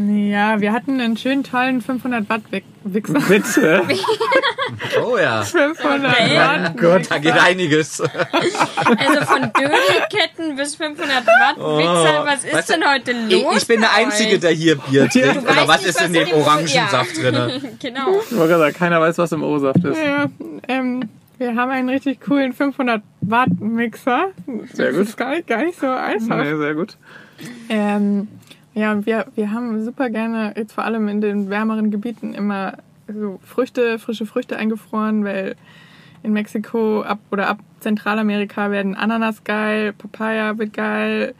Ja, 0.05 0.61
wir 0.61 0.73
hatten 0.73 0.99
einen 1.01 1.17
schönen, 1.17 1.43
tollen 1.43 1.81
500 1.81 2.29
Watt 2.29 2.41
Wichser. 2.83 3.19
Bitte. 3.27 3.83
Oh 5.01 5.17
ja. 5.17 5.41
500 5.43 6.11
Okay. 6.11 6.35
Watt. 6.37 6.77
Gott. 6.77 7.01
Da 7.11 7.17
geht 7.17 7.33
einiges. 7.33 8.01
Also 8.01 9.25
von 9.25 9.41
Dödelketten 9.53 10.55
bis 10.55 10.75
500 10.75 11.25
Watt 11.25 11.57
Wichser, 11.57 12.25
was 12.25 12.43
ist 12.43 12.53
Oh. 12.53 12.73
Du, 12.73 12.79
denn 12.79 12.89
heute 12.91 13.11
Ich, 13.29 13.43
los? 13.43 13.57
ich 13.61 13.67
bin 13.67 13.79
der 13.81 13.93
Einzige, 13.95 14.35
euch? 14.35 14.39
der 14.41 14.51
hier 14.51 14.75
Bier 14.75 15.09
trinkt. 15.09 15.35
Du 15.37 15.39
Oder 15.41 15.55
weißt 15.55 15.67
was 15.67 15.81
nicht, 15.81 15.89
ist 15.89 16.01
in 16.01 16.05
was 16.07 16.11
dem 16.11 16.21
in 16.21 16.27
dem- 16.29 16.35
Orangensaft 16.41 17.17
Ja. 17.17 17.23
drinne? 17.31 17.61
Genau. 17.81 18.19
Ich 18.29 18.37
wollte 18.37 18.53
gesagt, 18.53 18.77
keiner 18.77 19.01
weiß, 19.01 19.17
was 19.17 19.31
im 19.31 19.43
O-Saft 19.43 19.83
ist. 19.83 19.97
Ja, 20.03 20.25
ähm, 20.67 21.09
wir 21.37 21.55
haben 21.55 21.71
einen 21.71 21.89
richtig 21.89 22.19
coolen 22.21 22.53
500 22.53 23.01
Watt 23.21 23.49
Mixer. 23.59 24.29
Sehr 24.73 24.91
gut. 24.91 25.01
Das 25.01 25.09
ist 25.09 25.17
gar 25.17 25.29
nicht, 25.31 25.47
gar 25.47 25.63
nicht 25.63 25.79
so 25.79 25.87
einfach. 25.87 26.43
Nee, 26.43 26.55
sehr 26.55 26.75
gut. 26.75 26.97
Ähm, 27.69 28.27
ja, 28.77 29.03
wir, 29.07 29.25
wir 29.33 29.51
haben 29.51 29.83
super 29.83 30.11
gerne, 30.11 30.53
jetzt 30.55 30.73
vor 30.73 30.83
allem 30.83 31.07
in 31.07 31.19
den 31.19 31.49
wärmeren 31.49 31.89
Gebieten, 31.89 32.35
immer 32.35 32.77
so 33.07 33.39
Früchte, 33.43 33.97
frische 33.97 34.27
Früchte 34.27 34.55
eingefroren, 34.55 35.23
weil 35.23 35.55
in 36.21 36.31
Mexiko 36.31 37.01
ab 37.01 37.17
oder 37.31 37.47
ab 37.47 37.59
Zentralamerika 37.79 38.69
werden 38.69 38.95
Ananas 38.95 39.43
geil, 39.43 39.93
Papaya 39.93 40.59
wird 40.59 40.73
geil, 40.73 41.33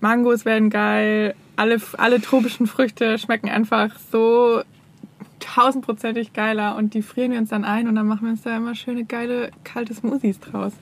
Mangos 0.00 0.46
werden 0.46 0.70
geil, 0.70 1.34
alle, 1.56 1.76
alle 1.98 2.22
tropischen 2.22 2.66
Früchte 2.66 3.18
schmecken 3.18 3.50
einfach 3.50 3.98
so 4.10 4.62
tausendprozentig 5.40 6.32
geiler 6.32 6.76
und 6.76 6.94
die 6.94 7.02
frieren 7.02 7.32
wir 7.32 7.38
uns 7.38 7.50
dann 7.50 7.64
ein 7.64 7.86
und 7.86 7.96
dann 7.96 8.06
machen 8.06 8.22
wir 8.22 8.30
uns 8.30 8.42
da 8.42 8.56
immer 8.56 8.74
schöne 8.74 9.04
geile 9.04 9.50
kalte 9.62 9.92
Smoothies 9.92 10.40
draus. 10.40 10.72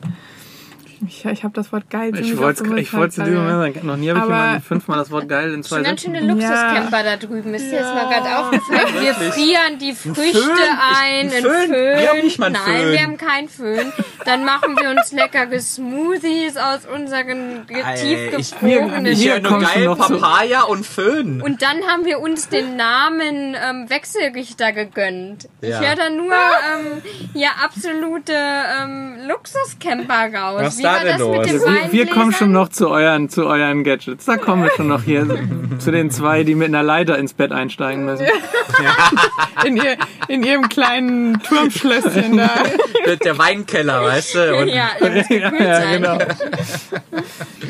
Ich, 1.07 1.25
ich 1.25 1.45
habe 1.45 1.55
das 1.55 1.73
Wort 1.73 1.91
geil 1.91 2.17
Ich 2.19 2.37
wollte 2.39 2.65
oft 2.65 2.79
ich 2.79 2.91
zu 2.91 3.23
diesem 3.23 3.35
Moment 3.47 3.75
sagen, 3.75 3.87
noch 3.87 3.97
nie 3.97 4.11
habe 4.11 4.21
ich 4.21 4.25
jemanden 4.27 4.63
fünfmal 4.63 4.99
das 4.99 5.11
Wort 5.11 5.29
geil 5.29 5.53
in 5.53 5.63
zwei 5.63 5.77
Schon 5.77 5.85
ganz 5.85 6.03
Sätzen. 6.03 6.17
schöne 6.17 6.33
Luxuscamper 6.33 7.03
da 7.05 7.17
drüben. 7.17 7.55
Ist 7.55 7.71
dir 7.71 7.77
jetzt 7.77 7.95
mal 7.95 8.09
gerade 8.09 8.39
aufgefallen? 8.39 8.95
Wir 9.01 9.15
frieren 9.15 9.79
die 9.81 9.93
Früchte 9.93 10.39
Föhn? 10.39 10.79
ein, 11.01 11.27
in 11.27 11.33
ein 11.35 11.43
Föhn? 11.43 11.69
Föhn. 11.69 11.99
Wir 11.99 12.09
haben 12.09 12.21
nicht 12.21 12.39
mal 12.39 12.47
einen 12.47 12.55
Nein, 12.55 12.83
Föhn. 12.83 12.93
wir 12.93 13.03
haben 13.03 13.17
keinen 13.17 13.49
Föhn. 13.49 13.93
Dann 14.25 14.45
machen 14.45 14.77
wir 14.77 14.91
uns 14.91 15.13
leckere 15.13 15.61
Smoothies 15.61 16.57
aus 16.57 16.81
unseren 16.93 17.67
tiefgefrorenen 17.67 19.15
Hier 19.15 19.41
nur 19.41 19.61
geil 19.61 19.95
Papaya 19.97 20.63
und 20.63 20.85
Föhn. 20.85 21.41
Und 21.43 21.63
dann 21.63 21.83
haben 21.87 22.05
wir 22.05 22.21
uns 22.21 22.49
den 22.49 22.77
Namen 22.77 23.55
ähm, 23.55 23.89
Wechselrichter 23.89 24.73
gegönnt. 24.73 25.49
Ja. 25.61 25.69
Ich 25.81 25.87
höre 25.87 25.97
da 25.97 26.11
nur 26.11 26.33
ähm, 26.33 27.03
hier 27.33 27.51
absolute 27.63 28.33
ähm, 28.35 29.17
Luxuscamper 29.27 30.35
raus. 30.35 30.61
Was 30.63 30.83
da 30.89 30.95
war 30.97 31.01
denn 31.05 31.13
das 31.13 31.21
los? 31.21 31.37
mit 31.39 31.47
dem 31.49 31.93
Wir, 31.93 31.93
wir 31.93 32.07
kommen 32.07 32.33
schon 32.33 32.53
noch 32.53 32.69
zu 32.69 32.89
euren, 32.91 33.29
zu 33.29 33.47
euren 33.47 33.85
Gadgets. 33.85 34.25
Da 34.25 34.37
kommen 34.37 34.63
wir 34.65 34.71
schon 34.73 34.89
noch 34.89 35.03
hier 35.03 35.27
zu 35.79 35.91
den 35.91 36.11
zwei, 36.11 36.45
die 36.45 36.55
mit 36.55 36.69
einer 36.69 36.83
Leiter 36.83 37.19
ins 37.19 37.33
Bett 37.33 37.53
einsteigen 37.53 38.05
müssen. 38.05 38.27
in, 39.65 39.77
ihr, 39.77 39.97
in 40.29 40.43
ihrem 40.43 40.69
kleinen 40.69 41.41
Turmschlösschen 41.43 42.37
da. 42.37 42.51
Der- 43.07 43.17
Der 43.17 43.39
Weinkeller, 43.39 44.03
weißt 44.05 44.35
du? 44.35 44.57
Und 44.59 44.69
Ja, 44.69 44.91
Ja, 45.01 45.53
ja, 45.81 45.97
genau. 45.97 46.19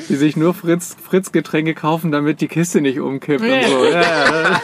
Die 0.09 0.17
sich 0.17 0.37
nur 0.37 0.55
Fritz, 0.55 0.97
Fritz 1.03 1.33
Getränke 1.33 1.75
kaufen, 1.75 2.11
damit 2.13 2.41
die 2.41 2.49
Kiste 2.49 2.81
nicht 2.81 2.99
umkippt 3.01 3.43
und 3.43 3.65
so. 3.65 3.85
Ja, 3.85 4.01
ja, 4.01 4.61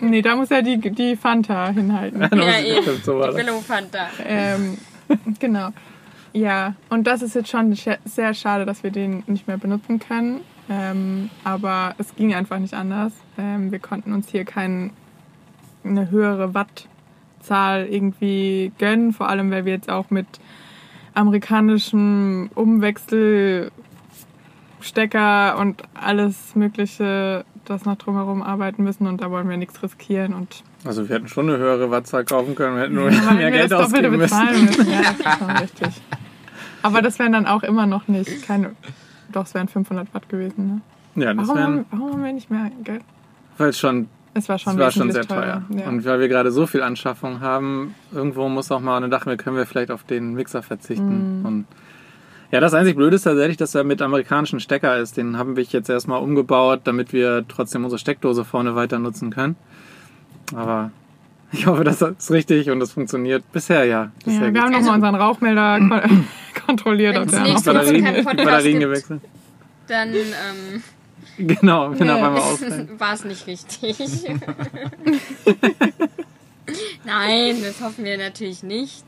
Nee, 0.00 0.22
da 0.22 0.36
muss 0.36 0.50
ja 0.50 0.62
die, 0.62 0.78
die 0.78 1.16
Fanta 1.16 1.70
hinhalten. 1.70 2.20
Ja, 2.22 2.28
war 3.18 3.28
Die. 3.30 3.36
Billo 3.36 3.60
Fanta. 3.66 4.08
Ähm, 4.24 4.78
genau. 5.40 5.70
Ja, 6.36 6.74
und 6.90 7.06
das 7.06 7.22
ist 7.22 7.34
jetzt 7.34 7.48
schon 7.48 7.74
sehr 8.04 8.34
schade, 8.34 8.66
dass 8.66 8.82
wir 8.82 8.90
den 8.90 9.22
nicht 9.26 9.48
mehr 9.48 9.56
benutzen 9.56 9.98
können. 9.98 10.42
Ähm, 10.68 11.30
aber 11.44 11.94
es 11.96 12.14
ging 12.14 12.34
einfach 12.34 12.58
nicht 12.58 12.74
anders. 12.74 13.14
Ähm, 13.38 13.72
wir 13.72 13.78
konnten 13.78 14.12
uns 14.12 14.28
hier 14.28 14.44
keine 14.44 14.90
höhere 15.82 16.52
Wattzahl 16.52 17.86
irgendwie 17.86 18.70
gönnen, 18.78 19.14
vor 19.14 19.30
allem 19.30 19.50
weil 19.50 19.64
wir 19.64 19.72
jetzt 19.72 19.88
auch 19.88 20.10
mit 20.10 20.26
amerikanischem 21.14 22.50
Umwechselstecker 22.54 23.70
und 25.58 25.84
alles 25.94 26.54
Mögliche 26.54 27.46
das 27.64 27.86
noch 27.86 27.96
drumherum 27.96 28.42
arbeiten 28.42 28.84
müssen 28.84 29.06
und 29.06 29.22
da 29.22 29.30
wollen 29.30 29.48
wir 29.48 29.56
nichts 29.56 29.82
riskieren 29.82 30.34
und 30.34 30.62
Also 30.84 31.08
wir 31.08 31.16
hätten 31.16 31.28
schon 31.28 31.48
eine 31.48 31.58
höhere 31.58 31.90
Wattzahl 31.90 32.24
kaufen 32.24 32.54
können, 32.54 32.76
wir 32.76 32.82
hätten 32.82 32.94
nur 32.94 33.10
weil 33.10 33.34
mehr 33.34 33.50
Geld 33.50 33.72
ausgeben 33.72 34.16
müssen. 34.16 34.66
müssen. 34.66 34.90
Ja, 34.90 35.00
das 35.02 35.18
ist 35.18 35.38
schon 35.38 35.50
richtig. 35.62 36.02
Aber 36.86 37.02
das 37.02 37.18
wären 37.18 37.32
dann 37.32 37.46
auch 37.46 37.62
immer 37.62 37.86
noch 37.86 38.08
nicht 38.08 38.42
keine. 38.46 38.76
Doch, 39.32 39.44
es 39.44 39.54
wären 39.54 39.68
500 39.68 40.12
Watt 40.14 40.28
gewesen. 40.28 40.82
Ne? 41.14 41.24
Ja, 41.24 41.34
das 41.34 41.48
Warum, 41.48 41.58
wären, 41.58 41.72
haben, 41.78 41.86
warum 41.90 42.12
haben 42.12 42.24
wir 42.24 42.32
nicht 42.32 42.50
mehr 42.50 42.70
Geld? 42.84 43.02
weil 43.58 43.70
es 43.70 43.78
schon, 43.78 44.08
Es 44.34 44.48
war 44.48 44.58
schon, 44.58 44.74
es 44.74 44.78
war 44.78 44.90
schon 44.90 45.10
sehr 45.10 45.22
wesentlich 45.22 45.38
teuer. 45.38 45.62
Ja. 45.70 45.88
Und 45.88 46.04
weil 46.04 46.20
wir 46.20 46.28
gerade 46.28 46.52
so 46.52 46.66
viel 46.66 46.82
Anschaffung 46.82 47.40
haben, 47.40 47.94
irgendwo 48.12 48.48
muss 48.48 48.70
auch 48.70 48.80
mal, 48.80 48.96
und 48.96 49.02
dann 49.02 49.10
dachten 49.10 49.30
wir, 49.30 49.36
können 49.36 49.56
wir 49.56 49.66
vielleicht 49.66 49.90
auf 49.90 50.04
den 50.04 50.34
Mixer 50.34 50.62
verzichten. 50.62 51.40
Mhm. 51.40 51.46
Und 51.46 51.66
ja, 52.52 52.60
das 52.60 52.74
einzig 52.74 52.96
Blöde 52.96 53.16
ist 53.16 53.22
tatsächlich, 53.22 53.56
dass 53.56 53.74
er 53.74 53.84
mit 53.84 54.00
amerikanischen 54.02 54.60
Stecker 54.60 54.98
ist. 54.98 55.16
Den 55.16 55.36
haben 55.36 55.56
wir 55.56 55.64
jetzt 55.64 55.88
erstmal 55.88 56.22
umgebaut, 56.22 56.82
damit 56.84 57.12
wir 57.12 57.44
trotzdem 57.48 57.84
unsere 57.84 57.98
Steckdose 57.98 58.44
vorne 58.44 58.76
weiter 58.76 58.98
nutzen 58.98 59.30
können. 59.30 59.56
Aber 60.54 60.92
ich 61.58 61.66
hoffe, 61.66 61.84
das 61.84 62.02
ist 62.02 62.30
richtig 62.30 62.70
und 62.70 62.80
das 62.80 62.92
funktioniert. 62.92 63.50
Bisher 63.52 63.84
ja. 63.84 64.10
Bisher 64.24 64.48
ja, 64.48 64.54
wir 64.54 64.62
haben 64.62 64.72
nochmal 64.72 64.94
unseren 64.94 65.14
Rauchmelder 65.14 65.78
kon 65.78 66.26
kontrolliert. 66.66 67.16
ob 67.16 67.22
Wenn's 67.22 67.32
der 67.32 67.40
noch 67.40 67.46
nächste 67.48 67.70
Woche 67.70 67.78
Batterien, 67.78 68.04
keinen 68.04 68.24
Podcast 68.24 68.44
Batterien 68.44 68.80
gibt. 68.80 68.90
gewechselt. 68.92 69.20
Dann 69.88 70.14
ähm, 70.14 70.82
Genau, 71.38 71.90
wenn 71.98 72.10
auf 72.10 72.16
einmal 72.22 72.40
auffällt. 72.42 72.98
war 73.00 73.14
es 73.14 73.24
nicht 73.24 73.46
richtig. 73.46 73.96
Nein, 77.04 77.56
das 77.62 77.80
hoffen 77.80 78.04
wir 78.04 78.18
natürlich 78.18 78.62
nicht. 78.62 79.04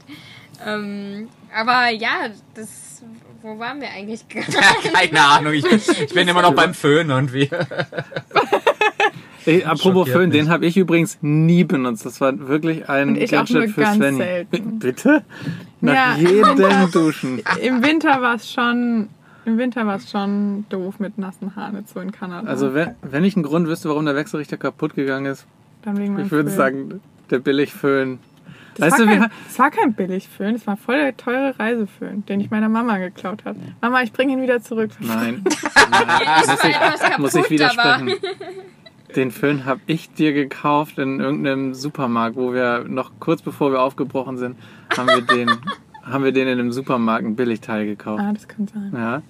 Ähm, 0.64 1.28
aber 1.54 1.90
ja, 1.90 2.28
das. 2.54 3.02
Wo 3.40 3.56
waren 3.58 3.80
wir 3.80 3.88
eigentlich 3.90 4.28
gerade? 4.28 4.50
Keine 4.92 5.20
Ahnung, 5.20 5.52
ich 5.52 5.62
bin, 5.62 5.80
ich 5.80 6.12
bin 6.12 6.26
immer 6.26 6.42
noch 6.42 6.54
beim 6.54 6.74
Föhn 6.74 7.10
und 7.12 7.32
wir. 7.32 7.48
Ey, 9.48 9.64
apropos 9.64 10.06
Schockiert 10.08 10.16
Föhn, 10.16 10.30
den 10.30 10.48
habe 10.50 10.66
ich 10.66 10.76
übrigens 10.76 11.18
nie 11.22 11.64
benutzt. 11.64 12.04
Das 12.06 12.20
war 12.20 12.38
wirklich 12.48 12.88
ein 12.88 13.16
ich 13.16 13.30
nur 13.32 13.46
für. 13.46 14.46
B- 14.50 14.60
Bitte? 14.60 15.22
Nach 15.80 16.16
Ja. 16.18 16.28
jedem 16.30 16.90
Duschen. 16.90 17.42
Im 17.62 17.82
Winter 17.84 18.20
war 18.20 18.34
es 18.34 18.50
schon. 18.50 19.08
Im 19.44 19.56
Winter 19.56 19.86
war 19.86 19.96
es 19.96 20.10
schon 20.10 20.66
doof 20.68 21.00
mit 21.00 21.16
nassen 21.16 21.56
Haaren 21.56 21.76
jetzt 21.76 21.94
so 21.94 22.00
in 22.00 22.12
Kanada. 22.12 22.46
Also 22.48 22.74
wenn, 22.74 22.94
wenn 23.00 23.24
ich 23.24 23.34
einen 23.36 23.44
Grund 23.44 23.66
wüsste, 23.66 23.88
warum 23.88 24.04
der 24.04 24.14
Wechselrichter 24.14 24.58
kaputt 24.58 24.94
gegangen 24.94 25.24
ist, 25.26 25.46
Dann 25.82 25.96
wegen 25.96 26.12
meinem 26.14 26.26
ich 26.26 26.30
würde 26.32 26.50
Föhn. 26.50 26.56
sagen, 26.58 27.00
der 27.30 27.38
Billigföhn. 27.38 28.18
Das, 28.74 28.92
Weißt 28.92 28.98
war 29.00 29.06
du, 29.06 29.20
kein, 29.20 29.30
das 29.46 29.58
war 29.58 29.70
kein 29.70 29.94
Billigföhn, 29.94 30.52
das 30.52 30.66
war 30.66 30.76
voll 30.76 30.96
der 30.98 31.16
teure 31.16 31.58
Reiseföhn, 31.58 32.24
den 32.26 32.40
ich 32.40 32.50
meiner 32.50 32.68
Mama 32.68 32.98
geklaut 32.98 33.44
habe. 33.46 33.58
Mama, 33.80 34.02
ich 34.02 34.12
bringe 34.12 34.34
ihn 34.34 34.42
wieder 34.42 34.60
zurück. 34.62 34.90
nein, 35.00 35.42
Ist 36.42 36.48
muss 36.50 36.64
ich, 36.64 37.18
muss 37.18 37.34
ich 37.34 37.50
widersprechen. 37.50 38.12
Den 39.16 39.30
Föhn 39.30 39.64
habe 39.64 39.80
ich 39.86 40.12
dir 40.12 40.32
gekauft 40.32 40.98
in 40.98 41.20
irgendeinem 41.20 41.74
Supermarkt, 41.74 42.36
wo 42.36 42.52
wir 42.52 42.84
noch 42.86 43.12
kurz 43.20 43.42
bevor 43.42 43.72
wir 43.72 43.80
aufgebrochen 43.80 44.36
sind, 44.36 44.56
haben 44.96 45.08
wir 45.08 45.22
den, 45.22 45.50
haben 46.02 46.24
wir 46.24 46.32
den 46.32 46.48
in 46.48 46.58
einem 46.58 46.72
Supermarkt 46.72 47.24
ein 47.24 47.36
Billigteil 47.36 47.86
gekauft. 47.86 48.22
Ah, 48.22 48.32
das 48.32 48.46
kann 48.48 48.68
sein. 48.68 48.92
Ja. 48.94 49.22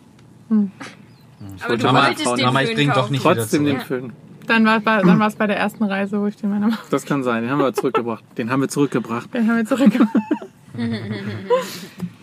aber 1.64 1.76
du 1.76 1.86
Mama, 1.86 2.10
den 2.10 2.44
Mama, 2.44 2.62
ich 2.62 2.74
bring 2.74 2.90
doch 2.92 3.10
nicht 3.10 3.22
Trotzdem 3.22 3.64
den. 3.64 3.80
Föhn. 3.80 4.12
Dann 4.46 4.64
war 4.64 4.78
es 4.78 4.84
bei, 4.84 5.02
dann 5.02 5.18
war's 5.20 5.36
bei 5.36 5.46
der 5.46 5.58
ersten 5.58 5.84
Reise, 5.84 6.20
wo 6.20 6.26
ich 6.26 6.36
den 6.36 6.50
meiner 6.50 6.68
Mama. 6.68 6.78
Das 6.90 7.04
kann 7.04 7.22
sein. 7.22 7.42
Den 7.42 7.52
haben 7.52 7.60
wir 7.60 7.72
zurückgebracht. 7.72 8.24
Den 8.36 8.50
haben 8.50 8.60
wir 8.60 8.68
zurückgebracht. 8.68 9.32
Den 9.32 9.48
haben 9.48 9.58
wir 9.58 9.66
zurückgemacht. 9.66 10.16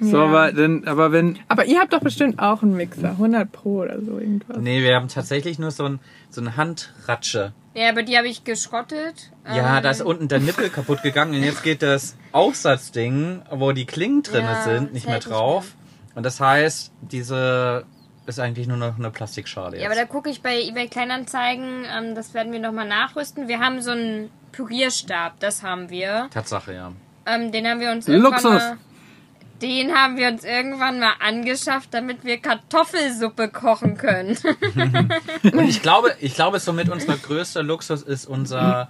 So, 0.00 0.18
Ja. 0.18 0.24
aber, 0.24 0.52
denn, 0.52 0.86
aber 0.86 1.12
wenn. 1.12 1.38
Aber 1.48 1.64
ihr 1.66 1.80
habt 1.80 1.92
doch 1.92 2.00
bestimmt 2.00 2.38
auch 2.40 2.62
einen 2.62 2.76
Mixer, 2.76 3.10
100 3.10 3.50
Pro 3.52 3.82
oder 3.82 4.00
so 4.00 4.18
irgendwas. 4.18 4.56
Nee, 4.58 4.82
wir 4.82 4.94
haben 4.96 5.08
tatsächlich 5.08 5.58
nur 5.58 5.70
so 5.70 5.84
ein, 5.84 6.00
so 6.30 6.40
eine 6.40 6.56
Handratsche. 6.56 7.52
Ja, 7.74 7.88
aber 7.90 8.02
die 8.02 8.16
habe 8.16 8.28
ich 8.28 8.44
geschrottet. 8.44 9.30
Ja, 9.46 9.76
Ähm, 9.78 9.82
da 9.82 9.90
ist 9.90 10.02
unten 10.02 10.28
der 10.28 10.40
Nippel 10.40 10.68
kaputt 10.70 11.02
gegangen 11.02 11.34
und 11.34 11.42
jetzt 11.42 11.62
geht 11.62 11.82
das 11.82 12.16
Aufsatzding, 12.32 13.42
wo 13.50 13.72
die 13.72 13.84
Klingen 13.84 14.22
drin 14.22 14.44
Ja, 14.44 14.62
sind, 14.62 14.92
nicht 14.92 15.06
mehr 15.06 15.16
nicht 15.16 15.28
drauf. 15.28 15.74
Und 16.14 16.24
das 16.24 16.40
heißt, 16.40 16.92
diese 17.02 17.84
ist 18.26 18.40
eigentlich 18.40 18.66
nur 18.68 18.76
noch 18.78 18.96
eine 18.98 19.10
Plastikschale 19.10 19.78
Ja, 19.78 19.86
aber 19.86 19.94
da 19.96 20.02
jetzt. 20.02 20.10
gucke 20.10 20.30
ich 20.30 20.40
bei 20.40 20.60
eBay 20.62 20.88
Kleinanzeigen, 20.88 21.84
ähm, 21.84 22.14
das 22.14 22.32
werden 22.32 22.52
wir 22.52 22.60
nochmal 22.60 22.88
nachrüsten. 22.88 23.48
Wir 23.48 23.58
haben 23.60 23.82
so 23.82 23.90
einen 23.90 24.30
Pürierstab, 24.52 25.38
das 25.40 25.62
haben 25.62 25.90
wir. 25.90 26.28
Tatsache, 26.32 26.72
ja. 26.74 26.92
Ähm, 27.26 27.52
den 27.52 27.66
haben 27.66 27.80
wir 27.80 27.90
uns 27.90 28.06
Luxus. 28.08 28.62
Den 29.62 29.94
haben 29.94 30.16
wir 30.16 30.28
uns 30.28 30.44
irgendwann 30.44 30.98
mal 30.98 31.14
angeschafft, 31.20 31.94
damit 31.94 32.24
wir 32.24 32.38
Kartoffelsuppe 32.38 33.48
kochen 33.48 33.96
können. 33.96 34.36
Und 35.42 35.68
ich 35.68 35.80
glaube, 35.80 36.14
ich 36.20 36.34
glaube, 36.34 36.58
somit 36.58 36.88
unser 36.88 37.16
größter 37.16 37.62
Luxus 37.62 38.02
ist 38.02 38.26
unser 38.26 38.88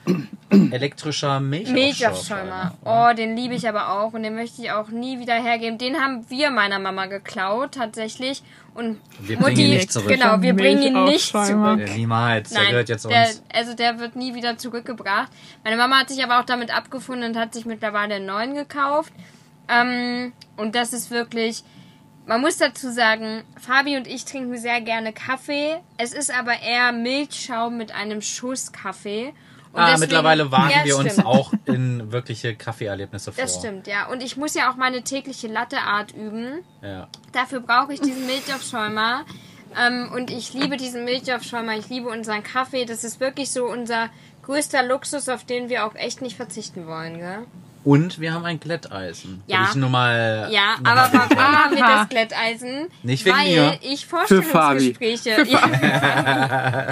elektrischer 0.50 1.40
Milchaufschäumer. 1.40 1.74
Milchaufschäumer. 1.74 2.74
Oh, 2.84 3.14
den 3.14 3.36
liebe 3.36 3.54
ich 3.54 3.68
aber 3.68 3.90
auch 3.90 4.12
und 4.12 4.22
den 4.22 4.34
möchte 4.34 4.62
ich 4.62 4.70
auch 4.70 4.88
nie 4.88 5.18
wieder 5.18 5.34
hergeben. 5.34 5.78
Den 5.78 5.96
haben 5.96 6.24
wir 6.28 6.50
meiner 6.50 6.78
Mama 6.78 7.06
geklaut, 7.06 7.72
tatsächlich. 7.72 8.42
Und 8.74 8.98
Wir 9.20 9.38
bringen 9.38 9.60
ihn 9.60 9.70
nicht 9.70 9.92
zurück. 9.92 10.08
Genau, 10.08 10.40
wir 10.42 10.54
bringen 10.54 10.82
ihn 10.82 11.04
nicht 11.04 11.26
zurück. 11.30 11.46
Ja, 11.48 11.94
niemals, 11.94 12.50
der 12.50 12.62
Nein, 12.62 12.70
gehört 12.70 12.88
jetzt 12.88 13.04
der, 13.08 13.28
uns. 13.28 13.42
also 13.52 13.74
der 13.74 13.98
wird 14.00 14.16
nie 14.16 14.34
wieder 14.34 14.56
zurückgebracht. 14.56 15.30
Meine 15.62 15.76
Mama 15.76 16.00
hat 16.00 16.08
sich 16.08 16.22
aber 16.24 16.40
auch 16.40 16.44
damit 16.44 16.74
abgefunden 16.74 17.30
und 17.30 17.36
hat 17.38 17.54
sich 17.54 17.66
mittlerweile 17.66 18.16
einen 18.16 18.26
neuen 18.26 18.54
gekauft. 18.54 19.12
Ähm, 19.68 20.32
und 20.56 20.74
das 20.74 20.92
ist 20.92 21.10
wirklich, 21.10 21.62
man 22.26 22.40
muss 22.40 22.58
dazu 22.58 22.90
sagen, 22.90 23.42
Fabi 23.60 23.96
und 23.96 24.06
ich 24.06 24.24
trinken 24.24 24.56
sehr 24.58 24.80
gerne 24.80 25.12
Kaffee. 25.12 25.76
Es 25.98 26.12
ist 26.12 26.30
aber 26.36 26.60
eher 26.60 26.92
Milchschaum 26.92 27.76
mit 27.76 27.92
einem 27.94 28.20
Schuss 28.22 28.72
Kaffee. 28.72 29.32
Und 29.72 29.80
Ah, 29.80 29.86
deswegen- 29.86 30.00
mittlerweile 30.02 30.52
wagen 30.52 30.70
Ja, 30.70 30.84
wir 30.84 30.96
uns 30.98 31.12
stimmt. 31.14 31.26
auch 31.26 31.52
in 31.64 32.12
wirkliche 32.12 32.54
Kaffeeerlebnisse 32.54 33.32
vor. 33.32 33.42
Das 33.42 33.56
stimmt, 33.56 33.88
ja. 33.88 34.06
Und 34.06 34.22
ich 34.22 34.36
muss 34.36 34.54
ja 34.54 34.70
auch 34.70 34.76
meine 34.76 35.02
tägliche 35.02 35.48
Latteart 35.48 36.12
üben. 36.12 36.60
Ja. 36.80 37.08
Dafür 37.32 37.58
brauche 37.60 37.92
ich 37.92 38.00
diesen 38.00 38.24
Milchaufschäumer. 38.26 39.24
Ähm, 39.76 40.12
und 40.14 40.30
ich 40.30 40.54
liebe 40.54 40.76
diesen 40.76 41.04
Milchaufschäumer. 41.04 41.76
Ich 41.76 41.88
liebe 41.88 42.08
unseren 42.08 42.44
Kaffee. 42.44 42.84
Das 42.84 43.02
ist 43.02 43.18
wirklich 43.18 43.50
so 43.50 43.64
unser 43.66 44.10
größter 44.42 44.84
Luxus, 44.84 45.28
auf 45.28 45.42
den 45.44 45.68
wir 45.68 45.84
auch 45.86 45.96
echt 45.96 46.22
nicht 46.22 46.36
verzichten 46.36 46.86
wollen, 46.86 47.18
gell? 47.18 47.44
Und 47.84 48.18
wir 48.18 48.32
haben 48.32 48.44
ein 48.46 48.58
Glätteisen. 48.60 49.42
Ja. 49.46 49.68
Ich 49.68 49.76
nur 49.76 49.90
mal. 49.90 50.48
Ja, 50.50 50.76
aber 50.82 51.10
warum 51.12 51.38
haben 51.38 51.76
wir 51.76 51.82
das 51.82 52.08
Glätteisen? 52.08 52.88
Nicht 53.02 53.26
wegen 53.26 53.36
Weil 53.36 53.54
mir. 53.54 53.78
ich 53.82 54.06
Für 54.06 54.42
Fabi. 54.42 54.94
Vorstellungsgespräche. 54.94 55.46
Ja. 55.50 56.88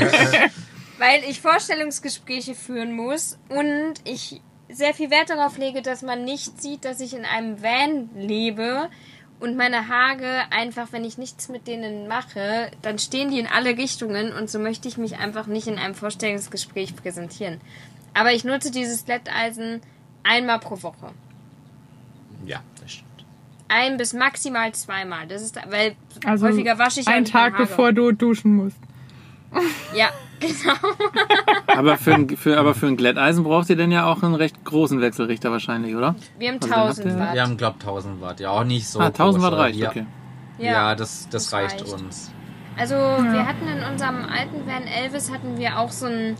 Weil 0.98 1.24
ich 1.28 1.40
Vorstellungsgespräche 1.40 2.54
führen 2.54 2.94
muss 2.94 3.38
und 3.48 3.94
ich 4.04 4.40
sehr 4.68 4.94
viel 4.94 5.10
Wert 5.10 5.30
darauf 5.30 5.58
lege, 5.58 5.82
dass 5.82 6.02
man 6.02 6.24
nicht 6.24 6.60
sieht, 6.60 6.84
dass 6.84 7.00
ich 7.00 7.14
in 7.14 7.24
einem 7.24 7.62
Van 7.62 8.10
lebe 8.14 8.88
und 9.40 9.56
meine 9.56 9.88
Haare 9.88 10.44
einfach, 10.50 10.88
wenn 10.92 11.04
ich 11.04 11.18
nichts 11.18 11.48
mit 11.48 11.66
denen 11.66 12.06
mache, 12.06 12.70
dann 12.82 12.98
stehen 12.98 13.30
die 13.30 13.40
in 13.40 13.48
alle 13.48 13.76
Richtungen 13.76 14.32
und 14.32 14.48
so 14.48 14.60
möchte 14.60 14.86
ich 14.86 14.96
mich 14.96 15.18
einfach 15.18 15.46
nicht 15.46 15.66
in 15.66 15.78
einem 15.78 15.94
Vorstellungsgespräch 15.94 16.94
präsentieren. 16.94 17.60
Aber 18.14 18.32
ich 18.32 18.44
nutze 18.44 18.70
dieses 18.70 19.04
Glätteisen 19.04 19.80
einmal 20.24 20.58
pro 20.58 20.82
Woche. 20.82 21.08
Ja, 22.46 22.60
das 22.80 22.92
stimmt. 22.92 23.08
Ein 23.68 23.96
bis 23.96 24.12
maximal 24.12 24.72
zweimal. 24.72 25.26
Das 25.26 25.42
ist, 25.42 25.56
weil 25.70 25.94
Also 26.26 26.46
häufiger 26.46 26.78
wasche 26.78 27.00
ich 27.00 27.06
ja 27.06 27.12
einen 27.14 27.24
Tag 27.24 27.56
bevor 27.56 27.92
du 27.92 28.12
duschen 28.12 28.54
musst. 28.56 28.76
Ja, 29.94 30.08
genau. 30.40 30.74
Aber 31.66 31.96
für, 31.98 32.14
ein, 32.14 32.28
für, 32.36 32.58
aber 32.58 32.74
für 32.74 32.86
ein 32.86 32.96
Glätteisen 32.96 33.44
braucht 33.44 33.68
ihr 33.70 33.76
denn 33.76 33.92
ja 33.92 34.06
auch 34.06 34.22
einen 34.22 34.34
recht 34.34 34.64
großen 34.64 35.00
Wechselrichter 35.00 35.50
wahrscheinlich, 35.50 35.94
oder? 35.94 36.14
Wir 36.38 36.48
haben 36.50 36.58
Also 36.62 36.68
dann 36.68 36.78
habt 36.78 36.88
1000 36.98 37.06
ihr- 37.06 37.18
Watt. 37.20 37.34
Wir 37.34 37.42
haben, 37.42 37.56
glaub 37.56 37.74
1000 37.74 38.20
Watt. 38.20 38.40
Ja, 38.40 38.50
auch 38.50 38.64
nicht 38.64 38.88
so. 38.88 38.98
ah, 39.00 39.06
1000 39.06 39.44
Watt 39.44 39.52
reicht, 39.54 39.78
ja. 39.78 39.90
okay. 39.90 40.06
Ja, 40.58 40.94
das, 40.94 41.28
das, 41.30 41.44
das 41.44 41.52
reicht, 41.52 41.80
reicht. 41.82 41.92
uns. 41.92 42.30
Also 42.78 42.94
wir 42.94 43.46
hatten 43.46 43.68
in 43.68 43.82
unserem 43.84 44.24
alten 44.24 44.66
Van 44.66 44.84
Elvis 44.86 45.30
hatten 45.30 45.58
wir 45.58 45.78
auch 45.78 45.90
so 45.90 46.06
einen 46.06 46.36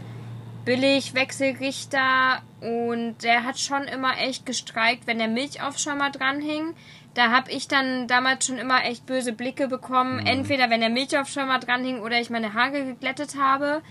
billig 0.65 1.15
Wechselrichter 1.15 2.43
und 2.61 3.17
der 3.23 3.45
hat 3.45 3.59
schon 3.59 3.85
immer 3.85 4.19
echt 4.19 4.47
gestreikt, 4.47 5.07
wenn 5.07 5.19
der 5.19 5.29
Milchaufschäumer 5.29 6.11
dran 6.11 6.41
hing. 6.41 6.75
Da 7.15 7.31
habe 7.31 7.51
ich 7.51 7.69
dann 7.69 8.07
damals 8.07 8.47
schon 8.47 8.59
immer 8.59 8.85
echt 8.85 9.05
böse 9.07 9.33
Blicke 9.33 9.69
bekommen. 9.69 10.25
Entweder 10.25 10.71
wenn 10.71 10.81
der 10.81 10.89
Milchaufschäumer 10.89 11.59
dran 11.59 11.85
hing 11.85 12.01
oder 12.01 12.21
ich 12.21 12.31
meine 12.31 12.55
Haare 12.55 12.85
geglättet 12.85 13.37
habe. 13.37 13.83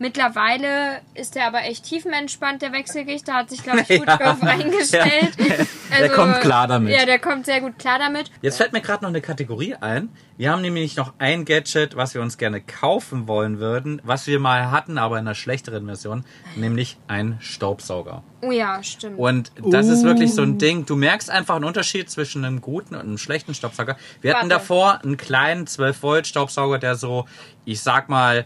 Mittlerweile 0.00 1.00
ist 1.14 1.34
der 1.34 1.46
aber 1.46 1.62
echt 1.64 1.84
tiefenentspannt, 1.84 2.62
der 2.62 2.72
Wechselrichter, 2.72 3.34
hat 3.34 3.50
sich, 3.50 3.62
glaube 3.62 3.80
ich, 3.80 3.88
gut 3.98 4.06
Ja. 4.06 4.16
drauf 4.16 4.42
eingestellt. 4.42 5.36
Also, 5.90 6.14
kommt 6.14 6.40
klar 6.42 6.66
damit. 6.66 6.92
Ja, 6.92 7.06
der 7.06 7.18
kommt 7.18 7.46
sehr 7.46 7.62
gut 7.62 7.78
klar 7.78 7.98
damit. 7.98 8.30
Jetzt 8.42 8.58
fällt 8.58 8.74
mir 8.74 8.82
gerade 8.82 9.02
noch 9.02 9.08
eine 9.08 9.22
Kategorie 9.22 9.74
ein. 9.74 10.10
Wir 10.36 10.52
haben 10.52 10.60
nämlich 10.60 10.96
noch 10.96 11.14
ein 11.18 11.46
Gadget, 11.46 11.96
was 11.96 12.12
wir 12.12 12.20
uns 12.20 12.36
gerne 12.36 12.60
kaufen 12.60 13.26
wollen 13.26 13.58
würden, 13.58 14.00
was 14.04 14.26
wir 14.26 14.38
mal 14.38 14.70
hatten, 14.70 14.98
aber 14.98 15.16
in 15.18 15.26
einer 15.26 15.34
schlechteren 15.34 15.86
Version, 15.86 16.26
nämlich 16.56 16.98
ein 17.08 17.38
Staubsauger. 17.40 18.22
Oh 18.42 18.50
ja, 18.50 18.82
stimmt. 18.82 19.18
Und 19.18 19.50
das 19.66 19.88
ist 19.88 20.04
wirklich 20.04 20.34
so 20.34 20.42
Uh. 20.42 20.44
ein 20.44 20.58
Ding. 20.58 20.84
Du 20.84 20.94
merkst 20.94 21.30
einfach 21.30 21.56
einen 21.56 21.64
Unterschied 21.64 22.10
zwischen 22.10 22.44
einem 22.44 22.60
guten 22.60 22.94
und 22.94 23.00
einem 23.00 23.16
schlechten 23.18 23.54
Staubsauger. 23.54 23.96
Wir 24.20 24.32
hatten 24.34 24.50
Warte. 24.50 24.60
davor 24.62 25.00
einen 25.02 25.16
kleinen 25.16 25.66
12 25.66 26.02
Volt 26.02 26.26
Staubsauger, 26.26 26.78
der 26.78 26.96
so, 26.96 27.24
ich 27.64 27.80
sag 27.80 28.10
mal, 28.10 28.44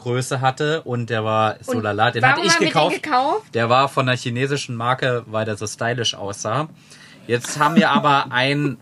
Regenschirmgröße 0.00 0.40
hatte 0.40 0.82
und 0.82 1.10
der 1.10 1.24
war 1.24 1.56
so 1.60 1.72
Und 1.72 1.82
lala. 1.82 2.10
Den 2.10 2.24
hatte 2.24 2.40
ich 2.42 2.56
gekauft. 2.58 2.96
den 2.96 3.02
gekauft? 3.02 3.54
Der 3.54 3.68
war 3.68 3.88
von 3.88 4.08
einer 4.08 4.16
chinesischen 4.16 4.76
Marke, 4.76 5.24
weil 5.26 5.44
der 5.44 5.56
so 5.56 5.66
stylisch 5.66 6.14
aussah. 6.14 6.68
Jetzt 7.26 7.58
haben 7.58 7.76
wir 7.76 7.90
aber 7.90 8.26
einen 8.32 8.78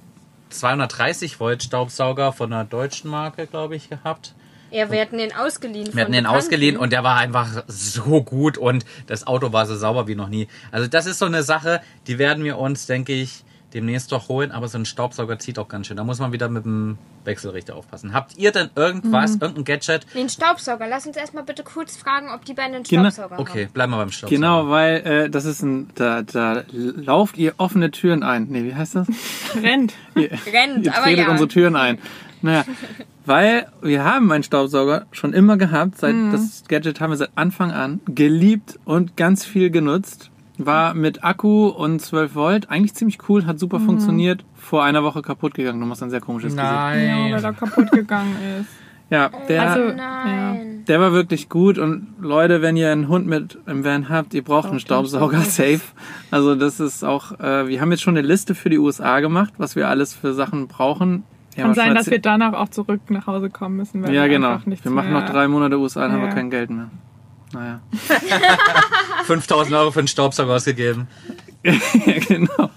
230 0.50 1.40
Volt 1.40 1.62
Staubsauger 1.62 2.32
von 2.32 2.52
einer 2.52 2.64
deutschen 2.64 3.10
Marke, 3.10 3.46
glaube 3.46 3.76
ich, 3.76 3.90
gehabt. 3.90 4.34
Ja, 4.70 4.90
wir 4.90 5.00
hatten 5.00 5.16
den 5.16 5.34
ausgeliehen. 5.34 5.94
Wir 5.94 6.02
hatten 6.02 6.12
den 6.12 6.26
ausgeliehen 6.26 6.76
und 6.76 6.92
der 6.92 7.02
war 7.02 7.16
einfach 7.16 7.64
so 7.68 8.22
gut 8.22 8.58
und 8.58 8.84
das 9.06 9.26
Auto 9.26 9.52
war 9.52 9.64
so 9.64 9.74
sauber 9.74 10.06
wie 10.08 10.14
noch 10.14 10.28
nie. 10.28 10.46
Also 10.70 10.86
das 10.88 11.06
ist 11.06 11.18
so 11.18 11.24
eine 11.24 11.42
Sache, 11.42 11.80
die 12.06 12.18
werden 12.18 12.44
wir 12.44 12.58
uns, 12.58 12.84
denke 12.84 13.14
ich, 13.14 13.44
demnächst 13.74 14.12
doch 14.12 14.28
holen, 14.28 14.50
aber 14.50 14.68
so 14.68 14.78
ein 14.78 14.84
Staubsauger 14.86 15.38
zieht 15.38 15.58
auch 15.58 15.68
ganz 15.68 15.86
schön. 15.86 15.96
Da 15.96 16.04
muss 16.04 16.18
man 16.20 16.32
wieder 16.32 16.48
mit 16.48 16.64
dem 16.64 16.96
Wechselrichter 17.24 17.76
aufpassen. 17.76 18.14
Habt 18.14 18.36
ihr 18.38 18.50
denn 18.50 18.70
irgendwas, 18.74 19.34
Mhm. 19.34 19.42
irgendein 19.42 19.64
Gadget? 19.64 20.06
Den 20.14 20.28
Staubsauger. 20.28 20.86
Lass 20.88 21.06
uns 21.06 21.16
erstmal 21.16 21.44
bitte 21.44 21.62
kurz 21.64 21.96
fragen, 21.96 22.28
ob 22.34 22.44
die 22.44 22.54
beiden 22.54 22.74
einen 22.76 22.84
Genau. 22.84 23.10
Staubsauger 23.10 23.38
Okay, 23.38 23.68
bleiben 23.72 23.92
wir 23.92 23.98
beim 23.98 24.10
Staubsauger. 24.10 24.34
Genau, 24.36 24.68
weil 24.70 24.96
äh, 25.06 25.30
das 25.30 25.44
ist 25.44 25.62
ein, 25.62 25.90
da, 25.96 26.22
da 26.22 26.64
lauft 26.72 27.36
ihr 27.36 27.54
offene 27.58 27.90
Türen 27.90 28.22
ein. 28.22 28.46
Nee, 28.48 28.64
wie 28.64 28.74
heißt 28.74 28.94
das? 28.94 29.08
Rennt. 29.62 29.92
Ihr, 30.14 30.30
haben. 30.30 30.38
Rennt, 30.52 30.86
ihr 30.86 30.94
aber 30.94 31.04
tretet 31.04 31.24
ja. 31.26 31.30
unsere 31.30 31.48
Türen 31.48 31.76
ein. 31.76 31.98
Naja, 32.40 32.64
weil 33.26 33.66
wir 33.82 34.04
haben 34.04 34.30
einen 34.32 34.44
Staubsauger 34.44 35.06
schon 35.12 35.32
immer 35.34 35.56
gehabt. 35.58 35.98
Seit, 35.98 36.14
Das 36.32 36.62
Gadget 36.68 37.00
haben 37.00 37.10
wir 37.10 37.16
seit 37.16 37.30
Anfang 37.34 37.72
an 37.72 38.00
geliebt 38.06 38.78
und 38.84 39.16
ganz 39.16 39.44
viel 39.44 39.70
genutzt. 39.70 40.30
War 40.58 40.94
mit 40.94 41.24
Akku 41.24 41.68
und 41.68 42.00
12 42.00 42.34
Volt 42.34 42.70
eigentlich 42.70 42.94
ziemlich 42.94 43.18
cool, 43.28 43.46
hat 43.46 43.58
super 43.58 43.78
funktioniert. 43.80 44.44
Vor 44.54 44.82
einer 44.84 45.02
Woche 45.04 45.22
kaputt 45.22 45.54
gegangen. 45.54 45.80
Du 45.80 45.86
machst 45.86 46.02
ein 46.02 46.10
sehr 46.10 46.20
komisches 46.20 46.52
Gesicht. 46.56 46.68
Ja, 46.70 46.90
weil 46.90 47.30
Nein. 47.30 47.44
er 47.44 47.52
kaputt 47.52 47.90
gegangen 47.92 48.34
ist. 48.60 48.68
Ja, 49.10 49.30
der, 49.48 49.62
Also- 49.70 49.96
Nein. 49.96 50.84
der 50.86 51.00
war 51.00 51.12
wirklich 51.14 51.48
gut. 51.48 51.78
Und 51.78 52.08
Leute, 52.20 52.60
wenn 52.60 52.76
ihr 52.76 52.92
einen 52.92 53.08
Hund 53.08 53.26
mit 53.26 53.58
im 53.66 53.82
Van 53.82 54.10
habt, 54.10 54.34
ihr 54.34 54.44
braucht 54.44 54.68
einen 54.68 54.80
Staubsauger 54.80 55.40
safe. 55.40 55.80
Also 56.30 56.54
das 56.54 56.78
ist 56.78 57.02
auch, 57.04 57.40
äh, 57.40 57.68
wir 57.68 57.80
haben 57.80 57.90
jetzt 57.90 58.02
schon 58.02 58.18
eine 58.18 58.26
Liste 58.26 58.54
für 58.54 58.68
die 58.68 58.76
USA 58.76 59.20
gemacht, 59.20 59.54
was 59.56 59.76
wir 59.76 59.88
alles 59.88 60.12
für 60.12 60.34
Sachen 60.34 60.68
brauchen. 60.68 61.22
Haben 61.56 61.62
Kann 61.68 61.74
sein, 61.74 61.94
dass 61.94 62.10
wir 62.10 62.18
danach 62.18 62.52
auch 62.52 62.68
zurück 62.68 63.00
nach 63.08 63.26
Hause 63.26 63.48
kommen 63.48 63.76
müssen. 63.76 64.02
Weil 64.02 64.12
Ja, 64.12 64.24
wir 64.24 64.28
genau. 64.28 64.58
Wir 64.66 64.90
machen 64.90 65.10
mehr- 65.10 65.22
noch 65.22 65.30
drei 65.30 65.48
Monate 65.48 65.78
USA, 65.78 66.02
dann 66.02 66.12
haben 66.12 66.20
wir 66.20 66.28
Ja. 66.28 66.34
kein 66.34 66.50
Geld 66.50 66.68
mehr. 66.68 66.90
Naja. 67.52 67.80
5000 69.24 69.74
Euro 69.76 69.90
für 69.90 69.98
einen 70.00 70.08
Staubsauger 70.08 70.54
ausgegeben. 70.54 71.08
ja, 71.64 71.72
genau. 72.28 72.70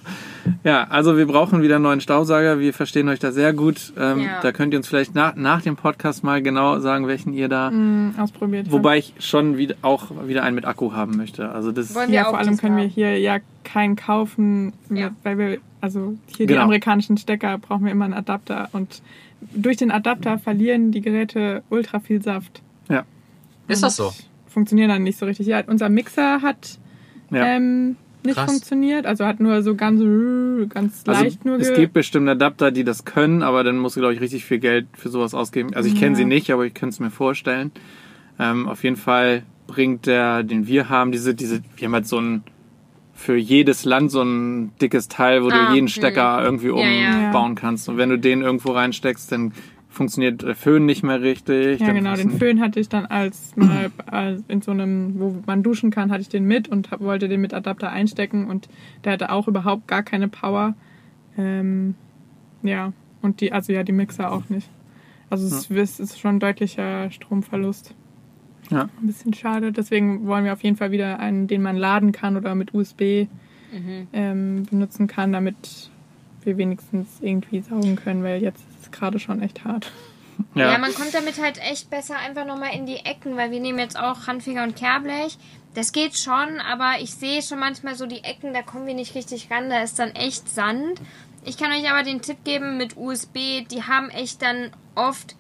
Ja, 0.63 0.85
also 0.89 1.17
wir 1.17 1.27
brauchen 1.27 1.61
wieder 1.61 1.75
einen 1.75 1.83
neuen 1.83 2.01
Staubsauger. 2.01 2.59
Wir 2.59 2.73
verstehen 2.73 3.07
euch 3.09 3.19
da 3.19 3.31
sehr 3.31 3.53
gut. 3.53 3.93
Ähm, 3.97 4.21
Ja. 4.21 4.39
Da 4.41 4.51
könnt 4.51 4.73
ihr 4.73 4.79
uns 4.79 4.87
vielleicht 4.87 5.13
nach, 5.13 5.35
nach 5.35 5.61
dem 5.61 5.75
Podcast 5.75 6.23
mal 6.23 6.41
genau 6.41 6.79
sagen, 6.79 7.07
welchen 7.07 7.33
ihr 7.33 7.47
da. 7.47 7.69
Mm, 7.69 8.15
ausprobiert 8.17 8.65
haben. 8.65 8.71
Wobei 8.71 8.97
ich 8.97 9.13
schon 9.19 9.57
wieder, 9.57 9.75
auch 9.83 10.05
wieder 10.27 10.43
einen 10.43 10.55
mit 10.55 10.65
Akku 10.65 10.93
haben 10.93 11.15
möchte. 11.15 11.49
Also 11.51 11.71
das 11.71 11.93
Wollen 11.93 12.09
wir 12.09 12.15
ja, 12.15 12.25
vor 12.25 12.39
allem 12.39 12.57
können 12.57 12.75
wir 12.77 12.85
hier 12.85 13.19
ja 13.19 13.37
keinen 13.63 13.95
kaufen, 13.95 14.73
mit, 14.89 14.99
Ja. 14.99 15.11
weil 15.23 15.37
wir, 15.37 15.57
also 15.79 16.15
hier 16.35 16.47
Genau. 16.47 16.59
die 16.59 16.63
amerikanischen 16.63 17.17
Stecker 17.17 17.57
brauchen 17.59 17.85
wir 17.85 17.91
immer 17.91 18.05
einen 18.05 18.15
Adapter 18.15 18.69
und 18.71 19.03
durch 19.53 19.77
den 19.77 19.91
Adapter 19.91 20.39
verlieren 20.39 20.91
die 20.91 21.01
Geräte 21.01 21.61
ultra 21.69 21.99
viel 21.99 22.21
Saft. 22.21 22.61
ja. 22.89 23.03
Ist 23.67 23.83
das 23.83 23.95
so? 23.95 24.11
Funktionieren 24.51 24.89
dann 24.89 25.03
nicht 25.03 25.17
so 25.17 25.25
richtig. 25.25 25.47
Ja, 25.47 25.63
unser 25.67 25.89
Mixer 25.89 26.41
hat 26.41 26.77
ja. 27.31 27.45
ähm, 27.45 27.95
nicht 28.23 28.35
Krass. 28.35 28.51
funktioniert, 28.51 29.05
also 29.05 29.25
hat 29.25 29.39
nur 29.39 29.63
so 29.63 29.75
ganz, 29.75 29.99
ganz 30.69 31.03
Also 31.07 31.23
leicht 31.23 31.43
nur 31.45 31.57
es 31.59 31.73
gibt 31.73 31.93
bestimmt 31.93 32.29
Adapter, 32.29 32.71
die 32.71 32.83
das 32.83 33.05
können, 33.05 33.41
aber 33.41 33.63
dann 33.63 33.77
musst 33.79 33.95
du, 33.95 33.99
glaube 34.01 34.13
ich, 34.13 34.21
richtig 34.21 34.45
viel 34.45 34.59
Geld 34.59 34.87
für 34.93 35.09
sowas 35.09 35.33
ausgeben. 35.33 35.73
Also 35.73 35.89
ich 35.89 35.95
kenne 35.95 36.11
Ja. 36.11 36.15
sie 36.17 36.25
nicht, 36.25 36.51
aber 36.51 36.65
ich 36.65 36.73
könnte 36.73 36.93
es 36.93 36.99
mir 36.99 37.09
vorstellen. 37.09 37.71
Ähm, 38.39 38.67
auf 38.67 38.83
jeden 38.83 38.95
Fall 38.97 39.43
bringt 39.67 40.05
der, 40.05 40.43
den 40.43 40.67
wir 40.67 40.89
haben, 40.89 41.11
diese, 41.11 41.33
diese, 41.33 41.61
wir 41.77 41.85
haben 41.87 41.93
halt 41.93 42.07
so 42.07 42.19
ein 42.19 42.43
für 43.13 43.35
jedes 43.35 43.85
Land 43.85 44.09
so 44.11 44.21
ein 44.23 44.71
dickes 44.81 45.07
Teil, 45.07 45.43
wo 45.43 45.49
Ah, 45.49 45.69
du 45.69 45.73
jeden. 45.75 45.87
Stecker 45.87 46.43
irgendwie 46.43 46.69
Ja, 46.69 46.85
ja. 46.85 47.25
umbauen 47.27 47.53
kannst. 47.55 47.87
Und 47.87 47.97
wenn 47.97 48.09
du 48.09 48.17
den 48.17 48.41
irgendwo 48.41 48.71
reinsteckst, 48.71 49.31
dann 49.31 49.53
funktioniert 49.91 50.41
der 50.41 50.55
Föhn 50.55 50.85
nicht 50.85 51.03
mehr 51.03 51.21
richtig. 51.21 51.79
Ja, 51.79 51.87
dann 51.87 51.95
genau, 51.97 52.15
den 52.15 52.31
Föhn 52.31 52.59
hatte 52.59 52.79
ich 52.79 52.89
dann 52.89 53.05
als 53.05 53.55
mal 53.55 53.91
als 54.07 54.43
in 54.47 54.61
so 54.61 54.71
einem, 54.71 55.19
wo 55.19 55.35
man 55.45 55.61
duschen 55.61 55.91
kann, 55.91 56.11
hatte 56.11 56.21
ich 56.21 56.29
den 56.29 56.45
mit 56.45 56.67
und 56.67 56.89
hab, 56.91 57.01
wollte 57.01 57.27
den 57.27 57.41
mit 57.41 57.53
Adapter 57.53 57.91
einstecken 57.91 58.47
und 58.47 58.69
der 59.03 59.13
hatte 59.13 59.31
auch 59.31 59.47
überhaupt 59.47 59.87
gar 59.87 60.01
keine 60.01 60.27
Power. 60.27 60.73
Ähm, 61.37 61.95
ja, 62.63 62.93
und 63.21 63.41
die, 63.41 63.51
also 63.51 63.71
ja, 63.73 63.83
die 63.83 63.91
Mixer 63.91 64.31
auch 64.31 64.49
nicht. 64.49 64.69
Also 65.29 65.45
es, 65.47 65.69
es 65.69 65.99
ist 65.99 66.19
schon 66.19 66.37
ein 66.37 66.39
deutlicher 66.39 67.09
Stromverlust. 67.11 67.93
Ja. 68.69 68.89
Ein 69.01 69.07
bisschen 69.07 69.33
schade. 69.33 69.71
Deswegen 69.71 70.25
wollen 70.27 70.45
wir 70.45 70.53
auf 70.53 70.63
jeden 70.63 70.77
Fall 70.77 70.91
wieder 70.91 71.19
einen, 71.19 71.47
den 71.47 71.61
man 71.61 71.75
laden 71.75 72.11
kann 72.11 72.37
oder 72.37 72.55
mit 72.55 72.73
USB 72.73 73.27
Mhm. 73.71 74.07
ähm, 74.11 74.63
benutzen 74.69 75.07
kann, 75.07 75.31
damit 75.31 75.89
wir 76.43 76.57
wenigstens 76.57 77.19
irgendwie 77.21 77.61
saugen 77.61 77.95
können, 77.95 78.21
weil 78.21 78.41
jetzt 78.41 78.65
ist 78.81 78.91
gerade 78.91 79.19
schon 79.19 79.41
echt 79.41 79.63
hart. 79.63 79.91
Ja. 80.55 80.71
Ja. 80.71 80.77
man 80.77 80.93
kommt 80.93 81.13
damit 81.13 81.41
halt 81.41 81.59
echt 81.59 81.89
besser 81.89 82.17
einfach 82.17 82.45
nochmal 82.45 82.73
in 82.73 82.85
die 82.85 82.97
Ecken, 82.97 83.37
weil 83.37 83.51
wir 83.51 83.59
nehmen 83.59 83.79
jetzt 83.79 83.97
auch 83.97 84.27
Handfeger 84.27 84.63
und 84.63 84.75
Kehrblech. 84.75 85.37
Das 85.75 85.91
geht 85.91 86.17
schon, 86.17 86.59
aber 86.59 86.95
ich 86.99 87.13
sehe 87.13 87.41
schon 87.41 87.59
manchmal 87.59 87.95
so 87.95 88.05
die 88.05 88.23
Ecken, 88.23 88.53
da 88.53 88.61
kommen 88.61 88.87
wir 88.87 88.93
nicht 88.93 89.15
richtig 89.15 89.49
ran, 89.49 89.69
da 89.69 89.81
ist 89.81 89.99
dann 89.99 90.11
echt 90.11 90.49
Sand. 90.49 90.99
Ich 91.45 91.57
kann 91.57 91.71
euch 91.71 91.89
aber 91.89 92.03
den 92.03 92.21
Tipp 92.21 92.43
geben 92.43 92.77
mit 92.77 92.97
USB, 92.97 93.65
die 93.69 93.83
haben 93.83 94.09
echt 94.09 94.41
dann 94.41 94.71
oft 94.95 95.35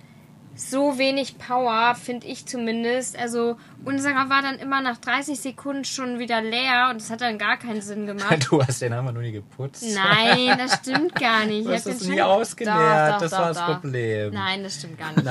so 0.69 0.97
wenig 0.97 1.37
Power, 1.37 1.95
finde 1.95 2.27
ich 2.27 2.45
zumindest. 2.45 3.17
Also 3.17 3.57
unserer 3.83 4.29
war 4.29 4.41
dann 4.41 4.59
immer 4.59 4.81
nach 4.81 4.97
30 4.97 5.39
Sekunden 5.39 5.83
schon 5.85 6.19
wieder 6.19 6.41
leer 6.41 6.89
und 6.91 7.01
das 7.01 7.09
hat 7.09 7.21
dann 7.21 7.37
gar 7.37 7.57
keinen 7.57 7.81
Sinn 7.81 8.05
gemacht. 8.05 8.45
Du 8.49 8.61
hast 8.61 8.81
den 8.81 8.93
einfach 8.93 9.11
nur 9.11 9.23
nie 9.23 9.31
geputzt. 9.31 9.83
Nein, 9.93 10.57
das 10.57 10.75
stimmt 10.81 11.15
gar 11.15 11.45
nicht. 11.45 11.65
Du 11.67 11.73
hast 11.73 11.87
es 11.87 11.99
den 11.99 12.11
nie 12.11 12.21
ausgeleert. 12.21 12.75
Doch, 12.77 13.13
doch, 13.13 13.19
das 13.21 13.31
doch, 13.31 13.39
war 13.39 13.47
das. 13.53 13.65
Problem. 13.65 14.33
Nein, 14.33 14.63
das 14.63 14.75
stimmt 14.75 14.97
gar 14.99 15.11
nicht. 15.15 15.27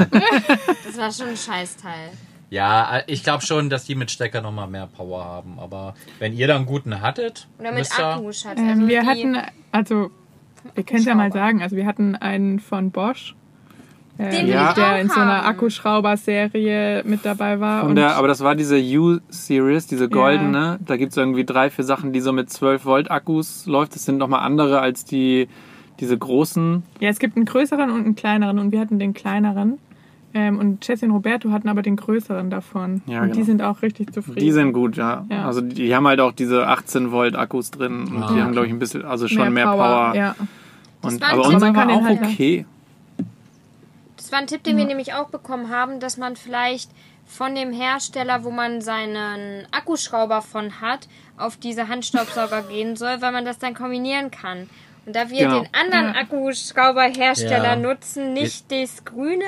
Das 0.84 0.96
war 0.98 1.12
schon 1.12 1.28
ein 1.28 1.36
Scheißteil. 1.36 2.10
Ja, 2.50 3.02
ich 3.06 3.22
glaube 3.22 3.44
schon, 3.46 3.70
dass 3.70 3.84
die 3.84 3.94
mit 3.94 4.10
Stecker 4.10 4.40
nochmal 4.40 4.66
mehr 4.66 4.88
Power 4.88 5.24
haben. 5.24 5.60
Aber 5.60 5.94
wenn 6.18 6.32
ihr 6.32 6.48
da 6.48 6.56
einen 6.56 6.66
guten 6.66 7.00
hattet, 7.00 7.46
Oder 7.60 7.70
mit 7.70 7.78
müsst 7.80 7.96
ihr- 7.98 8.06
Akku, 8.06 8.32
Schatz. 8.32 8.58
Ähm, 8.58 8.68
Also 8.70 8.88
wir 8.88 9.00
die- 9.02 9.06
hatten, 9.06 9.38
also, 9.70 10.10
wir 10.74 10.82
können 10.84 10.98
es 11.00 11.04
ja 11.06 11.14
mal 11.14 11.30
sagen, 11.32 11.62
also 11.62 11.76
wir 11.76 11.86
hatten 11.86 12.16
einen 12.16 12.58
von 12.58 12.90
Bosch, 12.90 13.36
Den 14.18 14.30
ich 14.48 14.52
der 14.52 14.72
auch 14.74 14.98
in 15.00 15.08
so 15.08 15.18
einer 15.20 15.38
haben. 15.38 15.46
Akkuschrauber-Serie 15.46 17.02
mit 17.06 17.24
dabei 17.24 17.60
war. 17.60 17.84
Und 17.84 17.96
der, 17.96 18.16
aber 18.16 18.28
das 18.28 18.40
war 18.42 18.54
diese 18.54 18.76
U-Series, 18.78 19.86
diese 19.86 20.08
goldene. 20.08 20.78
Da 20.84 20.96
gibt's 20.96 21.16
irgendwie 21.16 21.44
drei, 21.44 21.70
vier 21.70 21.84
Sachen, 21.84 22.12
die 22.12 22.20
so 22.20 22.32
mit 22.32 22.50
12 22.50 22.84
Volt 22.84 23.10
Akkus 23.10 23.66
läuft. 23.66 23.94
Das 23.94 24.04
sind 24.04 24.18
nochmal 24.18 24.40
andere 24.40 24.80
als 24.80 25.04
die, 25.04 25.48
diese 26.00 26.18
großen. 26.18 26.82
ja, 27.00 27.08
es 27.08 27.18
gibt 27.18 27.36
einen 27.36 27.46
größeren 27.46 27.90
und 27.90 28.04
einen 28.04 28.14
kleineren 28.14 28.58
und 28.58 28.72
wir 28.72 28.80
hatten 28.80 28.98
den 28.98 29.14
kleineren. 29.14 29.78
Ähm, 30.32 30.58
und 30.58 30.86
Jessie 30.86 31.06
und 31.06 31.10
Roberto 31.12 31.50
hatten 31.50 31.68
aber 31.68 31.82
den 31.82 31.96
größeren 31.96 32.50
davon. 32.50 33.02
Ja, 33.06 33.18
und 33.22 33.22
genau. 33.28 33.34
die 33.34 33.42
sind 33.42 33.62
auch 33.62 33.82
richtig 33.82 34.12
zufrieden. 34.12 34.38
Die 34.38 34.52
sind 34.52 34.72
gut, 34.72 34.96
ja. 34.96 35.24
Ja. 35.28 35.44
Also 35.46 35.60
die, 35.60 35.74
die 35.74 35.94
haben 35.96 36.06
halt 36.06 36.20
auch 36.20 36.30
diese 36.32 36.68
18 36.68 37.10
Volt 37.10 37.34
Akkus 37.34 37.72
drin 37.72 38.04
und 38.08 38.22
Ah. 38.22 38.32
die 38.32 38.40
haben, 38.40 38.52
glaube 38.52 38.66
ich, 38.68 38.72
ein 38.72 38.78
bisschen, 38.78 39.04
also 39.04 39.26
schon 39.26 39.52
mehr, 39.52 39.66
Power. 39.66 40.12
Ja. 40.14 40.36
Und, 41.02 41.20
aber 41.22 41.46
unser 41.48 41.74
war 41.74 41.88
auch 41.88 42.02
halt- 42.04 42.20
okay. 42.22 42.64
Das 44.30 44.36
war 44.36 44.42
ein 44.42 44.46
Tipp, 44.46 44.62
den 44.62 44.76
wir 44.76 44.84
nämlich 44.84 45.12
auch 45.12 45.28
bekommen 45.28 45.70
haben, 45.70 45.98
dass 45.98 46.16
man 46.16 46.36
vielleicht 46.36 46.88
von 47.26 47.56
dem 47.56 47.72
Hersteller, 47.72 48.44
wo 48.44 48.52
man 48.52 48.80
seinen 48.80 49.66
Akkuschrauber 49.72 50.40
von 50.40 50.80
hat, 50.80 51.08
auf 51.36 51.56
diese 51.56 51.88
Handstaubsauger 51.88 52.62
gehen 52.68 52.94
soll, 52.94 53.20
weil 53.22 53.32
man 53.32 53.44
das 53.44 53.58
dann 53.58 53.74
kombinieren 53.74 54.30
kann. 54.30 54.70
Und 55.04 55.16
da 55.16 55.30
wir 55.30 55.38
Genau. 55.48 55.62
den 55.62 55.74
anderen. 55.74 56.14
Akkuschrauberhersteller 56.14 57.70
Ja. 57.70 57.76
nutzen, 57.76 58.32
nicht 58.32 58.70
das 58.70 59.04
grüne, 59.04 59.42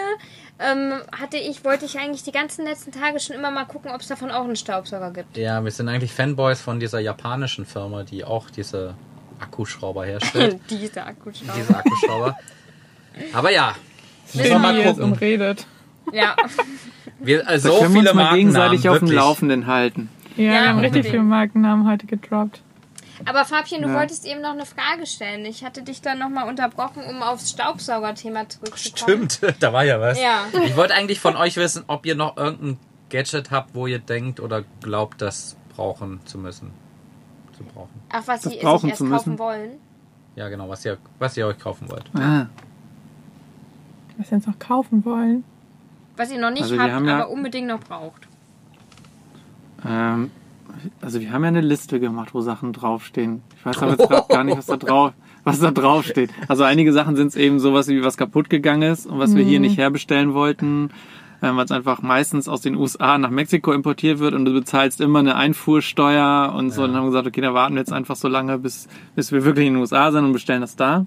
ähm, 0.58 0.94
hatte 1.16 1.36
ich, 1.36 1.64
wollte 1.64 1.84
ich 1.84 1.96
eigentlich 2.00 2.24
die 2.24 2.32
ganzen 2.32 2.64
letzten 2.64 2.90
Tage 2.90 3.20
schon 3.20 3.36
immer 3.36 3.52
mal 3.52 3.66
gucken, 3.66 3.92
ob 3.92 4.00
es 4.00 4.08
davon 4.08 4.32
auch 4.32 4.42
einen 4.42 4.56
Staubsauger 4.56 5.12
gibt. 5.12 5.36
Ja, 5.36 5.62
wir 5.62 5.70
sind 5.70 5.88
eigentlich 5.88 6.12
Fanboys 6.12 6.60
von 6.60 6.80
dieser 6.80 6.98
japanischen 6.98 7.66
Firma, 7.66 8.02
die 8.02 8.24
auch 8.24 8.50
diese 8.50 8.94
Akkuschrauber 9.38 10.04
herstellt. 10.06 10.58
Diese 10.70 11.04
Akkuschrauber. 11.04 11.52
diese 11.56 11.76
Akkuschrauber. 11.76 12.36
Aber 13.32 13.50
ja, 13.52 13.76
Schön, 14.32 14.60
mal 14.62 14.74
wie 14.74 14.78
ihr 14.80 14.84
es 14.86 14.90
gucken. 14.96 15.12
umredet. 15.12 15.66
Ja. 16.12 16.34
Wir, 17.20 17.44
Da 17.44 17.58
so 17.58 17.78
können 17.78 17.94
wir 17.94 18.00
viele 18.00 18.10
uns 18.10 18.16
mal 18.16 18.22
Markennamen, 18.24 18.36
gegenseitig 18.38 18.88
auf 18.88 18.98
dem. 18.98 19.10
Laufenden 19.10 19.66
halten. 19.66 20.08
Ja, 20.36 20.44
Ja, 20.44 20.52
wir 20.62 20.68
haben 20.70 20.78
richtig 20.80 21.06
viele 21.06 21.22
Markennamen 21.22 21.88
heute 21.88 22.06
gedroppt. 22.06 22.62
Aber 23.24 23.44
Fabchen, 23.44 23.82
du 23.82 23.88
Ja. 23.88 23.94
wolltest 23.94 24.26
eben 24.26 24.40
noch 24.40 24.52
eine 24.52 24.66
Frage 24.66 25.06
stellen. 25.06 25.44
Ich 25.44 25.62
hatte 25.64 25.82
dich 25.82 26.00
dann 26.02 26.18
nochmal 26.18 26.48
unterbrochen, 26.48 27.02
um 27.08 27.22
aufs 27.22 27.50
Staubsaugerthema 27.50 28.48
zurückzukommen. 28.48 29.30
Stimmt, 29.30 29.54
da 29.62 29.72
war 29.72 29.84
ja 29.84 30.00
was. 30.00 30.20
Ja. 30.20 30.46
Ich 30.64 30.76
wollte 30.76 30.94
eigentlich 30.94 31.20
von 31.20 31.36
euch 31.36 31.56
wissen, 31.56 31.84
ob 31.86 32.04
ihr 32.06 32.16
noch 32.16 32.36
irgendein 32.36 32.78
Gadget 33.10 33.50
habt, 33.50 33.74
wo 33.74 33.86
ihr 33.86 33.98
denkt 34.00 34.40
oder 34.40 34.64
glaubt, 34.80 35.22
das 35.22 35.56
brauchen 35.76 36.20
zu 36.24 36.38
müssen. 36.38 36.70
Zu 37.56 37.62
brauchen. 37.64 37.90
Ach, 38.10 38.22
was 38.26 38.40
Das 38.40 38.52
sie 38.52 38.58
brauchen 38.58 38.80
sich 38.90 38.90
erst 38.90 39.00
kaufen 39.00 39.10
müssen. 39.10 39.38
wollen. 39.38 39.70
Ja, 40.34 40.48
genau, 40.48 40.68
was 40.68 40.84
ihr, 40.84 40.96
was 41.20 41.36
ihr 41.36 41.46
euch 41.46 41.58
kaufen 41.58 41.88
wollt. 41.90 42.04
Ah. 42.14 42.46
Was 44.22 44.30
wir 44.30 44.38
jetzt 44.38 44.46
noch 44.46 44.58
kaufen 44.60 45.04
wollen. 45.04 45.42
Was 46.16 46.30
ihr 46.30 46.40
noch 46.40 46.50
nicht 46.50 46.62
Also 46.62 46.78
habt, 46.78 47.04
ja- 47.06 47.14
aber 47.22 47.30
unbedingt 47.30 47.66
noch 47.66 47.80
braucht. 47.80 48.28
Ähm, 49.84 50.30
also 51.00 51.20
wir 51.20 51.32
haben 51.32 51.42
ja 51.42 51.48
eine 51.48 51.60
Liste 51.60 51.98
gemacht, 51.98 52.34
wo 52.34 52.40
Sachen 52.40 52.72
draufstehen. 52.72 53.42
Ich 53.56 53.66
weiß 53.66 53.78
aber 53.82 53.92
jetzt 53.92 54.08
gerade 54.08 54.28
gar 54.28 54.44
nicht, 54.44 54.56
was 54.58 54.66
da 54.66 54.76
drauf, 54.76 55.12
was 55.44 55.58
da 55.58 55.70
draufsteht. 55.72 56.30
Also 56.48 56.62
einige 56.64 56.92
Sachen 56.92 57.16
sind 57.16 57.28
es 57.28 57.36
eben 57.36 57.58
sowas 57.58 57.88
wie 57.88 58.04
was 58.04 58.16
kaputt 58.16 58.48
gegangen 58.48 58.82
ist 58.92 59.06
und 59.06 59.18
was 59.18 59.34
wir 59.34 59.44
hier 59.44 59.58
nicht 59.60 59.76
herbestellen 59.76 60.34
wollten. 60.34 60.90
Weil 61.42 61.64
es 61.64 61.72
einfach 61.72 62.02
meistens 62.02 62.48
aus 62.48 62.60
den 62.60 62.76
USA 62.76 63.18
nach 63.18 63.30
Mexiko 63.30 63.72
importiert 63.72 64.20
wird 64.20 64.32
und 64.34 64.44
du 64.44 64.52
bezahlst 64.52 65.00
immer 65.00 65.18
eine 65.18 65.34
Einfuhrsteuer 65.34 66.54
und 66.56 66.70
so. 66.70 66.82
Ja. 66.82 66.86
Dann 66.86 66.96
haben 66.96 67.06
gesagt, 67.06 67.26
okay, 67.26 67.40
dann 67.40 67.54
warten 67.54 67.74
wir 67.74 67.80
jetzt 67.80 67.92
einfach 67.92 68.16
so 68.16 68.28
lange, 68.28 68.58
bis, 68.58 68.88
bis 69.16 69.32
wir 69.32 69.44
wirklich 69.44 69.66
in 69.66 69.74
den 69.74 69.80
USA 69.80 70.12
sind 70.12 70.24
und 70.24 70.32
bestellen 70.32 70.60
das 70.60 70.76
da. 70.76 71.06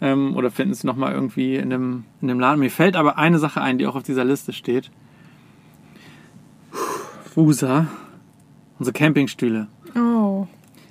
Ähm, 0.00 0.36
oder 0.36 0.50
finden 0.50 0.72
es 0.72 0.84
nochmal 0.84 1.14
irgendwie 1.14 1.56
in 1.56 1.70
dem, 1.70 2.04
in 2.20 2.28
dem 2.28 2.38
Laden. 2.38 2.60
Mir 2.60 2.70
fällt 2.70 2.94
aber 2.94 3.16
eine 3.16 3.38
Sache 3.38 3.62
ein, 3.62 3.78
die 3.78 3.86
auch 3.86 3.96
auf 3.96 4.02
dieser 4.02 4.24
Liste 4.24 4.52
steht. 4.52 4.90
Fusa. 7.32 7.86
Unsere 8.78 8.92
Campingstühle. 8.92 9.66
Oh. 9.96 10.46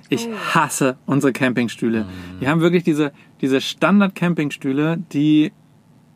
Ich 0.08 0.28
hasse 0.54 0.96
unsere 1.06 1.32
Campingstühle. 1.32 2.06
Wir 2.40 2.50
haben 2.50 2.60
wirklich 2.60 2.82
diese, 2.82 3.12
diese 3.40 3.60
Standard-Campingstühle, 3.60 4.98
die, 5.12 5.52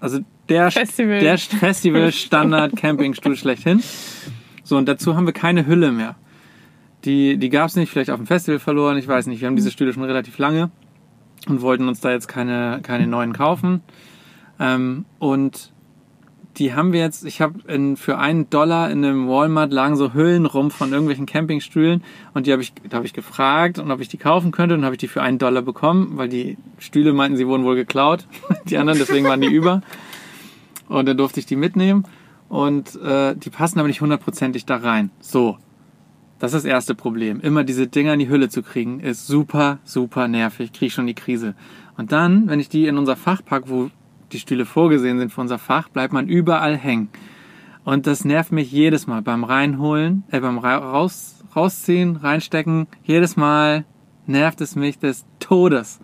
also 0.01 0.21
der, 0.53 0.71
Festival. 0.71 1.21
der 1.21 1.39
Festival-Standard-Campingstuhl 1.39 3.37
schlechthin. 3.43 3.83
So, 4.65 4.77
und 4.77 4.87
dazu 4.89 5.17
haben 5.17 5.27
wir 5.27 5.33
keine 5.33 5.67
Hülle 5.67 5.93
mehr. 5.93 6.17
Die, 7.05 7.37
die 7.37 7.49
gab 7.49 7.69
es 7.69 7.77
nicht, 7.77 7.91
vielleicht 7.91 8.11
auf 8.11 8.19
dem 8.19 8.27
Festival 8.27 8.59
verloren, 8.59 8.97
ich 8.97 9.09
weiß 9.09 9.27
nicht. 9.27 9.41
Wir 9.41 9.49
haben 9.49 9.57
diese 9.57 9.71
Stühle 9.71 9.93
schon 9.93 10.05
relativ 10.05 10.39
lange 10.39 10.71
und 11.49 11.63
wollten 11.63 11.89
uns 11.89 12.01
da 12.01 12.13
jetzt 12.13 12.29
keine, 12.29 12.81
keine 12.83 13.07
neuen 13.07 13.33
kaufen. 13.33 13.83
Ähm, 14.61 15.05
und 15.19 15.73
die 16.59 16.75
haben 16.75 16.93
wir 16.93 17.01
jetzt, 17.01 17.25
ich 17.25 17.41
habe 17.41 17.61
für 17.97 18.19
einen 18.19 18.51
Dollar 18.51 18.91
in 18.91 19.05
einem 19.05 19.29
Walmart 19.29 19.73
lagen 19.73 19.97
so 19.97 20.13
Hüllen 20.13 20.47
rum 20.47 20.71
von 20.71 20.91
irgendwelchen 20.91 21.27
Campingstühlen 21.27 22.05
und 22.35 22.47
die 22.47 22.53
habe 22.53 22.63
ich, 22.63 22.75
da 22.89 22.99
habe 22.99 23.07
ich 23.07 23.15
gefragt 23.15 23.79
und 23.79 23.91
ob 23.91 24.01
ich 24.01 24.09
die 24.09 24.19
kaufen 24.19 24.53
könnte 24.53 24.75
und 24.75 24.85
habe 24.85 24.95
ich 24.95 24.99
die 24.99 25.09
für 25.09 25.23
einen 25.23 25.39
Dollar 25.39 25.63
bekommen, 25.63 26.13
weil 26.17 26.29
die 26.29 26.59
Stühle 26.79 27.13
meinten, 27.15 27.37
sie 27.37 27.47
wurden 27.47 27.65
wohl 27.65 27.77
geklaut, 27.77 28.27
die 28.67 28.77
anderen, 28.77 28.99
deswegen 28.99 29.27
waren 29.27 29.41
die 29.41 29.53
über 29.53 29.83
und 30.93 31.07
dann 31.07 31.17
durfte 31.17 31.41
ich 31.41 31.47
die 31.47 31.57
mitnehmen 31.57 32.05
und 32.49 33.01
äh, 33.01 33.35
die 33.35 33.51
passen 33.51 33.79
aber 33.79 33.89
nicht 33.89 34.01
hundertprozentig 34.01 34.67
da 34.67 34.77
rein. 34.77 35.11
So, 35.21 35.57
das 36.39 36.53
ist 36.53 36.65
das 36.65 36.71
erste 36.71 36.95
Problem. 36.95 37.41
Immer 37.41 37.65
diese 37.65 37.87
Dinger 37.87 38.13
in 38.15 38.19
die 38.19 38.29
Hülle 38.29 38.49
zu 38.49 38.63
kriegen, 38.63 39.01
ist 39.01 39.27
super, 39.27 39.79
super 39.85 40.29
nervig. 40.29 40.73
Krieg 40.73 40.93
schon 40.93 41.07
die 41.07 41.15
Krise. 41.15 41.55
Und 41.97 42.13
dann, 42.13 42.49
wenn 42.49 42.61
ich 42.61 42.69
die 42.69 42.87
in 42.87 42.99
unser 42.99 43.17
Fach 43.17 43.43
pack, 43.45 43.65
wo 43.67 43.91
die 44.33 44.39
Stühle 44.39 44.67
vorgesehen 44.67 45.19
sind 45.19 45.33
für 45.33 45.41
unser 45.41 45.59
Fach, 45.59 45.89
bleibt 45.89 46.13
man 46.13 46.29
überall 46.29 46.77
hängen. 46.77 47.09
Und 47.85 48.07
das 48.07 48.25
nervt 48.25 48.53
mich 48.53 48.71
jedes 48.71 49.07
Mal 49.07 49.23
beim 49.23 49.45
Reinholen, 49.45 50.25
äh, 50.31 50.41
beim 50.41 50.59
Ra 50.59 50.77
raus, 50.77 51.45
rausziehen, 51.57 52.17
reinstecken. 52.17 52.87
Jedes 53.03 53.37
Mal 53.37 53.85
nervt 54.27 54.61
es 54.61 54.77
mich 54.77 54.99
des 54.99 55.25
Todes. 55.39 56.01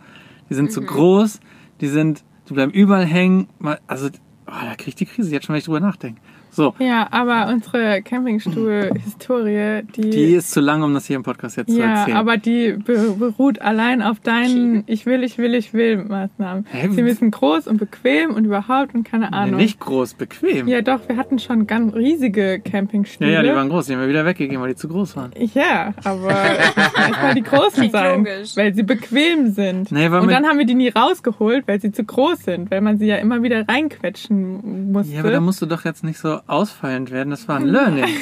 Die 0.48 0.54
sind 0.54 0.72
zu 0.72 0.80
groß, 0.80 1.40
die 1.80 1.88
sind, 1.88 2.24
die 2.48 2.54
bleiben 2.54 2.72
überall 2.72 3.04
hängen. 3.04 3.48
Also, 3.86 4.08
oh, 4.48 4.64
da 4.64 4.74
krieg 4.74 4.88
ich 4.88 4.94
die 4.96 5.06
Krise 5.06 5.30
jetzt 5.30 5.46
schon, 5.46 5.54
wenn 5.54 5.58
ich 5.58 5.64
drüber 5.64 5.80
nachdenke. 5.80 6.20
So, 6.50 6.74
Ja, 6.78 7.06
aber 7.10 7.48
unsere 7.52 8.02
Campingstuhl-Historie, 8.02 9.82
die, 9.94 10.10
die 10.10 10.34
ist 10.34 10.50
zu 10.50 10.60
lang, 10.60 10.82
um 10.82 10.94
das 10.94 11.06
hier 11.06 11.16
im 11.16 11.22
Podcast 11.22 11.56
jetzt 11.56 11.70
zu 11.72 11.78
ja, 11.78 12.00
erzählen. 12.00 12.16
aber 12.16 12.36
die 12.36 12.72
be 12.72 13.14
beruht 13.18 13.60
allein 13.60 14.02
auf 14.02 14.20
deinen 14.20 14.84
Ich 14.86 15.06
will, 15.06 15.22
ich 15.22 15.38
will, 15.38 15.54
ich 15.54 15.72
will 15.74 15.98
Maßnahmen. 16.04 16.66
Hä? 16.70 16.88
Sie 16.90 17.02
müssen 17.02 17.30
groß 17.30 17.66
und 17.66 17.78
bequem 17.78 18.34
und 18.34 18.44
überhaupt 18.44 18.94
und 18.94 19.04
keine 19.04 19.26
Nee, 19.30 19.36
Ahnung. 19.36 19.56
nicht 19.56 19.80
groß, 19.80 20.14
bequem. 20.14 20.66
Ja, 20.68 20.82
doch, 20.82 21.00
wir 21.08 21.16
hatten 21.16 21.38
schon 21.38 21.66
ganz 21.66 21.94
riesige 21.94 22.52
Ja, 22.52 22.58
Campingstühle. 22.58 23.32
ja, 23.32 23.42
die 23.42 23.48
waren 23.50 23.68
groß, 23.68 23.86
die 23.86 23.94
haben 23.94 24.00
wir 24.00 24.08
wieder 24.08 24.24
weggegeben, 24.24 24.60
weil 24.62 24.70
die 24.70 24.76
zu 24.76 24.88
groß 24.88 25.16
waren. 25.16 25.32
Ja, 25.54 25.92
aber 26.04 26.30
soll 27.22 27.34
die 27.34 27.42
großen 27.42 27.90
sein, 27.90 28.18
logisch. 28.24 28.56
weil 28.56 28.74
sie 28.74 28.82
bequem 28.82 29.52
sind. 29.52 29.92
Nee, 29.92 30.10
weil 30.10 30.20
und 30.20 30.30
dann 30.30 30.46
haben 30.46 30.58
wir 30.58 30.66
die 30.66 30.74
nie 30.74 30.88
rausgeholt, 30.88 31.66
weil 31.68 31.80
sie 31.80 31.92
zu 31.92 32.04
groß 32.04 32.40
sind, 32.44 32.70
weil 32.70 32.80
man 32.80 32.98
sie 32.98 33.06
ja 33.06 33.16
immer 33.16 33.42
wieder 33.42 33.66
reinquetschen 33.68 34.92
musste. 34.92 35.12
Ja, 35.14 35.20
aber 35.20 35.30
da 35.30 35.40
musst 35.40 35.60
du 35.62 35.66
doch 35.66 35.84
jetzt 35.84 36.04
nicht 36.04 36.18
so 36.18 36.37
ausfallend 36.46 37.10
werden. 37.10 37.30
Das 37.30 37.48
war 37.48 37.56
ein 37.56 37.66
Learning. 37.66 38.04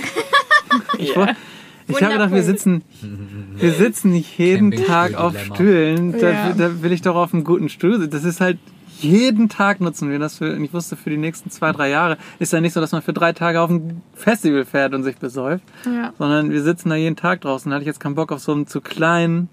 Ich, 0.99 1.17
woll- 1.17 1.29
ich 1.89 2.03
habe 2.03 2.15
gedacht, 2.15 2.33
wir 2.33 2.43
sitzen, 2.43 2.83
wir 3.57 3.73
sitzen 3.73 4.11
nicht 4.13 4.37
jeden 4.39 4.73
Tag 4.73 5.15
auf. 5.15 5.39
Stühlen. 5.39 6.13
Da, 6.13 6.31
Ja. 6.31 6.53
da 6.53 6.83
will 6.83 6.93
ich 6.93 7.03
doch 7.03 7.15
auf 7.15 7.33
einem 7.33 7.45
guten 7.45 7.69
Stuhl 7.69 7.99
sitzen. 7.99 8.11
Das 8.11 8.25
ist 8.25 8.41
halt 8.41 8.59
jeden 8.99 9.49
Tag 9.49 9.81
nutzen 9.81 10.11
wir 10.11 10.19
das 10.19 10.39
für, 10.39 10.55
und 10.55 10.65
ich 10.65 10.73
wusste, 10.73 10.97
für 10.97 11.11
die 11.11 11.17
nächsten 11.19 11.51
zwei, 11.51 11.71
drei 11.73 11.89
Jahre 11.91 12.17
ist 12.39 12.53
ja 12.53 12.61
nicht 12.61 12.73
so, 12.73 12.81
dass 12.81 12.93
man 12.93 13.03
für 13.03 13.13
drei 13.13 13.33
Tage 13.33 13.61
auf 13.61 13.71
ein 13.71 14.03
Festival 14.15 14.65
fährt 14.65 14.95
und 14.95 15.03
sich 15.05 15.17
besäuft, 15.17 15.65
ja. 15.85 16.13
sondern 16.19 16.51
wir 16.51 16.63
sitzen 16.63 16.89
da 16.89 16.97
jeden 16.97 17.17
Tag 17.17 17.43
draußen. 17.43 17.71
Da 17.71 17.77
hatte 17.77 17.83
ich 17.83 17.89
jetzt 17.89 18.01
keinen 18.01 18.15
Bock 18.17 18.33
auf 18.33 18.41
so 18.41 18.53
einem 18.53 18.67
zu 18.67 18.81
kleinen, 18.81 19.49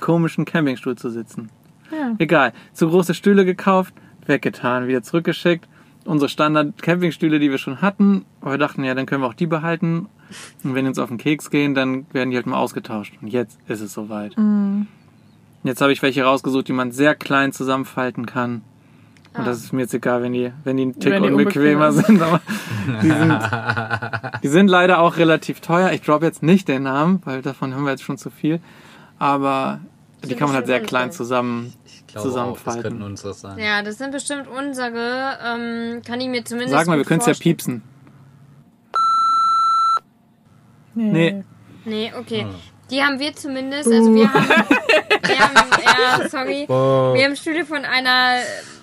komischen 0.00 0.44
Campingstuhl 0.44 0.96
zu 0.96 1.08
sitzen. 1.10 1.50
Ja. 1.90 2.14
Egal. 2.18 2.52
Zu 2.72 2.88
große 2.88 3.14
Stühle 3.14 3.44
gekauft, 3.44 3.94
weggetan, 4.26 4.88
wieder 4.88 5.02
zurückgeschickt. 5.02 5.66
Unsere 6.04 6.28
Standard-Campingstühle, 6.28 7.38
die 7.38 7.50
wir 7.50 7.58
schon 7.58 7.80
hatten, 7.80 8.24
aber 8.40 8.52
wir 8.52 8.58
dachten, 8.58 8.84
ja, 8.84 8.94
dann 8.94 9.06
können 9.06 9.22
wir 9.22 9.28
auch 9.28 9.34
die 9.34 9.46
behalten. 9.46 10.06
Und 10.62 10.74
wenn 10.74 10.84
die 10.84 10.88
uns 10.88 10.98
auf 10.98 11.08
den 11.08 11.18
Keks 11.18 11.50
gehen, 11.50 11.74
dann 11.74 12.06
werden 12.12 12.30
die 12.30 12.36
halt 12.36 12.46
mal 12.46 12.58
ausgetauscht. 12.58 13.14
Und 13.20 13.28
jetzt 13.28 13.58
ist 13.68 13.80
es 13.80 13.92
soweit. 13.92 14.36
Mhm. 14.36 14.86
Jetzt 15.62 15.80
habe 15.80 15.92
ich 15.92 16.02
welche 16.02 16.24
rausgesucht, 16.24 16.68
die 16.68 16.72
man 16.72 16.92
sehr 16.92 17.14
klein 17.14 17.52
zusammenfalten 17.52 18.26
kann. 18.26 18.62
Und 19.36 19.46
das 19.46 19.58
ist 19.58 19.72
mir 19.72 19.82
jetzt 19.82 19.94
egal, 19.94 20.22
wenn 20.22 20.32
die, 20.32 20.52
wenn 20.62 20.76
die 20.76 20.84
einen 20.84 20.98
Tick 21.00 21.12
die 21.12 21.28
unbequemer 21.28 21.88
unbequem 21.88 21.92
sind. 21.92 22.22
Aber 22.22 22.40
die 23.02 23.10
sind, 23.10 23.40
die 24.44 24.48
sind 24.48 24.68
leider 24.68 25.00
auch 25.00 25.16
relativ 25.16 25.60
teuer. 25.60 25.90
Ich 25.90 26.02
droppe 26.02 26.26
jetzt 26.26 26.42
nicht 26.42 26.68
den 26.68 26.84
Namen, 26.84 27.20
weil 27.24 27.42
davon 27.42 27.74
haben 27.74 27.82
wir 27.84 27.90
jetzt 27.90 28.04
schon 28.04 28.16
zu 28.16 28.30
viel. 28.30 28.60
Aber 29.18 29.80
die 30.24 30.34
kann 30.36 30.48
man 30.48 30.56
halt 30.56 30.66
sehr 30.66 30.80
klein 30.80 31.08
unsere. 31.08 31.12
zusammen 31.12 31.72
Glaube 32.14 32.28
auch, 32.28 32.32
das 32.32 32.32
zusammenfalten. 32.32 32.82
könnten 32.82 33.02
unsere 33.02 33.34
sein. 33.34 33.58
Ja, 33.58 33.82
das 33.82 33.98
sind 33.98 34.12
bestimmt 34.12 34.48
unsere. 34.48 35.38
Ähm, 35.44 36.02
kann 36.06 36.20
ich 36.20 36.28
mir 36.28 36.44
zumindest. 36.44 36.72
Sag 36.72 36.86
mal, 36.86 36.98
wir 36.98 37.04
können 37.04 37.20
es 37.20 37.26
ja 37.26 37.34
piepsen. 37.34 37.82
Nee. 40.94 41.12
Nee. 41.12 41.44
Nee, 41.84 42.12
okay. 42.18 42.46
Die 42.90 43.02
haben 43.02 43.18
wir 43.18 43.34
zumindest. 43.34 43.90
Also 43.90 44.14
wir 44.14 44.32
haben. 44.32 44.48
wir 44.48 45.38
haben 45.38 45.70
ja, 45.82 46.28
sorry. 46.28 46.66
Wir 46.68 47.24
haben 47.24 47.36
Stühle 47.36 47.64
von 47.64 47.84
einer 47.84 48.38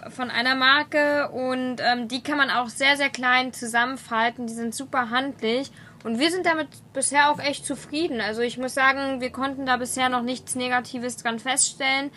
von 0.09 0.29
einer 0.29 0.55
Marke 0.55 1.29
und 1.29 1.77
ähm, 1.79 2.07
die 2.07 2.23
kann 2.23 2.37
man 2.37 2.49
auch 2.49 2.69
sehr, 2.69 2.97
sehr 2.97 3.09
klein 3.09 3.53
zusammenfalten. 3.53 4.47
Die 4.47 4.53
sind 4.53 4.73
super 4.73 5.09
handlich. 5.09 5.71
Und 6.03 6.17
wir 6.17 6.31
sind 6.31 6.47
damit 6.47 6.67
bisher 6.93 7.31
auch 7.31 7.39
echt 7.39 7.65
zufrieden. 7.65 8.21
Also 8.21 8.41
ich 8.41 8.57
muss 8.57 8.73
sagen, 8.73 9.21
wir 9.21 9.29
konnten 9.29 9.65
da 9.67 9.77
bisher 9.77 10.09
noch 10.09 10.23
nichts 10.23 10.55
Negatives 10.55 11.17
dran 11.17 11.37
feststellen. 11.37 12.09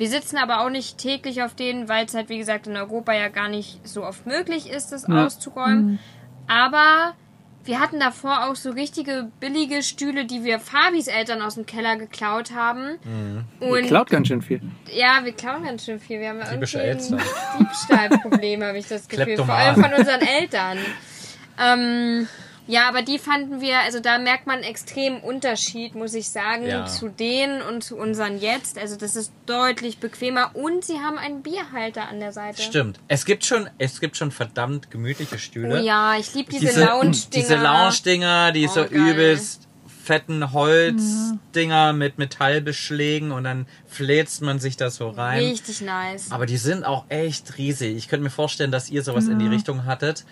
Wir 0.00 0.08
sitzen 0.08 0.38
aber 0.38 0.60
auch 0.64 0.70
nicht 0.70 0.96
täglich 0.96 1.42
auf 1.42 1.54
denen, 1.54 1.88
weil 1.88 2.06
es 2.06 2.14
halt, 2.14 2.30
wie 2.30 2.38
gesagt, 2.38 2.66
in 2.66 2.74
Europa 2.76 3.12
ja 3.12 3.28
gar 3.28 3.48
nicht 3.48 3.86
so 3.86 4.02
oft 4.04 4.24
möglich 4.26 4.70
ist, 4.70 4.92
das 4.92 5.06
Ja. 5.06 5.26
auszuräumen. 5.26 5.98
Aber 6.48 7.12
wir 7.64 7.80
hatten 7.80 8.00
davor 8.00 8.48
auch 8.48 8.56
so 8.56 8.70
richtige 8.70 9.28
billige 9.40 9.82
Stühle, 9.82 10.24
die 10.24 10.42
wir 10.42 10.58
Fabis 10.58 11.06
Eltern 11.06 11.42
aus 11.42 11.56
dem 11.56 11.66
Keller 11.66 11.96
geklaut 11.96 12.52
haben. 12.54 12.98
Ihr 13.60 13.68
Und 13.68 13.82
klaut 13.88 14.08
ganz 14.08 14.28
schön 14.28 14.40
viel. 14.40 14.62
ja, 14.90 15.20
wir 15.22 15.32
klauen 15.32 15.64
ganz 15.64 15.84
schön 15.84 16.00
viel. 16.00 16.18
Wir 16.18 16.30
haben 16.30 16.38
ja 16.38 16.46
Typische 16.46 16.80
irgendwie 16.80 17.16
ein. 17.16 17.20
Diebstahlproblem, 17.58 18.62
habe 18.64 18.78
ich 18.78 18.88
das 18.88 19.06
Gefühl. 19.06 19.36
Vor 19.36 19.52
allem 19.52 19.74
von 19.74 19.92
unseren 19.92 20.20
Eltern. 20.22 20.78
Ähm, 21.62 22.26
ja, 22.66 22.88
aber 22.88 23.02
die 23.02 23.18
fanden 23.18 23.60
wir, 23.60 23.78
also 23.80 24.00
da 24.00 24.18
merkt 24.18 24.46
man 24.46 24.56
einen 24.56 24.64
extremen 24.64 25.20
Unterschied, 25.20 25.94
muss 25.94 26.14
ich 26.14 26.28
sagen, 26.28 26.66
Ja. 26.66 26.86
zu 26.86 27.08
denen 27.08 27.62
und 27.62 27.82
zu 27.82 27.96
unseren 27.96 28.38
jetzt. 28.38 28.78
Also 28.78 28.96
das 28.96 29.16
ist 29.16 29.32
deutlich 29.46 29.98
bequemer 29.98 30.50
und 30.54 30.84
sie 30.84 30.98
haben 31.00 31.18
einen 31.18 31.42
Bierhalter 31.42 32.08
an 32.08 32.20
der 32.20 32.32
Seite. 32.32 32.62
Stimmt. 32.62 33.00
Es 33.08 33.24
gibt 33.24 33.44
schon, 33.44 33.68
es 33.78 34.00
gibt 34.00 34.16
schon 34.16 34.30
verdammt 34.30 34.90
gemütliche 34.90 35.34
Oh 35.34 35.38
Stühle. 35.38 35.82
ja, 35.82 36.16
ich 36.16 36.32
liebe 36.34 36.50
diese, 36.50 36.66
diese 36.66 36.84
Lounge-Dinger. 36.84 37.28
Diese 37.30 37.56
Lounge-Dinger, 37.56 38.52
die 38.52 38.66
Oh, 38.66 38.70
so 38.72 38.80
geil. 38.84 38.90
übelst 38.92 39.66
fetten 40.02 40.52
Holzdinger 40.52 41.92
mit 41.92 42.18
Metallbeschlägen 42.18 43.32
und 43.32 43.44
dann 43.44 43.66
fläzt 43.86 44.42
man 44.42 44.58
sich 44.58 44.76
das 44.76 44.96
so 44.96 45.08
rein. 45.10 45.38
Richtig 45.44 45.80
nice. 45.82 46.30
Aber 46.32 46.46
die 46.46 46.56
sind 46.56 46.84
auch 46.84 47.04
echt 47.10 47.58
riesig. 47.58 47.96
Ich 47.96 48.08
könnte 48.08 48.24
mir 48.24 48.30
vorstellen, 48.30 48.72
dass 48.72 48.88
ihr 48.90 49.02
sowas 49.02 49.28
in 49.28 49.38
die 49.38 49.46
Richtung 49.46 49.84
hattet. 49.84 50.24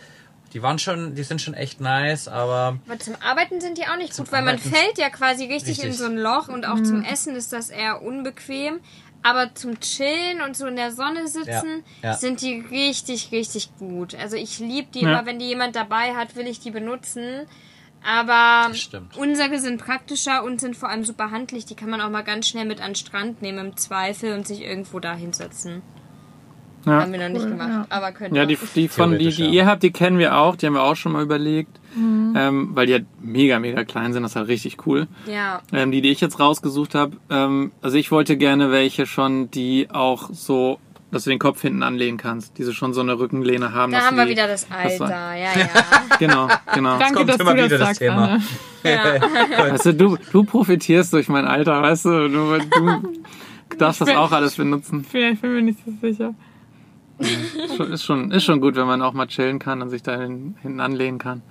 Die 0.55 0.63
waren 0.63 0.79
schon, 0.79 1.15
die 1.15 1.23
sind 1.25 1.43
schon 1.43 1.55
echt 1.55 1.81
nice, 1.81 2.27
aber 2.29 2.79
Aber 2.89 2.99
zum 2.99 3.15
Arbeiten 3.21 3.61
sind 3.61 3.77
die 3.77 3.87
auch 3.87 3.97
nicht 3.97 4.17
gut, 4.17 4.33
weil 4.33 4.43
man 4.43 4.55
Arbeiten- 4.57 4.71
fällt 4.75 4.99
ja 4.99 5.11
quasi 5.11 5.45
richtig, 5.45 5.79
in 5.81 5.89
Richtig. 5.91 5.99
so 5.99 6.07
ein 6.07 6.17
Loch 6.17 6.49
und 6.49 6.67
auch 6.67 6.83
zum 6.83 7.03
Essen 7.05 7.37
ist 7.37 7.53
das 7.53 7.69
eher 7.71 8.03
unbequem. 8.03 8.81
Aber 9.23 9.53
zum 9.55 9.81
Chillen 9.81 10.41
und 10.47 10.57
so 10.57 10.67
in 10.67 10.77
der 10.77 10.93
Sonne 10.93 11.27
sitzen, 11.27 11.83
Ja, 12.03 12.11
ja. 12.11 12.15
sind 12.15 12.41
die 12.41 12.61
richtig, 12.71 13.33
richtig 13.33 13.69
gut. 13.79 14.15
Also 14.15 14.37
ich 14.37 14.59
liebe 14.61 14.89
die 14.95 15.01
Ja. 15.01 15.11
immer, 15.11 15.27
wenn 15.27 15.39
die 15.41 15.47
jemand 15.49 15.75
dabei 15.77 16.15
hat, 16.15 16.37
will 16.37 16.47
ich 16.47 16.61
die 16.61 16.71
benutzen. 16.71 17.47
Aber 18.07 18.71
unsere 19.17 19.59
sind 19.59 19.85
praktischer 19.85 20.45
und 20.45 20.61
sind 20.61 20.77
vor 20.77 20.89
allem 20.89 21.05
super 21.05 21.33
handlich. 21.33 21.67
Die 21.67 21.75
kann 21.75 21.91
man 21.91 22.01
auch 22.01 22.11
mal 22.11 22.23
ganz 22.23 22.47
schnell 22.47 22.65
mit 22.65 22.81
an 22.81 22.91
den 22.91 22.95
Strand 22.95 23.43
nehmen 23.43 23.59
im 23.59 23.77
Zweifel 23.77 24.35
und 24.35 24.47
sich 24.47 24.61
irgendwo 24.63 25.01
da 25.01 25.15
hinsetzen. 25.15 25.83
Ja, 26.87 27.03
Haben 27.03 27.13
wir 27.13 27.19
noch 27.19 27.29
nicht 27.29 27.43
Cool, 27.45 27.51
gemacht, 27.51 27.69
ja. 27.71 27.87
aber 27.91 28.13
können 28.13 28.35
ja 28.35 28.49
wir. 28.49 28.57
die, 28.57 28.67
die 28.75 28.89
von 28.89 29.19
die, 29.19 29.29
die 29.31 29.45
ja. 29.45 29.51
ihr 29.51 29.67
habt, 29.67 29.83
die 29.83 29.91
kennen 29.91 30.19
wir 30.19 30.37
auch. 30.39 30.57
Die 30.57 30.67
haben 30.67 30.75
wir 30.75 30.83
auch 30.83 30.97
schon 30.97 31.13
mal 31.13 31.23
überlegt. 31.23 31.79
Ähm, 31.97 32.71
weil 32.75 32.87
die 32.87 32.93
halt 32.93 33.07
mega, 33.21 33.59
mega 33.59 33.83
klein 33.83 34.13
sind. 34.13 34.23
Das 34.23 34.33
ist 34.33 34.37
halt 34.37 34.47
richtig 34.49 34.87
cool. 34.87 35.09
ja. 35.27 35.61
Ähm, 35.73 35.91
die, 35.91 36.01
die 36.01 36.11
ich 36.11 36.21
jetzt 36.21 36.39
rausgesucht 36.39 36.95
habe, 36.95 37.17
ähm, 37.29 37.73
also 37.83 37.97
ich 37.97 38.11
wollte 38.13 38.37
gerne 38.37 38.71
welche 38.71 39.07
schon, 39.07 39.51
die 39.51 39.89
auch 39.91 40.31
so 40.33 40.79
dass 41.11 41.25
du 41.25 41.31
den 41.31 41.39
Kopf 41.39 41.63
hinten 41.63 41.83
anlehnen 41.83 42.19
kannst, 42.19 42.59
die 42.59 42.65
so 42.65 42.73
schon 42.73 42.93
so 42.93 43.01
eine 43.01 43.19
Rückenlehne 43.19 43.73
haben. 43.73 43.93
Da 43.93 44.03
haben 44.03 44.17
wir 44.19 44.27
die- 44.27 44.33
wieder 44.33 44.47
das 44.47 44.69
das 44.69 45.01
Alter. 45.01 45.35
Ja, 45.37 45.53
ja. 45.59 45.69
Genau, 46.19 46.49
genau. 46.75 46.99
Danke, 46.99 47.15
kommt 47.15 47.31
dass 47.31 47.37
immer 47.41 47.55
du 47.55 47.57
das 47.63 47.67
wieder 47.67 47.79
das 47.79 47.89
sagst, 47.89 48.01
Thema. 48.01 48.29
Anne. 48.29 48.43
ja. 48.85 49.69
Weißt 49.73 49.87
du, 49.87 49.95
du, 49.95 50.19
du 50.31 50.45
profitierst 50.45 51.13
durch 51.15 51.29
mein 51.31 51.47
Alter, 51.47 51.81
weißt 51.81 52.05
du? 52.05 52.29
Du, 52.29 52.59
du 52.59 53.77
darfst 53.79 54.03
das 54.03 54.11
auch 54.11 54.31
alles 54.33 54.57
benutzen. 54.57 55.03
Vielleicht 55.11 55.41
bin 55.41 55.51
ich 55.51 55.57
mir 55.57 55.63
nicht 55.63 55.79
so 55.85 55.93
sicher. 56.07 56.35
Ist 57.19 58.05
schon- 58.05 58.31
Ist 58.31 58.45
schon, 58.45 58.61
gut, 58.61 58.77
wenn 58.77 58.87
man 58.87 59.03
auch 59.03 59.13
mal 59.13 59.27
chillen 59.27 59.59
kann 59.59 59.83
und 59.83 59.89
sich 59.91 60.03
da 60.03 60.17
hin- 60.21 60.57
hinten 60.63 60.81
anlehnen 60.81 61.19
kann. 61.19 61.43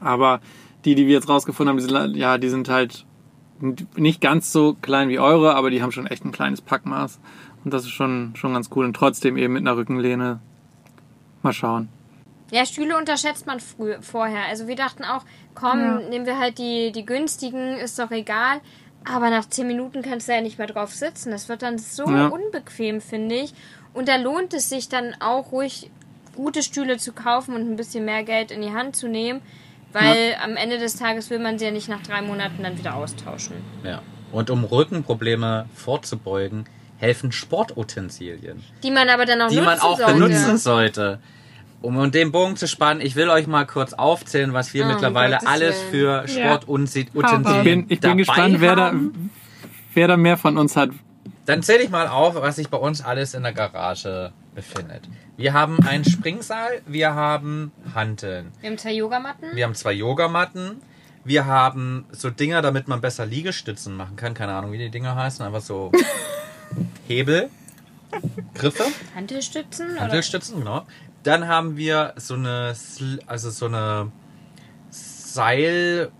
Aber 0.00 0.40
die, 0.84 0.94
die 0.94 1.06
wir 1.06 1.14
jetzt 1.14 1.28
rausgefunden 1.28 1.70
haben, 1.70 1.78
die 1.78 1.84
sind, 1.92 2.16
ja, 2.16 2.38
die 2.38 2.48
sind 2.48 2.68
halt 2.68 3.04
nicht 3.96 4.20
ganz 4.20 4.52
so 4.52 4.76
klein 4.80 5.08
wie 5.08 5.18
eure, 5.18 5.54
aber 5.56 5.70
die 5.70 5.82
haben 5.82 5.90
schon 5.92 6.06
echt 6.06 6.24
ein 6.24 6.32
kleines 6.32 6.60
Packmaß. 6.60 7.18
Und 7.64 7.74
das 7.74 7.82
ist 7.82 7.90
schon, 7.90 8.32
schon 8.36 8.52
ganz 8.54 8.70
cool. 8.74 8.84
Und 8.84 8.94
trotzdem 8.94 9.36
eben 9.36 9.54
mit 9.54 9.62
einer 9.62 9.76
Rückenlehne. 9.76 10.38
Mal 11.42 11.52
schauen. 11.52 11.88
Ja, 12.50 12.64
Stühle 12.64 12.96
unterschätzt 12.96 13.46
man 13.46 13.60
früh, 13.60 13.94
vorher. 14.00 14.46
Also 14.48 14.66
wir 14.68 14.76
dachten 14.76 15.04
auch, 15.04 15.24
komm, 15.54 15.78
Ja. 15.80 15.98
nehmen 16.08 16.24
wir 16.26 16.38
halt 16.38 16.58
die, 16.58 16.92
die 16.92 17.04
günstigen, 17.04 17.76
ist 17.76 17.98
doch 17.98 18.10
egal. 18.10 18.60
Aber 19.04 19.30
nach 19.30 19.44
10 19.48 19.66
Minuten 19.66 20.02
kannst 20.02 20.28
du 20.28 20.32
ja 20.32 20.40
nicht 20.40 20.58
mehr 20.58 20.66
drauf 20.66 20.92
sitzen. 20.94 21.30
Das 21.30 21.48
wird 21.48 21.62
dann 21.62 21.78
so 21.78 22.04
Ja. 22.08 22.28
unbequem, 22.28 23.00
finde 23.00 23.34
ich. 23.36 23.54
Und 23.98 24.06
da 24.06 24.14
lohnt 24.14 24.54
es 24.54 24.68
sich 24.68 24.88
dann 24.88 25.16
auch 25.18 25.50
ruhig, 25.50 25.90
gute 26.36 26.62
Stühle 26.62 26.98
zu 26.98 27.10
kaufen 27.12 27.56
und 27.56 27.62
ein 27.68 27.74
bisschen 27.74 28.04
mehr 28.04 28.22
Geld 28.22 28.52
in 28.52 28.62
die 28.62 28.72
Hand 28.72 28.94
zu 28.94 29.08
nehmen. 29.08 29.40
Weil 29.92 30.36
am 30.40 30.56
Ende 30.56 30.78
des 30.78 30.94
Tages 30.94 31.30
will 31.30 31.40
man 31.40 31.58
sie 31.58 31.64
ja 31.64 31.72
nicht 31.72 31.88
nach 31.88 32.00
drei 32.04 32.22
Monaten 32.22 32.62
dann 32.62 32.78
wieder 32.78 32.94
austauschen. 32.94 33.56
Ja. 33.82 34.00
Und 34.30 34.50
um 34.50 34.62
Rückenprobleme 34.62 35.66
vorzubeugen, 35.74 36.66
helfen 36.98 37.32
Sportutensilien, 37.32 38.62
Die 38.84 38.92
man 38.92 39.08
aber 39.08 39.24
dann 39.24 39.42
auch 39.42 39.48
die 39.48 39.56
nutzen 39.56 39.64
man 39.66 39.80
auch 39.80 39.98
sollte. 39.98 40.12
benutzen 40.14 40.58
sollte. 40.58 41.18
Um 41.82 42.10
den 42.12 42.30
Bogen 42.30 42.54
zu 42.54 42.68
spannen, 42.68 43.00
ich 43.04 43.16
will 43.16 43.28
euch 43.30 43.48
mal 43.48 43.66
kurz 43.66 43.94
aufzählen, 43.94 44.52
was 44.52 44.74
wir 44.74 44.84
Oh, 44.84 44.88
mittlerweile 44.88 45.38
Gottes 45.38 45.48
alles 45.48 45.82
für 45.90 46.24
Ja. 46.28 46.28
Sportutensilien 46.28 47.56
Ich 47.56 47.64
bin, 47.64 47.86
ich 47.88 48.00
bin 48.00 48.16
gespannt, 48.16 48.60
wer 48.60 48.76
da, 48.76 48.92
wer 49.94 50.06
da 50.06 50.16
mehr 50.16 50.36
von 50.36 50.56
uns 50.56 50.76
hat. 50.76 50.90
Dann 51.48 51.62
zähle 51.62 51.82
ich 51.82 51.88
mal 51.88 52.08
auf, 52.08 52.34
was 52.34 52.56
sich 52.56 52.68
bei 52.68 52.76
uns 52.76 53.02
alles 53.02 53.32
in 53.32 53.42
der 53.42 53.54
Garage 53.54 54.34
befindet. 54.54 55.08
Wir 55.38 55.54
haben 55.54 55.78
einen 55.80 56.04
Springsaal, 56.04 56.82
wir 56.86 57.14
haben 57.14 57.72
Hanteln, 57.94 58.52
Wir 58.60 58.68
haben 58.68 58.76
zwei 58.76 58.92
Yogamatten. 58.92 59.56
wir 59.56 59.64
haben 59.64 59.74
zwei 59.74 59.92
Yogamatten, 59.92 60.82
wir 61.24 61.46
haben 61.46 62.04
so 62.12 62.28
Dinger, 62.28 62.60
damit 62.60 62.86
man 62.86 63.00
besser 63.00 63.24
Liegestützen 63.24 63.96
machen 63.96 64.16
kann. 64.16 64.34
Keine 64.34 64.52
Ahnung, 64.52 64.72
wie 64.72 64.78
die 64.78 64.90
Dinger 64.90 65.16
heißen, 65.16 65.42
einfach 65.42 65.62
so 65.62 65.90
Hebel, 67.08 67.48
Griffe, 68.52 68.84
Hantelstützen? 69.14 69.92
Oder? 69.92 70.00
Hantelstützen, 70.00 70.58
genau. 70.58 70.86
Dann 71.22 71.48
haben 71.48 71.78
wir 71.78 72.12
so 72.16 72.34
eine, 72.34 72.74
also 73.26 73.48
so 73.48 73.64
eine 73.64 74.12
Seil 74.90 76.12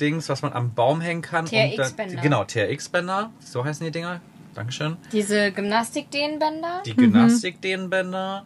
Dings, 0.00 0.28
was 0.28 0.42
man 0.42 0.52
am 0.52 0.74
Baum 0.74 1.00
hängen 1.00 1.22
kann. 1.22 1.46
TRX-Bänder. 1.46 2.22
Genau, 2.22 2.44
TRX-Bänder, 2.44 3.30
so 3.40 3.64
heißen 3.64 3.84
die 3.84 3.92
Dinger. 3.92 4.20
Dankeschön. 4.54 4.96
Diese 5.12 5.52
Gymnastikdehnbänder. 5.52 6.82
Die 6.84 6.96
Gymnastikdehnbänder. 6.96 8.44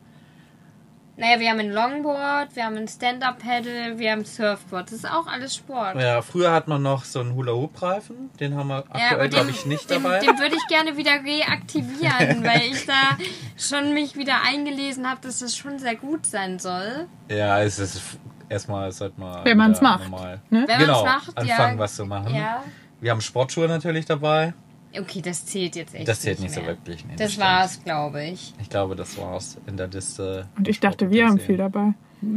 Naja, 1.17 1.39
wir 1.39 1.51
haben 1.51 1.61
ein 1.61 1.71
Longboard, 1.71 2.57
wir 2.57 2.65
haben 2.65 2.77
ein 2.77 2.89
Stand-Up-Paddle, 2.89 3.99
wir 3.99 4.11
haben 4.11 4.21
ein 4.21 4.25
Surfboard. 4.25 4.89
Das 4.89 4.99
ist 4.99 5.09
auch 5.09 5.29
alles 5.29 5.55
Sport. 5.55 5.95
Ja, 6.01 6.23
früher 6.23 6.51
hat 6.51 6.67
man 6.67 6.83
noch 6.83 7.05
so 7.05 7.21
einen 7.21 7.37
Hula-Hoop-Reifen. 7.37 8.31
Den 8.41 8.57
haben 8.57 8.67
wir 8.69 8.79
aktuell, 8.79 9.13
aber 9.13 9.29
glaube 9.29 9.51
ich, 9.51 9.65
nicht 9.65 9.89
den, 9.89 10.03
dabei. 10.03 10.19
Den 10.19 10.37
würde 10.41 10.57
ich 10.57 10.67
gerne 10.67 10.97
wieder 10.97 11.13
reaktivieren, 11.13 12.43
weil 12.45 12.63
ich 12.63 12.85
da 12.85 13.17
schon 13.57 13.95
mich 13.95 14.17
wieder 14.17 14.43
eingelesen 14.43 15.09
habe, 15.09 15.21
dass 15.21 15.39
das 15.39 15.57
schon 15.57 15.79
sehr 15.79 15.95
gut 15.95 16.27
sein 16.27 16.59
soll. 16.59 17.07
ja, 17.29 17.63
es 17.63 17.79
ist 17.79 18.19
erstmal, 18.49 18.91
sollte 18.93 19.19
man. 19.21 19.45
Wenn 19.45 19.57
man's 19.57 19.81
wieder 19.81 19.91
macht, 19.91 20.11
Normal. 20.11 20.41
ne? 20.51 20.65
Wenn 20.67 20.79
genau, 20.79 21.05
macht, 21.05 21.37
anfangen, 21.37 21.75
ja. 21.75 21.79
was 21.79 21.97
zu 21.97 22.05
machen. 22.07 22.35
Ja. 22.35 22.63
Wir 23.01 23.11
haben 23.11 23.21
Sportschuhe 23.21 23.69
natürlich 23.69 24.07
dabei. 24.07 24.55
Okay, 24.97 25.21
das 25.21 25.45
zählt 25.47 25.75
jetzt 25.77 25.95
echt 25.95 26.07
Das 26.07 26.21
zählt 26.21 26.39
nicht 26.41 26.55
so 26.55 26.61
mehr. 26.61 26.71
wirklich. 26.71 27.05
Nee, 27.05 27.15
Das 27.17 27.33
stimmt. 27.33 27.47
war's, 27.47 27.83
glaube 27.83 28.25
ich. 28.25 28.55
Ich 28.61 28.71
glaube, 28.71 28.95
das 28.95 29.19
war's 29.19 29.59
in 29.67 29.77
der 29.77 29.89
Liste. 29.89 30.47
Und 30.57 30.69
ich 30.69 30.79
dachte, 30.81 31.11
wir 31.11 31.27
haben 31.27 31.41
viel 31.41 31.57
dabei. 31.57 31.95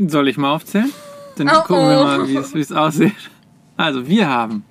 Soll 0.08 0.28
ich 0.28 0.38
mal 0.38 0.53
aufzählen? 0.55 0.91
Dann 1.38 1.49
Oh, 1.49 1.62
gucken 1.62 1.88
wir 1.89 1.99
oh. 1.99 2.03
mal, 2.03 2.28
wie 2.28 2.36
es, 2.36 2.55
es 2.55 2.72
aussieht. 2.72 3.14
Also, 3.78 4.08
wir 4.08 4.28
haben. 4.28 4.66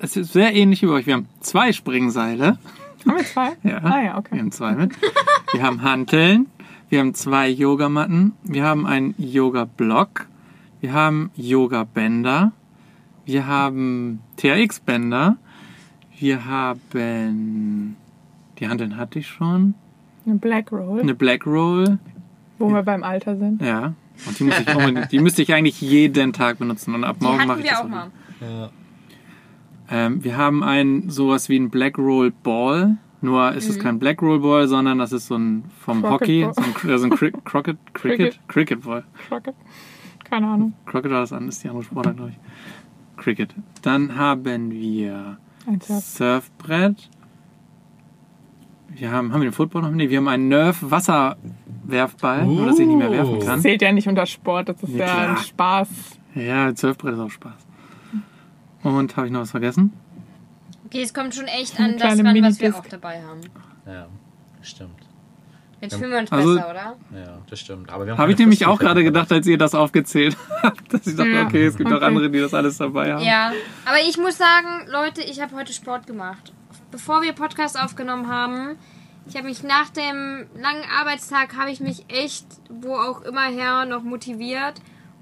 Es 0.00 0.16
ist 0.16 0.32
sehr 0.32 0.52
ähnlich 0.54 0.82
wie 0.82 0.86
bei 0.86 0.92
euch. 0.94 1.06
Wir 1.06 1.14
haben 1.14 1.28
zwei 1.40 1.72
Springseile. 1.72 2.58
Haben 3.06 3.16
wir 3.16 3.24
zwei? 3.24 3.52
Ja. 3.62 3.78
Ah 3.82 4.00
ja, 4.02 4.12
Wir 4.12 4.18
okay. 4.18 4.38
haben 4.40 4.52
zwei 4.52 4.72
mit. 4.72 4.92
Wir 5.52 5.62
haben 5.62 5.82
Hanteln. 5.82 6.46
Wir 6.92 6.98
haben 6.98 7.14
zwei 7.14 7.48
Yogamatten. 7.48 8.32
Wir 8.42 8.64
haben 8.64 8.84
einen 8.84 9.14
Yoga-Block. 9.16 10.26
Wir 10.82 10.92
haben 10.92 11.30
Yoga-Bänder. 11.36 12.52
Wir 13.24 13.46
haben 13.46 14.20
TRX-Bänder. 14.36 15.38
Wir 16.18 16.44
haben. 16.44 17.96
Die 18.58 18.68
Hanteln 18.68 18.98
hatte 18.98 19.20
ich 19.20 19.26
schon. 19.26 19.72
Eine 20.26 20.34
Black 20.34 20.70
Roll, 20.70 21.00
Eine 21.00 21.14
Black 21.14 21.46
Roll. 21.46 21.98
wo 22.58 22.68
wir 22.68 22.82
beim 22.82 23.04
Alter 23.04 23.38
sind. 23.38 23.62
Ja. 23.62 23.94
Und 24.26 24.38
die, 24.38 24.44
muss 24.44 24.60
ich 24.60 24.76
unbedingt, 24.76 25.12
die 25.12 25.18
müsste 25.18 25.40
ich 25.40 25.54
eigentlich 25.54 25.80
jeden 25.80 26.34
Tag 26.34 26.58
benutzen. 26.58 26.94
Und 26.94 27.04
ab 27.04 27.16
Die 27.20 27.24
morgen 27.24 27.46
mache 27.46 27.60
ich 27.60 27.64
wir 27.64 27.70
das 27.70 27.80
auch 27.80 27.88
mal. 27.88 28.10
Ja. 28.42 28.70
Ähm, 29.90 30.22
wir 30.22 30.36
haben 30.36 30.62
ein 30.62 31.08
sowas 31.08 31.48
wie 31.48 31.56
ein 31.56 31.70
Black 31.70 31.96
Roll 31.96 32.34
Ball. 32.42 32.98
Nur 33.24 33.52
ist 33.52 33.68
es 33.70 33.78
kein 33.78 33.98
Black 34.00 34.20
Roll 34.20 34.40
Ball, 34.40 34.66
sondern 34.68 34.98
das 34.98 35.12
ist 35.12 35.28
so 35.28 35.36
ein 35.36 35.64
vom 35.80 36.02
Crockett 36.02 36.20
Hockey, 36.20 36.42
Ball. 36.44 36.54
so 36.54 36.62
ein, 36.62 36.90
äh, 36.90 36.98
so 36.98 37.04
ein 37.06 37.10
Cri 37.10 37.32
Crockett, 37.44 37.78
Cricket, 37.94 38.38
Cricket 38.48 38.82
Ball. 38.82 39.04
Crockett. 39.28 39.54
Keine 40.24 40.48
Ahnung. 40.48 40.72
Crockett 40.86 41.12
war 41.12 41.20
das 41.20 41.32
an, 41.32 41.46
ist 41.48 41.62
die 41.62 41.68
andere 41.68 41.84
Sportart, 41.84 42.16
glaube 42.16 42.32
ich. 42.32 43.22
Cricket. 43.22 43.54
Dann 43.82 44.16
haben 44.16 44.70
wir 44.72 45.38
Ein 45.66 45.80
Surf. 45.80 46.04
Surfbrett. 46.04 47.08
Wir 48.94 49.10
haben, 49.12 49.32
haben 49.32 49.40
wir 49.40 49.48
den 49.50 49.54
Football 49.54 49.82
noch? 49.82 49.90
Nee, 49.92 50.10
wir 50.10 50.18
haben 50.18 50.28
einen 50.28 50.48
Nerf 50.48 50.78
Wasserwerfball, 50.82 52.44
nur 52.46 52.66
dass 52.66 52.78
ich 52.78 52.86
nicht 52.86 52.96
mehr 52.98 53.10
werfen 53.10 53.36
Uh. 53.36 53.38
kann. 53.38 53.60
Zählt 53.60 53.80
ja 53.82 53.92
nicht 53.92 54.08
unter 54.08 54.26
Sport, 54.26 54.68
das 54.68 54.82
ist 54.82 54.90
Ja, 54.94 55.06
ja, 55.06 55.30
ein. 55.30 55.36
Spaß. 55.38 55.88
Ja, 56.34 56.74
Surfbrett 56.76 57.14
ist 57.14 57.20
auch 57.20 57.30
Spaß. 57.30 57.66
Und 58.82 59.16
habe 59.16 59.26
ich 59.28 59.32
noch 59.32 59.40
was 59.40 59.52
vergessen? 59.52 59.92
Okay, 60.92 61.02
es 61.02 61.14
kommt 61.14 61.34
schon 61.34 61.46
echt 61.46 61.80
an 61.80 61.96
das 61.96 62.18
ran, 62.18 62.42
was 62.42 62.60
wir 62.60 62.76
auch 62.76 62.84
dabei 62.84 63.22
haben. 63.22 63.40
ja, 63.86 64.08
stimmt. 64.60 64.90
Jetzt 65.80 65.96
fühlen 65.96 66.10
wir 66.10 66.18
uns 66.18 66.30
Also- 66.30 66.54
besser, 66.54 66.70
oder? 66.70 66.96
Ja, 67.18 67.38
das 67.48 67.60
stimmt. 67.60 67.90
Aber 67.90 68.04
wir 68.04 68.12
haben 68.12 68.18
Habe 68.18 68.32
ich 68.32 68.38
nämlich 68.38 68.66
auch 68.66 68.78
gerade 68.78 69.02
gedacht, 69.02 69.32
als 69.32 69.46
ihr 69.46 69.56
das 69.56 69.74
aufgezählt 69.74 70.36
habt, 70.62 70.92
dass 70.92 71.06
ich 71.06 71.16
dachte, 71.16 71.30
Ja, 71.30 71.46
okay, 71.46 71.64
es 71.64 71.76
gibt 71.78 71.90
auch 71.90 71.96
okay. 71.96 72.04
andere, 72.04 72.28
die 72.30 72.38
das 72.40 72.52
alles 72.52 72.76
dabei 72.76 73.14
haben. 73.14 73.24
Ja, 73.24 73.52
aber 73.86 73.96
ich 74.06 74.18
muss 74.18 74.36
sagen, 74.36 74.86
Leute, 74.88 75.22
ich 75.22 75.40
habe 75.40 75.56
heute 75.56 75.72
Sport 75.72 76.06
gemacht. 76.06 76.52
Bevor 76.90 77.22
wir 77.22 77.32
Podcast 77.32 77.82
aufgenommen 77.82 78.28
haben, 78.28 78.76
ich 79.26 79.34
habe 79.34 79.48
mich 79.48 79.62
nach 79.62 79.88
dem 79.88 80.46
langen 80.54 80.84
Arbeitstag, 81.00 81.56
habe 81.56 81.70
ich 81.70 81.80
mich 81.80 82.04
echt, 82.08 82.46
wo 82.68 82.94
auch 82.96 83.22
immer 83.22 83.46
her, 83.46 83.86
noch 83.86 84.02
motiviert 84.02 84.74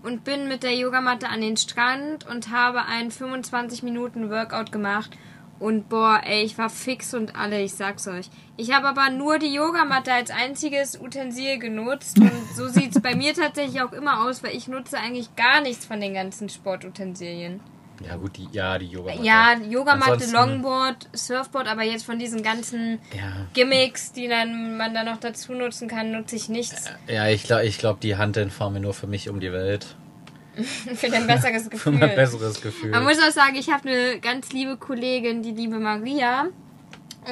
und 0.03 0.25
bin 0.25 0.49
mit 0.49 0.64
der 0.64 0.75
Yogamatte 0.75 1.29
an 1.29 1.41
den 1.41 1.57
Strand 1.57 2.27
und 2.29 2.51
habe 2.51 2.83
einen 2.87 3.12
25 3.12 3.85
Minuten 3.85 4.31
Workout 4.31 4.73
gemacht. 4.73 5.11
Und 5.61 5.91
boah, 5.91 6.23
ey, 6.25 6.43
ich 6.43 6.57
war 6.57 6.71
fix 6.71 7.13
und 7.13 7.37
alle, 7.37 7.61
ich 7.63 7.75
sag's 7.75 8.09
euch. 8.09 8.31
Ich 8.57 8.73
habe 8.73 8.89
aber 8.89 9.11
nur 9.11 9.39
die 9.39 9.53
Yogamatte 9.53 10.13
als 10.13 10.31
einziges 10.31 10.99
Utensil 10.99 11.59
genutzt 11.59 12.19
und 12.19 12.33
so 12.57 12.67
sieht's 12.69 13.01
bei 13.01 13.15
mir 13.15 13.35
tatsächlich 13.35 13.83
auch 13.83 13.93
immer 13.93 14.27
aus, 14.27 14.43
weil 14.43 14.57
ich 14.57 14.69
nutze 14.69 14.97
eigentlich 14.99 15.37
gar 15.37 15.61
nichts 15.61 15.85
von 15.85 16.01
den 16.01 16.15
ganzen 16.15 16.49
Sportutensilien. 16.49 17.61
Ja, 18.07 18.17
gut, 18.17 18.39
die, 18.39 18.49
ja, 18.53 18.79
die 18.79 18.87
Yoga. 18.87 19.13
Ja, 19.23 19.59
Yogamatte, 19.59 20.13
Ansonsten- 20.13 20.35
Longboard, 20.35 21.09
Surfboard, 21.13 21.69
aber 21.69 21.83
jetzt 21.83 22.07
von 22.07 22.19
diesen 22.19 22.43
ganzen 22.43 22.99
Ja, 23.15 23.47
Gimmicks, 23.53 24.13
die 24.13 24.27
dann 24.27 24.79
man 24.79 24.95
dann 24.95 25.05
noch 25.05 25.19
dazu 25.19 25.53
nutzen 25.53 25.87
kann, 25.87 26.11
nutze 26.11 26.37
ich 26.37 26.49
nichts 26.49 26.91
ja 27.07 27.29
ich 27.29 27.43
glaube, 27.43 27.67
ich 27.67 27.77
glaub, 27.77 28.01
die 28.01 28.17
Handeln 28.17 28.51
fahren 28.51 28.73
wir 28.73 28.81
nur 28.81 28.95
für 28.95 29.07
mich 29.07 29.29
um 29.29 29.39
die 29.41 29.53
Welt. 29.53 29.97
für 30.95 31.13
ein 31.13 31.27
besseres 31.27 31.63
Für 31.65 31.71
Gefühl. 31.71 31.93
mein 31.93 32.15
besseres 32.15 32.61
Gefühl. 32.61 32.91
Man 32.91 33.05
muss 33.05 33.19
auch 33.19 33.33
sagen, 33.33 33.57
ich 33.57 33.71
habe 33.71 33.89
eine 33.89 34.21
ganz 34.21 34.53
liebe 34.53 34.77
Kollegin, 34.77 35.43
die 35.43 35.53
liebe 35.53 35.79
Maria. 35.79 36.49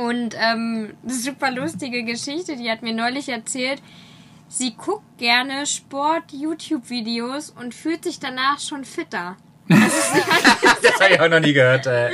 Und 0.03 0.35
ähm, 0.35 0.95
eine 1.03 1.13
super 1.13 1.51
lustige 1.51 2.05
Geschichte, 2.05 2.57
die 2.57 2.71
hat 2.71 2.83
mir 2.83 2.93
neulich 2.93 3.29
erzählt. 3.29 3.81
Sie 4.49 4.75
guckt 4.75 5.19
gerne 5.19 5.67
Sport-YouTube-Videos 5.67 7.51
und 7.51 7.75
fühlt 7.75 8.05
sich 8.05 8.19
danach 8.19 8.61
schon 8.61 8.85
fitter. 8.85 9.37
das 9.69 9.79
habe 11.01 11.15
ich 11.15 11.21
auch 11.21 11.29
noch 11.29 11.41
nie 11.41 11.53
gehört. 11.53 11.87
Ey. 11.87 12.13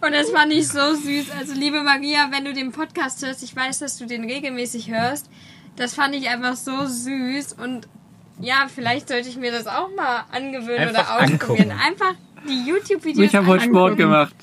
Und 0.00 0.12
das 0.12 0.30
fand 0.30 0.52
ich 0.52 0.66
so 0.68 0.94
süß. 0.94 1.30
Also, 1.38 1.54
liebe 1.54 1.82
Maria, 1.82 2.28
wenn 2.30 2.44
du 2.44 2.52
den 2.52 2.72
Podcast 2.72 3.24
hörst, 3.24 3.42
ich 3.44 3.54
weiß, 3.54 3.78
dass 3.78 3.98
du 3.98 4.06
den 4.06 4.24
regelmäßig 4.24 4.90
hörst. 4.90 5.30
Das 5.76 5.94
fand 5.94 6.14
ich 6.14 6.28
einfach 6.28 6.56
so 6.56 6.86
süß. 6.86 7.54
Und 7.54 7.88
ja, 8.42 8.66
vielleicht 8.74 9.08
sollte 9.08 9.28
ich 9.28 9.36
mir 9.38 9.50
das 9.52 9.66
auch 9.66 9.88
mal 9.96 10.24
angewöhnen 10.30 10.88
Einfach 10.88 11.16
oder 11.16 11.32
ausprobieren. 11.32 11.70
angucken. 11.70 11.80
Einfach 11.86 12.14
die 12.48 12.68
YouTube-Videos 12.68 13.24
Ich 13.26 13.34
habe 13.34 13.46
heute 13.46 13.64
Sport 13.64 13.96
gemacht. 13.96 14.34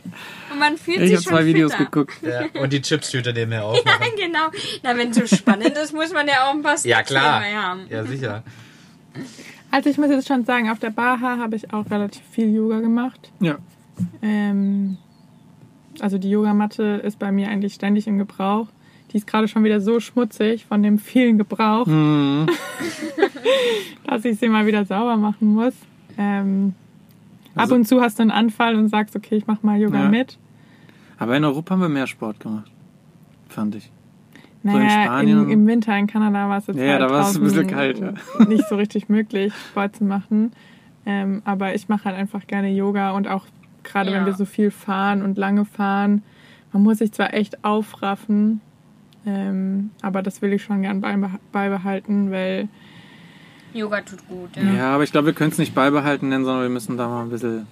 und 0.52 0.60
man 0.60 0.78
fühlt 0.78 0.98
Ich 1.02 1.10
sich 1.10 1.16
habe 1.18 1.24
schon 1.24 1.34
zwei 1.34 1.46
Videos 1.46 1.74
fitter. 1.74 1.86
geguckt. 1.86 2.14
Ja. 2.22 2.62
Und 2.62 2.72
die 2.74 2.82
Chipstüte 2.82 3.34
nebenher 3.34 3.60
Ja, 3.60 3.66
aufmachen. 3.66 4.12
genau. 4.18 4.50
Na, 4.84 4.96
wenn 4.98 5.10
es 5.12 5.18
so 5.18 5.36
spannend 5.36 5.78
ist, 5.78 5.94
muss 5.94 6.12
man 6.14 6.28
ja 6.28 6.46
auch 6.48 6.54
ein 6.54 6.62
paar 6.62 6.78
Ja, 6.86 7.04
klar. 7.04 7.44
haben. 7.44 7.82
Ja, 7.90 8.04
sicher. 8.06 8.44
Also 9.72 9.90
ich 9.90 9.98
muss 9.98 10.10
jetzt 10.10 10.28
schon 10.28 10.46
sagen, 10.46 10.70
auf 10.70 10.80
der 10.80 10.90
Baha 10.92 11.38
habe 11.38 11.56
ich 11.56 11.72
auch 11.74 11.90
relativ 11.92 12.24
viel 12.32 12.54
Yoga 12.54 12.80
gemacht. 12.80 13.30
Ja. 13.40 13.58
Ähm, 14.22 14.98
also 16.00 16.18
die 16.18 16.30
Yogamatte 16.30 17.02
ist 17.04 17.20
bei 17.20 17.32
mir 17.32 17.50
eigentlich 17.50 17.74
ständig 17.74 18.08
im 18.08 18.18
Gebrauch. 18.18 18.68
Die 19.12 19.18
ist 19.18 19.26
gerade 19.28 19.48
schon 19.48 19.64
wieder 19.64 19.82
so 19.82 20.00
schmutzig 20.00 20.66
von 20.66 20.84
dem 20.84 21.00
vielen 21.00 21.38
Gebrauch, 21.38 21.88
Mhm. 21.88 22.48
dass 24.06 24.26
ich 24.26 24.40
sie 24.40 24.50
mal 24.50 24.66
wieder 24.66 24.86
sauber 24.86 25.18
machen 25.18 25.54
muss. 25.54 25.74
Ähm, 26.18 26.74
Also- 27.56 27.74
ab 27.74 27.80
und 27.80 27.86
zu 27.88 28.02
hast 28.02 28.20
du 28.20 28.24
einen 28.24 28.32
Anfall 28.32 28.76
und 28.76 28.90
sagst, 28.90 29.16
okay, 29.16 29.36
ich 29.36 29.48
mache 29.48 29.66
mal 29.66 29.80
Yoga 29.80 30.04
Ja. 30.04 30.10
mit. 30.10 30.38
Aber 31.18 31.36
in 31.36 31.44
Europa 31.44 31.74
haben 31.74 31.82
wir 31.82 31.90
mehr 31.90 32.08
Sport 32.08 32.40
gemacht. 32.40 32.72
Fand 33.48 33.76
ich. 33.76 33.92
in 34.64 34.72
Naja, 34.74 35.06
Spanien- 35.06 35.44
im, 35.44 35.50
im 35.50 35.68
Winter 35.68 35.98
in 35.98 36.06
Kanada 36.08 36.50
war 36.50 36.58
es 36.58 36.68
jetzt 36.68 36.78
Ja, 36.78 36.92
halt 36.92 37.02
da 37.02 37.10
war 37.10 37.22
es 37.30 37.36
ein 37.38 37.44
bisschen 37.44 37.68
kalt, 37.68 38.02
nicht 38.50 38.68
so 38.68 38.76
richtig 38.76 39.08
möglich, 39.10 39.54
Sport 39.72 39.96
zu 39.96 40.04
machen. 40.04 40.52
Ähm, 41.06 41.42
aber 41.46 41.74
ich 41.76 41.88
mache 41.88 42.04
halt 42.06 42.18
einfach 42.18 42.46
gerne 42.46 42.70
Yoga 42.70 43.12
und 43.12 43.28
auch 43.28 43.46
gerade 43.84 44.12
Ja. 44.12 44.18
wenn 44.18 44.26
wir 44.26 44.34
so 44.34 44.44
viel 44.46 44.70
fahren 44.70 45.22
und 45.22 45.38
lange 45.38 45.64
fahren, 45.64 46.24
man 46.74 46.84
muss 46.84 46.98
sich 47.00 47.12
zwar 47.14 47.34
echt 47.34 47.64
aufraffen, 47.64 48.60
ähm, 49.30 49.92
aber 50.02 50.22
das 50.24 50.42
will 50.42 50.54
ich 50.54 50.64
schon 50.64 50.82
gern 50.82 51.02
beibeha- 51.04 51.40
beibehalten, 51.52 52.32
weil 52.32 52.68
Yoga 53.74 54.02
tut 54.02 54.28
gut, 54.28 54.56
ja. 54.56 54.64
Ja, 54.64 54.96
aber 54.96 55.04
ich 55.04 55.12
glaube, 55.12 55.28
wir 55.28 55.34
können 55.34 55.52
es 55.52 55.58
nicht 55.60 55.76
beibehalten 55.76 56.30
nennen, 56.30 56.44
sondern 56.46 56.64
wir 56.64 56.70
müssen 56.70 56.98
da 56.98 57.08
mal 57.08 57.22
ein 57.24 57.30
bisschen 57.30 57.68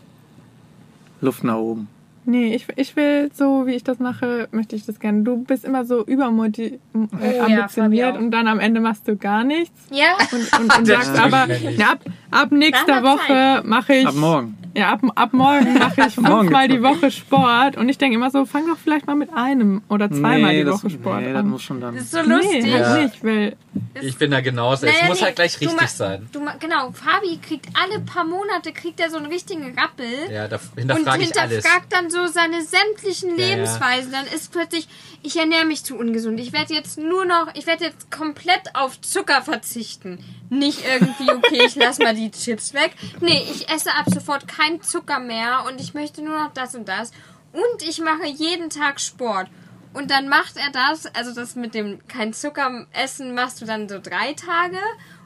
Luft 1.22 1.44
nach 1.44 1.56
oben. 1.56 1.88
Nee, 2.28 2.54
ich, 2.56 2.68
ich 2.76 2.96
will 2.96 3.32
so, 3.34 3.66
wie 3.66 3.74
ich 3.74 3.84
das 3.84 4.00
mache, 4.00 4.48
möchte 4.52 4.76
ich 4.76 4.86
das 4.86 5.00
gerne. 5.00 5.24
Du 5.24 5.44
bist 5.44 5.66
immer 5.66 5.86
so 5.86 6.06
übermotiviert 6.06 6.80
äh, 7.22 7.96
ja, 7.96 8.16
und 8.16 8.32
dann 8.32 8.48
am 8.48 8.60
Ende 8.60 8.80
machst 8.80 9.08
du 9.08 9.16
gar 9.18 9.44
nichts. 9.44 9.80
Ja, 9.92 10.18
und, 10.32 10.60
und, 10.62 10.78
und 10.78 10.86
sagst 10.86 11.18
aber, 11.18 11.48
ja, 11.54 11.94
ab, 11.94 12.00
ab 12.32 12.52
nächster 12.52 13.04
Woche 13.04 13.64
mache 13.66 13.94
ich. 13.96 14.08
Ab 14.08 14.16
morgen. 14.16 14.58
Ja, 14.78 14.92
ab, 14.92 15.02
ab 15.16 15.34
morgen 15.34 15.74
mache 15.74 16.02
ich 16.08 16.18
Morgen 16.18 16.42
fünfmal 16.42 16.68
die 16.68 16.84
Woche 16.84 17.10
Sport. 17.10 17.78
Und 17.78 17.90
ich 17.90 17.98
denke 17.98 18.16
immer 18.16 18.30
so, 18.30 18.46
fang 18.46 18.68
doch 18.68 18.78
vielleicht 18.78 19.08
mal 19.08 19.16
mit 19.16 19.34
einem 19.34 19.82
oder 19.90 20.12
zweimal 20.12 20.54
die 20.56 20.64
das, 20.64 20.76
Woche 20.84 20.92
Sport 20.92 21.22
nee, 21.22 21.34
das 21.34 21.40
an. 21.40 21.50
muss 21.50 21.64
schon 21.64 21.82
dann. 21.82 21.96
das 21.96 22.04
ist 22.04 22.12
so 22.12 22.22
lustig. 22.22 22.64
Nee, 22.64 22.78
Ja. 22.78 22.90
halt 22.90 23.04
nicht, 23.04 23.24
weil 23.24 23.56
Ich 24.02 24.18
bin 24.20 24.30
da 24.30 24.42
genauso. 24.42 24.86
Naja, 24.86 24.98
es 25.02 25.08
muss 25.10 25.20
nee, 25.20 25.26
halt 25.26 25.36
gleich 25.36 25.60
richtig 25.60 25.88
sein. 25.88 26.30
Du, 26.32 26.42
genau, 26.60 26.92
Fabi 26.92 27.40
kriegt 27.42 27.66
alle 27.74 28.02
paar 28.02 28.24
Monate 28.24 28.72
kriegt 28.72 29.00
er 29.00 29.10
so 29.10 29.18
einen 29.18 29.26
richtigen 29.26 29.64
Rappel. 29.64 30.06
Ja, 30.32 30.48
da 30.48 30.58
und 30.58 30.80
hinterfrage 30.80 31.24
ich 31.24 31.40
alles. 31.40 31.56
hinterfragt 31.56 31.88
dann 31.92 32.12
so 32.12 32.17
seine 32.26 32.64
sämtlichen 32.64 33.38
Ja, 33.38 33.46
ja. 33.46 33.56
Lebensweisen. 33.56 34.12
Dann 34.12 34.26
ist 34.26 34.52
plötzlich, 34.52 34.88
ich 35.22 35.38
ernähre 35.38 35.66
mich 35.66 35.84
zu 35.84 35.96
ungesund. 35.96 36.40
Ich 36.40 36.54
werde 36.54 36.74
jetzt 36.74 36.98
nur 36.98 37.26
noch, 37.26 37.54
ich 37.54 37.68
werde 37.68 37.86
jetzt 37.86 38.10
komplett 38.10 38.74
auf 38.74 39.00
Zucker 39.02 39.44
verzichten. 39.44 40.18
Nicht 40.50 40.84
irgendwie, 40.84 41.32
okay, 41.36 41.66
ich 41.66 41.76
lasse 41.76 42.02
mal 42.02 42.16
die 42.16 42.32
Chips 42.32 42.74
weg. 42.74 42.96
Nee, 43.20 43.46
ich 43.52 43.70
esse 43.70 43.94
ab 43.94 44.06
sofort 44.12 44.48
kein 44.48 44.82
Zucker 44.82 45.20
mehr 45.20 45.66
und 45.68 45.80
ich 45.80 45.94
möchte 45.94 46.24
nur 46.24 46.40
noch 46.40 46.54
das 46.54 46.74
und 46.74 46.88
das. 46.88 47.12
Und 47.54 47.88
ich 47.88 48.00
mache 48.00 48.26
jeden 48.26 48.70
Tag 48.70 49.00
Sport. 49.00 49.48
Und 49.94 50.12
dann 50.12 50.28
macht 50.28 50.58
er 50.58 50.72
das, 50.72 51.06
also 51.16 51.34
das 51.34 51.56
mit 51.56 51.74
dem 51.74 52.06
kein 52.08 52.34
Zucker 52.34 52.86
essen 52.94 53.34
machst 53.34 53.62
du 53.62 53.66
dann 53.66 53.90
so 53.90 54.00
drei 54.00 54.34
Tage 54.34 54.78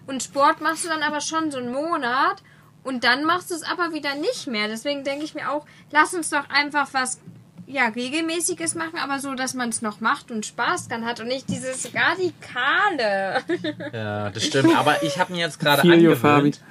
und 0.08 0.24
Sport 0.24 0.62
machst 0.62 0.86
du 0.86 0.90
dann 0.90 1.04
aber 1.04 1.22
schon 1.22 1.52
so 1.52 1.58
einen 1.58 1.72
Monat 1.72 2.42
und 2.84 3.04
dann 3.04 3.24
machst 3.26 3.52
du 3.52 3.56
es 3.56 3.64
aber 3.64 3.94
wieder 3.94 4.16
nicht 4.16 4.48
mehr. 4.48 4.68
Deswegen 4.68 5.04
denke 5.04 5.24
ich 5.26 5.34
mir 5.36 5.52
auch, 5.52 5.66
lass 5.92 6.14
uns 6.14 6.30
doch 6.30 6.50
einfach 6.50 6.90
was 6.94 7.20
ja, 7.68 7.86
regelmäßiges 7.88 8.76
machen, 8.76 9.00
aber 9.00 9.20
so, 9.20 9.34
dass 9.34 9.54
man 9.54 9.70
es 9.70 9.82
noch 9.82 10.02
macht 10.02 10.30
und 10.30 10.46
Spaß 10.46 10.90
dran 10.90 11.06
hat 11.06 11.22
und 11.22 11.28
nicht 11.28 11.48
dieses 11.50 11.90
Radikale. 11.96 13.42
Ja, 13.94 14.30
das 14.30 14.44
stimmt. 14.46 14.76
Aber 14.78 15.04
ich 15.04 15.18
habe 15.20 15.34
mir 15.34 15.40
jetzt 15.40 15.60
gerade 15.60 15.82
angewöhnt, 15.84 16.62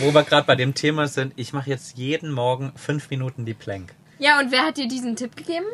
wo 0.00 0.12
wir 0.12 0.22
gerade 0.22 0.46
bei 0.46 0.54
dem 0.54 0.74
Thema 0.74 1.08
sind, 1.08 1.32
ich 1.36 1.52
mache 1.52 1.70
jetzt 1.70 1.96
jeden 1.96 2.30
Morgen 2.30 2.72
fünf 2.76 3.10
Minuten 3.10 3.44
die 3.44 3.54
Plank. 3.54 3.94
Ja, 4.18 4.38
und 4.40 4.50
wer 4.52 4.62
hat 4.64 4.76
dir 4.76 4.88
diesen 4.88 5.16
Tipp 5.16 5.36
gegeben? 5.36 5.66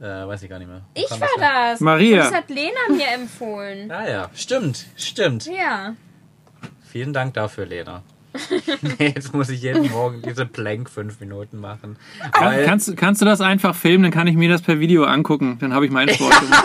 Äh, 0.00 0.04
weiß 0.04 0.42
ich 0.42 0.48
gar 0.50 0.58
nicht 0.58 0.68
mehr. 0.68 0.82
Wo 0.94 1.00
Ich 1.02 1.10
war 1.10 1.18
her? 1.38 1.70
das. 1.72 1.80
Maria. 1.80 2.16
Das 2.24 2.34
hat 2.34 2.50
Lena 2.50 2.78
mir 2.90 3.08
empfohlen. 3.08 3.90
Ah 3.90 4.08
ja, 4.08 4.30
stimmt, 4.34 4.86
stimmt. 4.96 5.46
Ja. 5.46 5.94
Vielen 6.90 7.12
Dank 7.12 7.34
dafür, 7.34 7.66
Lena. 7.66 8.02
Nee, 8.98 9.12
Jetzt 9.14 9.34
muss 9.34 9.48
ich 9.48 9.62
jeden 9.62 9.90
Morgen 9.90 10.22
diese 10.22 10.46
Plank 10.46 10.88
fünf 10.90 11.20
Minuten 11.20 11.60
machen. 11.60 11.96
Kann, 12.32 12.46
Weil, 12.46 12.64
kannst, 12.64 12.96
kannst 12.96 13.20
du 13.20 13.24
das 13.24 13.40
einfach 13.40 13.74
filmen, 13.74 14.04
dann 14.04 14.12
kann 14.12 14.26
ich 14.26 14.36
mir 14.36 14.48
das 14.48 14.62
per 14.62 14.78
Video 14.80 15.04
angucken. 15.04 15.58
Dann 15.60 15.72
habe 15.72 15.86
ich 15.86 15.92
meinen 15.92 16.14
Sport 16.14 16.40
gemacht. 16.40 16.64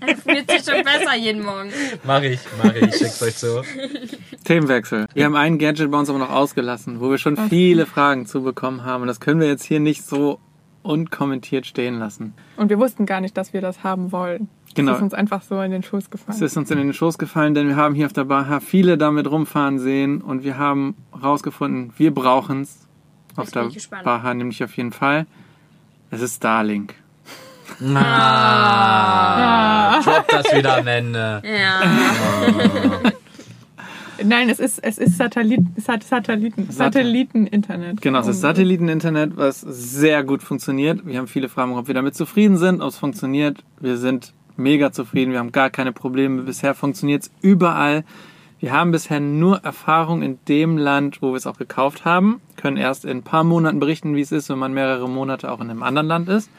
Er 0.00 0.16
fühlt 0.16 0.50
sich 0.50 0.64
schon 0.64 0.84
besser 0.84 1.16
jeden 1.16 1.44
Morgen. 1.44 1.70
mach 2.04 2.22
ich, 2.22 2.40
mach 2.62 2.74
ich, 2.74 2.94
schick's 2.96 3.22
euch 3.22 3.34
so. 3.34 3.62
Themenwechsel. 4.44 5.06
Wir 5.14 5.24
haben 5.24 5.36
ein 5.36 5.58
Gadget 5.58 5.90
bei 5.90 5.98
uns 5.98 6.08
aber 6.08 6.18
noch 6.18 6.30
ausgelassen, 6.30 7.00
wo 7.00 7.10
wir 7.10 7.18
schon 7.18 7.36
viele 7.48 7.86
Fragen 7.86 8.26
zu 8.26 8.42
bekommen 8.42 8.84
haben. 8.84 9.02
Und 9.02 9.08
das 9.08 9.20
können 9.20 9.40
wir 9.40 9.48
jetzt 9.48 9.64
hier 9.64 9.80
nicht 9.80 10.04
so 10.04 10.38
unkommentiert 10.86 11.66
stehen 11.66 11.98
lassen. 11.98 12.34
und 12.56 12.70
wir 12.70 12.78
wussten 12.78 13.06
gar 13.06 13.20
nicht, 13.20 13.36
dass 13.36 13.52
wir 13.52 13.60
das 13.60 13.82
haben 13.84 14.12
wollen. 14.12 14.48
Genau. 14.74 14.92
Das 14.92 14.98
ist 14.98 15.02
uns 15.04 15.14
einfach 15.14 15.42
so 15.42 15.60
in 15.60 15.70
den 15.70 15.82
Schoß 15.82 16.04
Es 16.04 16.10
gefallen. 16.10 16.42
ist 16.42 16.56
uns 16.56 16.70
in 16.70 16.78
den 16.78 16.92
Schoß 16.92 17.18
gefallen, 17.18 17.54
denn 17.54 17.68
wir 17.68 17.76
haben 17.76 17.94
hier 17.94 18.06
auf 18.06 18.12
der 18.12 18.24
Baha 18.24 18.60
viele 18.60 18.98
damit 18.98 19.30
rumfahren 19.30 19.78
sehen 19.78 20.20
und 20.20 20.44
wir 20.44 20.58
haben 20.58 20.96
rausgefunden, 21.22 21.92
wir 21.96 22.12
brauchen 22.14 22.62
es 22.62 22.86
auf 23.36 23.50
der 23.50 23.68
gespannt. 23.68 24.04
Baha 24.04 24.34
nämlich 24.34 24.62
auf 24.64 24.76
jeden 24.76 24.92
Fall. 24.92 25.26
Es 26.10 26.20
ist 26.22 26.36
Starlink. 26.36 26.94
Ah, 27.94 30.00
drop 30.02 30.28
das 30.28 30.54
wieder 30.54 30.78
am 30.78 30.86
Ende. 30.86 31.42
Ja. 31.44 31.80
Nein, 34.24 34.48
es 34.48 34.58
ist, 34.58 34.82
es 34.82 34.98
ist 34.98 35.16
Satellit, 35.16 35.60
Sat 35.76 36.02
Satelliten, 36.02 36.70
Satelliten-Internet. 36.70 38.00
Genau, 38.00 38.20
es 38.20 38.26
ist 38.26 38.40
Satelliteninternet, 38.40 39.36
was 39.36 39.60
sehr 39.60 40.24
gut 40.24 40.42
funktioniert. 40.42 41.06
Wir 41.06 41.18
haben 41.18 41.26
viele 41.26 41.48
Fragen, 41.48 41.76
ob 41.76 41.86
wir 41.86 41.94
damit 41.94 42.14
zufrieden 42.14 42.56
sind, 42.56 42.80
ob 42.80 42.88
es 42.88 42.98
funktioniert. 42.98 43.62
Wir 43.80 43.96
sind 43.96 44.32
mega 44.56 44.92
zufrieden, 44.92 45.32
wir 45.32 45.38
haben 45.38 45.52
gar 45.52 45.70
keine 45.70 45.92
Probleme. 45.92 46.42
Bisher 46.42 46.74
funktioniert 46.74 47.24
es 47.24 47.30
überall. 47.42 48.04
Wir 48.58 48.72
haben 48.72 48.90
bisher 48.90 49.20
nur 49.20 49.58
Erfahrung 49.58 50.22
in 50.22 50.38
dem 50.48 50.78
Land, 50.78 51.20
wo 51.20 51.32
wir 51.32 51.36
es 51.36 51.46
auch 51.46 51.58
gekauft 51.58 52.04
haben. 52.06 52.40
Können 52.56 52.78
erst 52.78 53.04
in 53.04 53.18
ein 53.18 53.22
paar 53.22 53.44
Monaten 53.44 53.80
berichten, 53.80 54.16
wie 54.16 54.22
es 54.22 54.32
ist, 54.32 54.48
wenn 54.48 54.58
man 54.58 54.72
mehrere 54.72 55.08
Monate 55.08 55.52
auch 55.52 55.60
in 55.60 55.68
einem 55.70 55.82
anderen 55.82 56.08
Land 56.08 56.28
ist. 56.30 56.50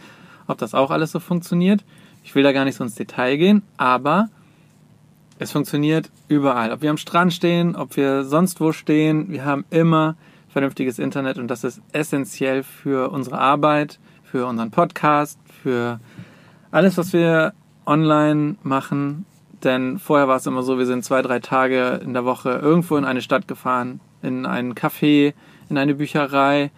Ob 0.45 0.59
das 0.59 0.75
auch 0.75 0.91
alles 0.91 1.11
so 1.11 1.19
funktioniert. 1.19 1.83
Ich 2.23 2.35
will 2.35 2.43
da 2.43 2.51
gar 2.51 2.65
nicht 2.65 2.75
so 2.75 2.83
ins 2.83 2.95
Detail 2.95 3.37
gehen, 3.37 3.63
aber 3.77 4.29
es 5.39 5.51
funktioniert 5.51 6.09
überall. 6.27 6.71
Ob 6.71 6.81
wir 6.81 6.89
am 6.89 6.97
Strand 6.97 7.33
stehen, 7.33 7.75
ob 7.75 7.95
wir 7.95 8.23
sonst 8.23 8.59
wo 8.59 8.71
stehen, 8.71 9.31
wir 9.31 9.45
haben 9.45 9.65
immer 9.69 10.15
vernünftiges 10.49 10.99
Internet 10.99 11.37
und 11.37 11.47
das 11.49 11.63
ist 11.63 11.81
essentiell 11.91 12.63
für 12.63 13.11
unsere 13.11 13.37
Arbeit, 13.37 13.99
für 14.23 14.45
unseren 14.47 14.71
Podcast, 14.71 15.39
für 15.61 15.99
alles, 16.71 16.97
was 16.97 17.13
wir 17.13 17.53
online 17.85 18.55
machen. 18.63 19.25
Denn 19.63 19.99
vorher 19.99 20.27
war 20.27 20.37
es 20.37 20.45
immer 20.45 20.63
so, 20.63 20.77
wir 20.77 20.85
sind 20.85 21.03
zwei, 21.03 21.21
drei 21.21 21.39
Tage 21.39 21.99
in 22.03 22.13
der 22.13 22.25
Woche 22.25 22.51
irgendwo 22.51 22.97
in 22.97 23.05
eine 23.05 23.21
Stadt 23.21 23.47
gefahren, 23.47 23.99
in 24.21 24.45
einen 24.45 24.73
Café, 24.73 25.33
in 25.69 25.77
eine 25.77 25.95
Bücherei 25.95 26.71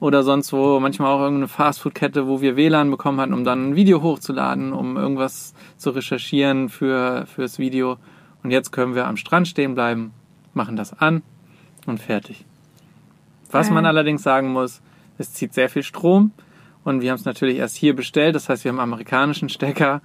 oder 0.00 0.22
sonst 0.22 0.52
wo, 0.52 0.78
manchmal 0.80 1.12
auch 1.12 1.20
irgendeine 1.20 1.48
Fastfood-Kette, 1.48 2.26
wo 2.26 2.40
wir 2.40 2.56
WLAN 2.56 2.90
bekommen 2.90 3.20
hatten, 3.20 3.32
um 3.32 3.44
dann 3.44 3.70
ein 3.70 3.76
Video 3.76 4.02
hochzuladen, 4.02 4.72
um 4.72 4.96
irgendwas 4.96 5.54
zu 5.78 5.90
recherchieren 5.90 6.68
für, 6.68 7.26
fürs 7.26 7.58
Video. 7.58 7.96
Und 8.42 8.50
jetzt 8.50 8.72
können 8.72 8.94
wir 8.94 9.06
am 9.06 9.16
Strand 9.16 9.48
stehen 9.48 9.74
bleiben, 9.74 10.12
machen 10.54 10.76
das 10.76 10.98
an 10.98 11.22
und 11.86 12.00
fertig. 12.00 12.44
Was 13.50 13.70
man 13.70 13.86
allerdings 13.86 14.22
sagen 14.22 14.52
muss, 14.52 14.82
es 15.18 15.32
zieht 15.32 15.54
sehr 15.54 15.68
viel 15.68 15.82
Strom 15.82 16.32
und 16.84 17.00
wir 17.00 17.10
haben 17.10 17.18
es 17.18 17.24
natürlich 17.24 17.56
erst 17.56 17.76
hier 17.76 17.96
bestellt, 17.96 18.34
das 18.34 18.48
heißt, 18.48 18.64
wir 18.64 18.70
haben 18.70 18.80
einen 18.80 18.92
amerikanischen 18.92 19.48
Stecker 19.48 20.02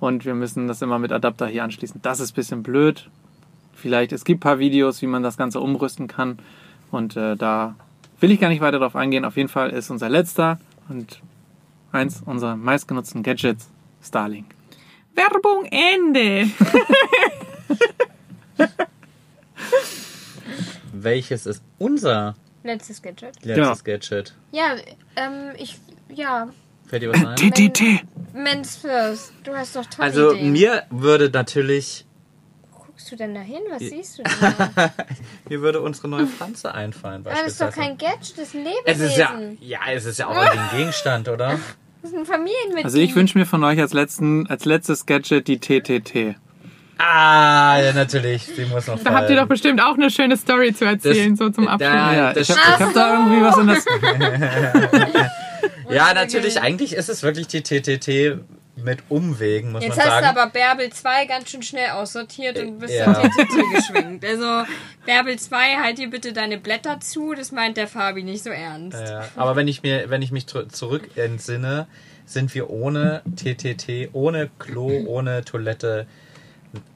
und 0.00 0.24
wir 0.24 0.34
müssen 0.34 0.68
das 0.68 0.80
immer 0.80 0.98
mit 0.98 1.12
Adapter 1.12 1.46
hier 1.46 1.64
anschließen. 1.64 2.00
Das 2.02 2.20
ist 2.20 2.32
ein 2.32 2.34
bisschen 2.34 2.62
blöd. 2.62 3.10
Vielleicht, 3.74 4.12
es 4.12 4.24
gibt 4.24 4.38
ein 4.38 4.40
paar 4.40 4.58
Videos, 4.58 5.02
wie 5.02 5.06
man 5.06 5.22
das 5.22 5.36
Ganze 5.36 5.60
umrüsten 5.60 6.08
kann 6.08 6.38
und 6.90 7.16
äh, 7.16 7.36
da 7.36 7.74
will 8.24 8.30
ich 8.32 8.40
gar 8.40 8.48
nicht 8.48 8.62
weiter 8.62 8.78
drauf 8.78 8.96
eingehen. 8.96 9.26
Auf 9.26 9.36
jeden 9.36 9.50
Fall 9.50 9.68
ist 9.68 9.90
unser 9.90 10.08
letzter 10.08 10.58
und 10.88 11.20
eins 11.92 12.22
unserer 12.24 12.56
meistgenutzten 12.56 13.22
Gadgets 13.22 13.68
Starlink. 14.02 14.46
Werbung 15.14 15.66
Ende. 15.66 16.48
Welches 20.92 21.44
ist 21.44 21.62
unser 21.78 22.34
Letztes 22.62 23.02
Gadget. 23.02 23.44
letztes 23.44 23.84
Gadget? 23.84 24.34
Ja, 24.52 24.76
ähm, 25.16 25.50
ich, 25.58 25.78
ja, 26.08 26.48
Fällt 26.86 27.02
dir 27.02 27.10
was 27.12 27.22
ein? 27.22 27.36
TTT. 27.36 28.04
Men's 28.32 28.76
First. 28.76 29.34
Du 29.44 29.54
hast 29.54 29.76
doch 29.76 29.84
tolle 29.84 30.08
Also 30.08 30.32
Ideen. 30.32 30.52
mir 30.52 30.82
würde 30.88 31.28
natürlich 31.28 32.06
guckst 33.04 33.12
du 33.12 33.16
denn 33.16 33.34
da 33.34 33.40
hin? 33.40 33.60
Was 33.70 33.80
siehst 33.80 34.18
du 34.18 34.22
denn 34.22 34.56
da? 34.76 34.90
Mir 35.48 35.60
würde 35.60 35.80
unsere 35.82 36.08
neue 36.08 36.26
Pflanze 36.26 36.74
einfallen. 36.74 37.22
Ah, 37.26 37.34
das 37.42 37.52
ist 37.52 37.60
doch 37.60 37.70
kein 37.70 37.98
Gadget, 37.98 38.38
das 38.38 38.48
ist 38.48 38.54
ein 38.54 38.66
Es 38.86 39.00
ist 39.00 39.16
ja, 39.18 39.30
Lebewesen. 39.32 39.58
ja, 39.60 39.78
es 39.92 40.04
ist 40.06 40.18
ja 40.18 40.26
auch 40.28 40.36
ein 40.36 40.58
Gegenstand, 40.76 41.28
oder? 41.28 41.58
Das 42.02 42.12
ist 42.12 42.16
ein 42.16 42.24
Familienmitglied. 42.24 42.84
Also 42.84 42.98
ich 42.98 43.14
wünsche 43.14 43.36
mir 43.38 43.44
von 43.46 43.62
euch 43.64 43.78
als, 43.80 43.92
letzten, 43.92 44.46
als 44.48 44.64
letztes 44.64 45.04
Gadget 45.06 45.48
die 45.48 45.58
TTT. 45.58 46.36
Ah, 46.96 47.78
ja, 47.80 47.92
natürlich. 47.92 48.46
Die 48.56 48.64
muss 48.66 48.86
noch 48.86 49.02
Da 49.02 49.12
habt 49.12 49.28
ihr 49.28 49.36
doch 49.36 49.40
fallen. 49.42 49.48
bestimmt 49.48 49.82
auch 49.82 49.94
eine 49.94 50.10
schöne 50.10 50.36
Story 50.36 50.72
zu 50.74 50.84
erzählen, 50.84 51.36
so 51.36 51.50
zum 51.50 51.66
da- 51.66 51.72
Abschluss. 51.72 51.92
Ja, 51.92 52.32
das 52.32 52.48
ich 52.48 52.56
habe 52.56 52.84
hab 52.84 52.94
da 52.94 53.12
irgendwie 53.18 53.42
was 53.42 53.58
in 53.58 53.66
das... 53.66 53.84
Ja, 55.90 56.14
natürlich. 56.14 56.60
Eigentlich 56.60 56.94
ist 56.94 57.08
es 57.10 57.22
wirklich 57.22 57.46
die 57.46 57.62
TTT 57.62 58.38
mit 58.76 58.98
Umwegen, 59.08 59.72
muss 59.72 59.82
Jetzt 59.84 59.96
man 59.96 60.06
hast 60.06 60.20
sagen. 60.22 60.34
du 60.34 60.40
aber 60.40 60.50
Bärbel 60.50 60.90
2 60.90 61.26
ganz 61.26 61.50
schön 61.50 61.62
schnell 61.62 61.90
aussortiert 61.90 62.58
und 62.58 62.78
bist 62.80 62.94
Ja. 62.94 63.14
zum 63.14 63.30
TTT 63.30 63.74
geschwenkt. 63.74 64.24
Also, 64.24 64.64
Bärbel 65.06 65.38
2, 65.38 65.76
halt 65.82 65.98
dir 65.98 66.10
bitte 66.10 66.32
deine 66.32 66.58
Blätter 66.58 66.98
zu, 67.00 67.34
das 67.34 67.52
meint 67.52 67.76
der 67.76 67.86
Fabi 67.88 68.22
nicht 68.24 68.42
so 68.42 68.50
ernst. 68.50 68.98
Ja, 69.00 69.28
aber 69.36 69.54
wenn 69.56 69.68
ich 69.68 69.82
mir, 69.82 70.10
wenn 70.10 70.22
ich 70.22 70.32
mich 70.32 70.46
zurück 70.46 71.10
entsinne, 71.16 71.86
sind 72.26 72.54
wir 72.54 72.70
ohne 72.70 73.22
TTT, 73.36 74.08
ohne 74.12 74.50
Klo, 74.58 74.90
ohne 75.06 75.44
Toilette 75.44 76.06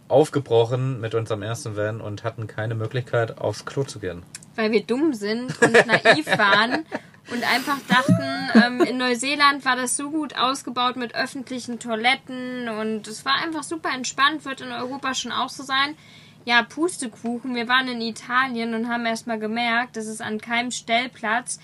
aufgebrochen 0.08 1.00
mit 1.00 1.14
unserem 1.14 1.42
ersten 1.42 1.76
Van 1.76 2.00
und 2.00 2.24
hatten 2.24 2.46
keine 2.46 2.74
Möglichkeit, 2.74 3.38
aufs 3.38 3.66
Klo 3.66 3.84
zu 3.84 3.98
gehen. 3.98 4.22
Weil 4.56 4.72
wir 4.72 4.82
dumm 4.82 5.12
sind 5.14 5.52
und 5.62 5.86
naiv 5.86 6.26
waren 6.38 6.84
und 7.30 7.44
einfach 7.44 7.78
dachten, 7.88 8.50
ähm, 8.54 8.80
in 8.80 8.96
Neuseeland 8.98 9.64
war 9.64 9.76
das 9.76 9.96
so 9.96 10.10
gut 10.10 10.36
ausgebaut 10.36 10.96
mit 10.96 11.14
öffentlichen 11.14 11.78
Toiletten 11.78 12.68
und 12.68 13.06
es 13.06 13.24
war 13.24 13.34
einfach 13.42 13.62
super 13.62 13.90
entspannt, 13.94 14.44
wird 14.44 14.60
in 14.60 14.72
Europa 14.72 15.14
schon 15.14 15.32
auch 15.32 15.48
so 15.50 15.62
sein. 15.62 15.94
Ja, 16.44 16.62
Pustekuchen, 16.62 17.54
wir 17.54 17.68
waren 17.68 17.88
in 17.88 18.00
Italien 18.00 18.74
und 18.74 18.88
haben 18.88 19.04
erstmal 19.04 19.38
gemerkt, 19.38 19.96
dass 19.96 20.06
es 20.06 20.20
an 20.20 20.40
keinem 20.40 20.70
Stellplatz 20.70 21.58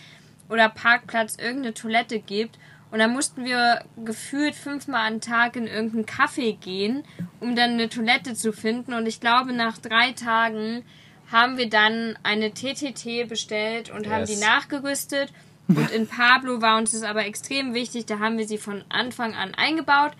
oder 0.51 0.69
Parkplatz 0.69 1.37
irgendeine 1.37 1.73
Toilette 1.75 2.19
gibt. 2.19 2.59
Und 2.91 2.99
dann 2.99 3.12
mussten 3.12 3.45
wir 3.45 3.85
gefühlt 4.05 4.55
fünfmal 4.55 5.09
am 5.11 5.21
Tag 5.21 5.57
in 5.57 5.67
irgendeinen 5.67 6.05
Café 6.07 6.57
gehen, 6.57 7.03
um 7.41 7.57
dann 7.57 7.73
eine 7.73 7.89
Toilette 7.89 8.35
zu 8.35 8.53
finden. 8.53 8.93
Und 8.93 9.07
ich 9.07 9.21
glaube, 9.21 9.53
nach 9.53 9.79
drei 9.79 10.12
Tagen 10.12 10.85
haben 11.33 11.57
wir 11.57 11.69
dann 11.69 12.17
eine 12.23 12.53
TTT 12.53 13.27
bestellt 13.29 13.91
und 13.91 14.09
haben 14.09 14.21
Yes. 14.27 14.31
die 14.31 14.45
nachgerüstet. 14.45 15.33
Und 15.69 15.91
in 15.91 16.07
Pablo 16.07 16.61
war 16.61 16.77
uns 16.79 16.93
das 16.93 17.03
aber 17.03 17.25
extrem 17.25 17.75
wichtig. 17.75 18.07
Da 18.07 18.19
haben 18.19 18.37
wir 18.39 18.47
sie 18.47 18.59
von 18.59 18.85
Anfang 18.89 19.35
an 19.35 19.55
eingebaut. 19.55 20.12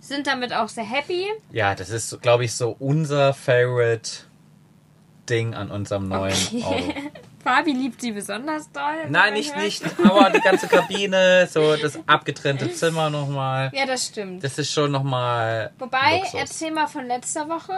Sind 0.00 0.26
damit 0.26 0.52
auch 0.52 0.68
sehr 0.68 0.84
happy. 0.84 1.26
Ja, 1.52 1.74
das 1.74 1.90
ist, 1.90 2.20
glaube 2.20 2.44
ich, 2.44 2.54
so 2.54 2.74
unser 2.78 3.34
Favorite 3.34 4.10
Ding 5.28 5.54
an 5.54 5.70
unserem 5.70 6.08
neuen 6.08 6.34
Auto. 6.62 6.94
Fabi 7.44 7.72
liebt 7.72 8.00
sie 8.00 8.12
besonders 8.12 8.70
doll. 8.72 9.08
Nein, 9.08 9.34
nicht, 9.34 9.54
hört. 9.54 9.64
nicht, 9.64 9.84
aber 10.04 10.30
die 10.30 10.40
ganze 10.40 10.66
Kabine, 10.66 11.48
so 11.50 11.76
das 11.76 11.98
abgetrennte 12.06 12.72
Zimmer 12.74 13.10
nochmal. 13.10 13.70
Ja, 13.74 13.86
das 13.86 14.06
stimmt. 14.06 14.42
Das 14.42 14.58
ist 14.58 14.72
schon 14.72 14.90
nochmal. 14.90 15.70
Wobei, 15.78 16.18
Luxus. 16.18 16.34
erzähl 16.34 16.72
mal 16.72 16.88
von 16.88 17.06
letzter 17.06 17.48
Woche. 17.48 17.72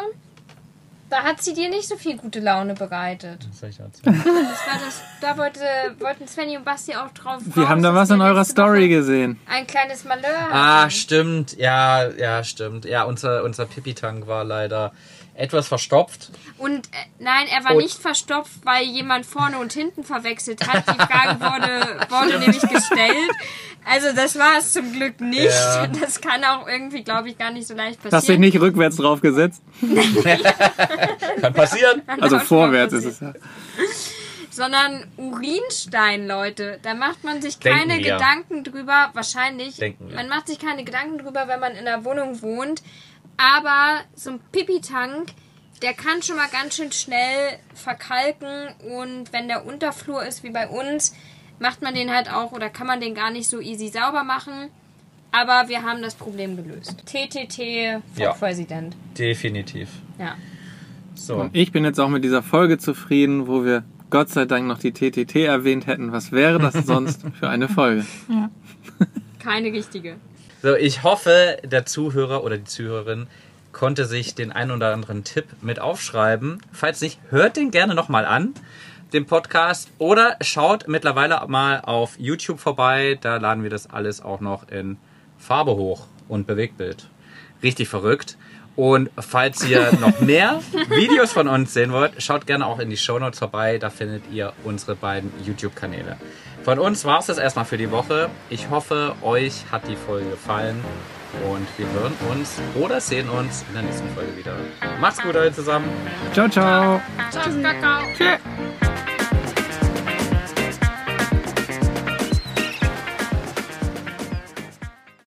Da 1.11 1.25
hat 1.25 1.43
sie 1.43 1.53
dir 1.55 1.69
nicht 1.69 1.89
so 1.89 1.97
viel 1.97 2.17
gute 2.17 2.39
Laune 2.41 2.75
bereitet. 2.75 3.47
Soll 3.53 3.71
ich 3.71 3.79
erzählen? 3.81 4.15
Das 4.25 4.25
war 4.25 4.81
das, 4.85 5.03
da 5.21 5.37
wollte, 5.37 5.61
wollten 5.99 6.27
Svenny 6.29 6.57
und 6.57 6.65
Basti 6.65 6.95
auch 6.95 7.11
drauf 7.11 7.43
Wir 7.45 7.65
raus, 7.65 7.69
haben 7.71 7.83
da 7.83 7.95
was 7.95 8.11
in 8.11 8.21
eurer 8.21 8.45
Story 8.45 8.83
Woche 8.83 8.89
gesehen. 8.91 9.39
Ein 9.49 9.67
kleines 9.67 10.05
Malheur 10.05 10.31
Ah, 10.53 10.81
hatten. 10.83 10.91
stimmt. 10.93 11.57
Ja, 11.59 12.09
ja, 12.09 12.45
stimmt. 12.45 12.85
Ja, 12.85 13.03
unser, 13.03 13.43
unser 13.45 13.67
Pipi-Tank 13.67 14.27
war 14.29 14.45
leider 14.45 14.93
etwas 15.41 15.69
verstopft. 15.69 16.31
Und 16.59 16.87
äh, 16.89 16.91
nein, 17.19 17.47
er 17.51 17.65
war 17.65 17.73
Und- 17.75 17.83
nicht 17.83 17.99
verstopft, 17.99 18.53
weil 18.65 18.85
jemand 18.85 19.27
vorne 19.27 19.59
und 19.59 19.73
hinten 19.73 20.05
verwechselt 20.05 20.67
hat. 20.69 20.85
Die 20.89 20.95
Frage 21.01 21.41
wurde, 21.41 22.07
wurde 22.11 22.39
nämlich 22.41 22.61
gestellt. 22.61 23.31
Also 23.85 24.09
das 24.15 24.39
war 24.39 24.59
es 24.59 24.73
zum 24.75 24.93
Glück 24.93 25.21
nicht. 25.21 25.45
Ja. 25.47 25.87
Das 25.87 26.21
kann 26.21 26.45
auch 26.45 26.69
irgendwie, 26.69 27.03
glaube 27.03 27.31
ich, 27.31 27.39
gar 27.39 27.51
nicht 27.51 27.67
so 27.67 27.75
leicht 27.75 27.97
Hast 27.99 28.05
dich 28.05 28.11
passieren. 28.11 28.41
nicht 28.41 28.61
rückwärts 28.61 28.97
drauf 28.97 29.21
gesetzt? 29.23 29.63
Kann 31.41 31.55
passieren. 31.55 32.03
Also 32.21 32.39
vorwärts 32.41 32.93
ist 32.93 33.05
es 33.07 33.21
ja. 33.21 33.33
sondern 34.51 35.07
Urinstein, 35.17 36.27
Leute. 36.27 36.79
Da 36.83 36.95
macht 36.95 37.25
man 37.25 37.41
sich 37.41 37.59
Denken 37.59 37.79
keine 37.79 37.99
wir. 38.05 38.13
Gedanken 38.13 38.65
drüber. 38.65 39.11
Wahrscheinlich. 39.15 39.77
Denken 39.77 40.09
wir. 40.11 40.17
Man 40.17 40.29
macht 40.29 40.49
sich 40.49 40.59
keine 40.59 40.85
Gedanken 40.85 41.19
drüber, 41.19 41.45
wenn 41.49 41.61
man 41.61 41.73
in 41.73 41.87
einer 41.87 42.05
Wohnung 42.05 42.43
wohnt. 42.43 42.83
Aber 43.41 44.01
so 44.15 44.33
ein 44.33 44.41
Pipi-Tank, 44.53 45.29
der 45.83 45.95
kann 45.95 46.23
schon 46.23 46.37
mal 46.37 46.49
ganz 46.53 46.77
schön 46.77 46.93
schnell 46.93 47.59
verkalken. 47.75 48.69
Und 48.99 49.33
wenn 49.33 49.49
der 49.49 49.65
Unterflur 49.65 50.25
ist 50.27 50.45
wie 50.45 50.51
bei 50.51 50.69
uns, 50.69 51.15
macht 51.59 51.81
man 51.81 51.95
den 51.95 52.11
halt 52.15 52.31
auch 52.31 52.53
oder 52.53 52.69
kann 52.69 52.87
man 52.87 53.01
den 53.01 53.15
gar 53.15 53.31
nicht 53.31 53.49
so 53.49 53.61
easy 53.61 53.89
sauber 53.89 54.25
machen. 54.25 54.69
Aber 55.33 55.69
wir 55.69 55.83
haben 55.83 56.03
das 56.03 56.17
Problem 56.17 56.57
gelöst. 56.57 56.97
TTT, 57.07 58.03
Frau 58.15 58.23
Ja. 58.23 58.33
Präsident. 58.33 58.97
Definitiv. 59.17 59.89
Ja. 60.19 60.35
So. 61.15 61.37
Und 61.37 61.57
ich 61.57 61.73
bin 61.73 61.85
jetzt 61.85 62.01
auch 62.01 62.09
mit 62.09 62.25
dieser 62.25 62.43
Folge 62.43 62.79
zufrieden, 62.79 63.47
wo 63.47 63.65
wir 63.65 63.85
Gott 64.11 64.29
sei 64.29 64.45
Dank 64.45 64.67
noch 64.67 64.79
die 64.79 64.93
TTT 64.93 65.37
erwähnt 65.37 65.87
hätten. 65.87 66.13
Was 66.13 66.33
wäre 66.33 66.59
das 66.59 66.75
sonst 66.85 67.23
für 67.39 67.49
eine 67.49 67.69
Folge? 67.69 68.05
Keine 69.39 69.73
richtige. 69.73 70.17
So, 70.63 70.77
ich 70.77 71.03
hoffe, 71.03 71.57
der 71.65 71.87
Zuhörer 71.87 72.45
oder 72.45 72.59
die 72.59 72.65
Zuhörerin 72.65 73.29
konnte 73.73 74.05
sich 74.05 74.35
den 74.35 74.53
ein 74.53 74.71
oder 74.71 74.93
anderen 74.93 75.25
Tipp 75.25 75.47
mit 75.63 75.81
aufschreiben. 75.81 76.61
Falls 76.71 77.01
nicht, 77.01 77.19
hört 77.31 77.57
den 77.57 77.71
gerne 77.71 77.95
nochmal 77.95 78.27
an, 78.27 78.53
den 79.15 79.25
Podcast. 79.25 79.89
Oder 79.97 80.37
schaut 80.43 80.87
mittlerweile 80.87 81.43
mal 81.49 81.81
auf 81.81 82.19
YouTube 82.19 82.61
vorbei. 82.61 83.17
Da 83.23 83.39
laden 83.39 83.63
wir 83.63 83.71
das 83.71 83.89
alles 83.89 84.21
auch 84.21 84.41
noch 84.41 84.69
in 84.69 84.99
Farbe 85.39 85.77
hoch 85.77 86.07
und 86.29 86.47
Bewegtbild. 86.47 87.09
Richtig 87.63 87.89
verrückt. 87.89 88.37
Und 88.77 89.09
falls 89.19 89.67
ihr 89.67 89.91
noch 90.01 90.21
mehr 90.21 90.61
Videos 90.91 91.33
von 91.33 91.49
uns 91.49 91.73
sehen 91.73 91.93
wollt, 91.93 92.23
schaut 92.23 92.47
gerne 92.47 92.67
auch 92.67 92.81
in 92.81 92.91
die 92.91 92.99
Shownotes 92.99 93.39
vorbei. 93.39 93.79
Da 93.79 93.89
findet 93.89 94.25
ihr 94.31 94.53
unsere 94.65 94.95
beiden 94.95 95.33
YouTube-Kanäle. 95.43 96.19
Von 96.63 96.79
uns 96.79 97.05
war 97.05 97.19
es 97.21 97.27
das 97.27 97.39
erstmal 97.39 97.65
für 97.65 97.79
die 97.79 97.91
Woche. 97.91 98.29
Ich 98.51 98.69
hoffe, 98.71 99.15
euch 99.23 99.65
hat 99.73 99.89
die 99.89 99.97
Folge 99.97 100.31
gefallen. 100.31 100.83
Und 101.49 101.67
wir 101.79 101.87
hören 101.93 102.13
uns 102.33 102.61
oder 102.75 103.01
sehen 103.01 103.29
uns 103.29 103.65
in 103.69 103.75
der 103.75 103.83
nächsten 103.85 104.09
Folge 104.11 104.37
wieder. 104.37 104.57
Macht's 105.01 105.23
gut, 105.23 105.37
alle 105.37 105.53
zusammen. 105.53 105.89
Ciao, 106.33 106.49
ciao. 106.49 107.01
Tschüss, 107.31 107.63
Kakao. 107.63 108.03
Tschö. 108.17 108.37